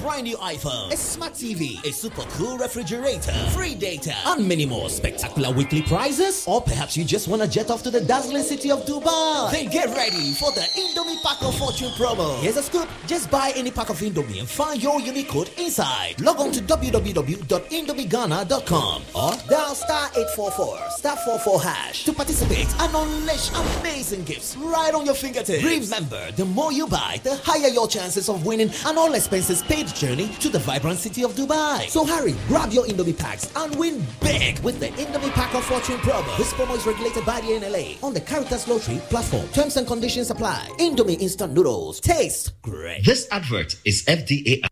Brand 0.00 0.24
new 0.24 0.36
iPhone, 0.38 0.90
a 0.92 0.96
smart 0.96 1.34
TV, 1.34 1.84
a 1.84 1.92
super 1.92 2.22
cool 2.32 2.56
refrigerator, 2.56 3.32
free 3.50 3.74
data, 3.74 4.14
and 4.26 4.48
many 4.48 4.64
more 4.64 4.88
spectacular 4.88 5.52
weekly 5.52 5.82
prizes? 5.82 6.46
Or 6.46 6.62
perhaps 6.62 6.96
you 6.96 7.04
just 7.04 7.28
want 7.28 7.42
to 7.42 7.48
jet 7.48 7.70
off 7.70 7.82
to 7.82 7.90
the 7.90 8.00
dazzling 8.00 8.42
city 8.42 8.70
of 8.70 8.86
Dubai? 8.86 9.52
Then 9.52 9.68
get 9.68 9.94
ready 9.94 10.32
for 10.32 10.50
the 10.52 10.62
Indomie 10.62 11.22
Pack 11.22 11.42
of 11.42 11.54
Fortune 11.58 11.90
promo. 11.90 12.40
Here's 12.40 12.56
a 12.56 12.62
scoop 12.62 12.88
just 13.06 13.30
buy 13.30 13.52
any 13.54 13.70
pack 13.70 13.90
of 13.90 13.98
Indomie 13.98 14.40
and 14.40 14.48
find 14.48 14.82
your 14.82 14.98
unique 15.00 15.28
code 15.28 15.50
inside. 15.58 16.18
Log 16.20 16.40
on 16.40 16.50
to 16.52 16.60
www.indomieghana.com 16.60 19.02
or 19.14 19.32
dial 19.48 19.74
star 19.74 20.08
844 20.16 20.78
star 20.96 21.16
44 21.16 21.62
hash 21.62 22.04
to 22.04 22.12
participate 22.12 22.68
and 22.80 22.94
unleash 22.94 23.50
amazing 23.52 24.24
gifts 24.24 24.56
right 24.56 24.94
on 24.94 25.04
your 25.04 25.14
fingertips. 25.14 25.62
Remember, 25.62 26.30
the 26.32 26.44
more 26.46 26.72
you 26.72 26.86
buy, 26.86 27.20
the 27.22 27.36
higher 27.36 27.68
your 27.68 27.86
chances 27.88 28.28
of 28.28 28.46
winning 28.46 28.70
and 28.86 28.96
all 28.96 29.12
expenses 29.14 29.62
paid 29.62 29.88
journey 30.00 30.28
to 30.40 30.48
the 30.48 30.58
vibrant 30.60 30.98
city 30.98 31.22
of 31.22 31.32
Dubai. 31.32 31.86
So 31.88 32.06
hurry, 32.06 32.34
grab 32.48 32.72
your 32.72 32.86
Indomie 32.86 33.16
packs 33.16 33.52
and 33.54 33.76
win 33.76 34.02
big 34.22 34.58
with 34.60 34.80
the 34.80 34.88
Indomie 35.02 35.30
Pack 35.32 35.54
of 35.54 35.62
Fortune 35.64 35.98
promo. 35.98 36.34
This 36.38 36.54
promo 36.54 36.74
is 36.74 36.86
regulated 36.86 37.26
by 37.26 37.40
the 37.42 37.48
NLA 37.48 38.02
on 38.02 38.14
the 38.14 38.20
Caritas 38.22 38.66
Lottery 38.66 38.96
platform. 39.10 39.46
Terms 39.48 39.76
and 39.76 39.86
conditions 39.86 40.30
apply. 40.30 40.66
Indomie 40.78 41.20
instant 41.20 41.52
noodles 41.52 42.00
taste 42.00 42.60
great. 42.62 43.04
This 43.04 43.28
advert 43.30 43.76
is 43.84 44.02
FDA 44.06 44.62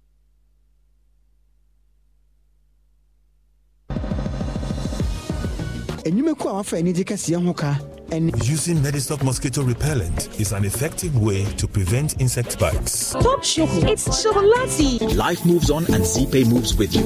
enyimako 6.08 6.48
a 6.48 6.52
wafa 6.54 6.76
anigye 6.78 7.04
kɛseɛ 7.04 7.44
ho 7.44 7.52
ka 7.52 7.76
ɛne 8.10 8.32
Using 8.48 8.78
Medistop 8.82 9.22
mosquito 9.22 9.62
repellent 9.62 10.28
is 10.40 10.52
an 10.52 10.64
effective 10.64 11.16
way 11.18 11.44
to 11.56 11.66
prevent 11.66 12.20
insect 12.20 12.58
bites. 12.58 12.92
Stop 12.92 13.44
sugar. 13.44 13.86
It's 13.86 14.22
chocolate. 14.22 15.14
Life 15.16 15.44
moves 15.44 15.70
on 15.70 15.84
and 15.86 16.04
Zeepay 16.04 16.46
moves 16.48 16.74
with 16.76 16.94
you. 16.94 17.04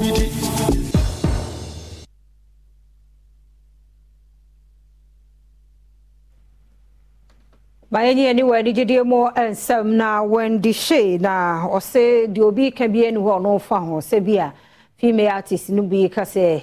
mayɛnyi 7.93 8.27
ani 8.27 8.43
wɔ 8.43 8.55
anigyedeɛ 8.57 9.05
mu 9.05 9.29
nsɛm 9.37 9.87
na 10.01 10.23
wendy 10.23 10.73
shay 10.73 11.19
na 11.19 11.67
ɔsɛ 11.69 12.33
deɛ 12.33 12.43
obi 12.43 12.71
ka 12.71 12.89
bi 12.89 13.05
ani 13.07 13.19
hɔ 13.19 13.37
ɔno 13.37 13.61
fa 13.61 13.81
ho 13.81 14.01
sɛ 14.01 14.25
bi 14.25 14.41
a 14.41 14.53
female 14.97 15.29
artist 15.29 15.69
no 15.69 15.83
bi 15.83 16.09
ka 16.09 16.23
sɛ 16.23 16.63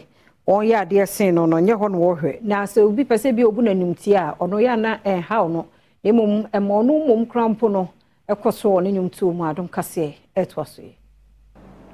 ɔnyɛ 0.49 0.75
adeɛ 0.85 1.07
sen 1.07 1.35
no 1.35 1.45
no 1.45 1.57
nyɛ 1.57 1.75
hɔ 1.77 1.91
no 1.91 1.97
wɔhwɛ 1.99 2.41
na 2.41 2.63
sɛ 2.65 2.81
obi 2.81 3.03
pɛ 3.05 3.15
sɛ 3.17 3.35
bi 3.35 3.43
obu 3.43 3.61
n'anim 3.61 3.93
tie 3.95 4.15
a 4.15 4.35
ɔno 4.39 4.57
yɛ 4.59 4.69
ana 4.73 4.99
ɛnhaw 5.05 5.51
no. 5.51 5.65
Na 6.03 6.11
mmom 6.11 6.47
ɛma 6.53 6.71
ɔno 6.79 6.93
mmom 7.05 7.25
kora 7.27 7.47
mpo 7.49 7.67
no 7.71 7.89
ɛkɔ 8.29 8.53
so 8.53 8.69
wɔ 8.71 8.83
ne 8.83 8.91
nnwomtoɔ 8.91 9.33
mu 9.35 9.43
adom 9.43 9.67
kaseɛ 9.69 10.13
ɛtoa 10.35 10.65
so 10.67 10.81
yi 10.81 10.95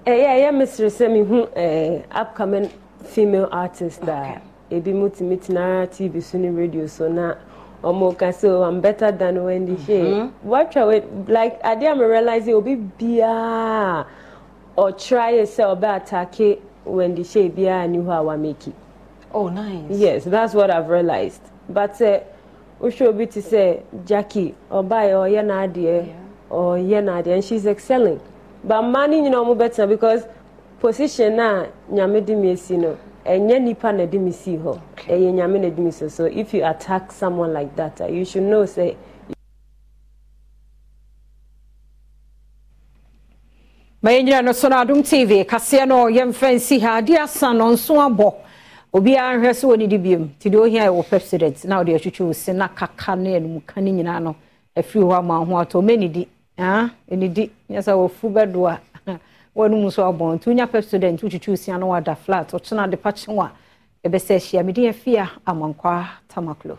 ɛyɛ 0.05 0.27
ɛyɛ 0.35 0.53
mesere 0.55 0.87
sɛ 0.89 1.09
mehu 1.11 1.47
eh, 1.55 2.01
upcoming 2.11 2.69
female 3.03 3.49
artist 3.51 4.03
a 4.07 4.39
ebi 4.71 4.93
mu 4.93 5.09
tumi 5.09 5.37
tena 5.37 5.87
tv 5.87 6.21
so 6.21 6.37
ne 6.37 6.49
radio 6.49 6.85
so 6.87 7.09
na 7.09 7.33
ɔmo 7.83 8.15
ka 8.17 8.27
sɛ 8.27 8.47
oh, 8.47 8.63
i'm 8.63 8.79
better 8.79 9.11
than 9.11 9.43
wendy 9.43 9.75
shea. 9.85 10.29
Watwa 10.45 10.87
we 10.87 11.01
like 11.33 11.61
adeɛ 11.63 11.91
a 11.91 11.95
me 11.95 12.03
realize 12.05 12.47
obi 12.47 12.75
biara 12.77 14.05
ɔtry 14.77 15.41
sɛ 15.43 15.75
ɔbɛ 15.75 15.99
atake 15.99 16.59
wendy 16.85 17.23
shay 17.23 17.49
biara 17.49 17.87
ni 17.89 17.97
hɔ 17.99 18.11
a 18.19 18.23
wameki 18.23 18.71
Oh, 19.33 19.49
nice. 19.49 19.83
yes 19.89 20.23
that's 20.23 20.53
what 20.53 20.71
i've 20.71 20.87
realized. 20.87 21.41
But 21.67 21.91
sɛ 21.93 22.23
wohwɛ 22.79 23.07
obi 23.07 23.25
te 23.27 23.41
sɛ 23.41 23.81
jackie 24.05 24.53
ɔbaeɛ 24.71 25.13
or 25.19 25.27
n'adeɛ 25.43 26.07
or 26.49 26.77
n'adeɛ 26.77 27.33
and 27.33 27.43
she's 27.43 27.65
excelling. 27.65 28.19
But 28.63 28.81
no 28.81 29.07
nyinaa 29.07 29.43
ɔmo 29.45 29.57
bɛtena 29.57 29.89
because 29.89 30.25
position 30.79 31.39
a 31.39 31.67
nyame 31.91 32.25
de 32.25 32.35
mi 32.35 32.53
esi 32.53 32.77
no. 32.77 32.97
Ɛnyɛ 33.25 33.61
nipa 33.61 33.91
na 33.91 34.05
mi 34.05 34.31
si 34.31 34.57
hɔ 34.57 34.79
ɛyɛ 35.07 35.33
nyame 35.33 35.59
na 35.61 35.69
de 35.69 35.81
mi 35.81 35.91
so. 35.91 36.07
So 36.07 36.25
if 36.25 36.53
you 36.53 36.63
attack 36.65 37.11
someone 37.11 37.51
like 37.53 37.75
that 37.75 37.99
uh, 38.01 38.05
you 38.05 38.23
should 38.23 38.43
know 38.43 38.65
say 38.65 38.95
yɛnyina 44.11 44.43
no 44.43 44.51
so 44.51 44.67
no 44.67 44.75
adom 44.77 45.01
tv 45.03 45.45
kaseɛ 45.45 45.87
no 45.87 46.05
yɛmfa 46.05 46.53
nsi 46.55 46.79
ha 46.81 47.01
adeɛ 47.01 47.23
asa 47.23 47.53
no 47.53 47.71
nso 47.71 47.95
abɔ 47.95 48.33
obiara 48.93 49.37
nhwɛ 49.37 49.49
sɛ 49.53 49.65
wɔne 49.67 49.87
di 49.89 49.97
biom 49.97 50.23
nti 50.39 50.49
deɛ 50.49 50.57
ohia 50.61 50.85
ɛwɔ 50.87 51.09
president. 51.09 51.65
Na 51.65 51.77
wode 51.79 51.87
atwitwi 51.89 52.25
wo 52.25 52.31
se 52.33 52.53
na 52.53 52.67
kaka 52.67 53.15
ne 53.15 53.35
anomuka 53.39 53.81
no 53.81 53.91
nyinaa 53.91 54.21
no. 54.21 54.35
Afiri 54.75 55.03
hɔ 55.03 55.17
ama 55.17 55.43
ho 55.45 55.53
atɔ 55.55 55.81
mɛnidi 55.83 56.27
ɛnidi 56.57 57.49
nyɛ 57.69 57.79
sɛ 57.81 57.91
wɔfu 57.91 58.31
bɛdo 58.31 58.69
a. 58.71 58.79
Wɔno 59.55 59.91
so 59.91 60.03
abɔ 60.03 60.35
nti 60.39 60.45
wonya 60.47 60.67
president 60.69 61.19
wotwitwi 61.21 61.47
wo 61.49 61.55
sia 61.55 61.77
no 61.77 61.87
wada 61.87 62.15
flat. 62.15 62.51
Ɔkyena 62.51 62.89
de 62.89 62.97
pa 62.97 63.11
kye 63.11 63.33
wo 63.33 63.41
a 63.41 63.51
ɛbɛsɛ 64.07 64.35
ahyia 64.35 64.63
mede 64.65 64.87
afia 64.87 65.29
amankwa 65.47 66.05
tamaklo 66.29 66.77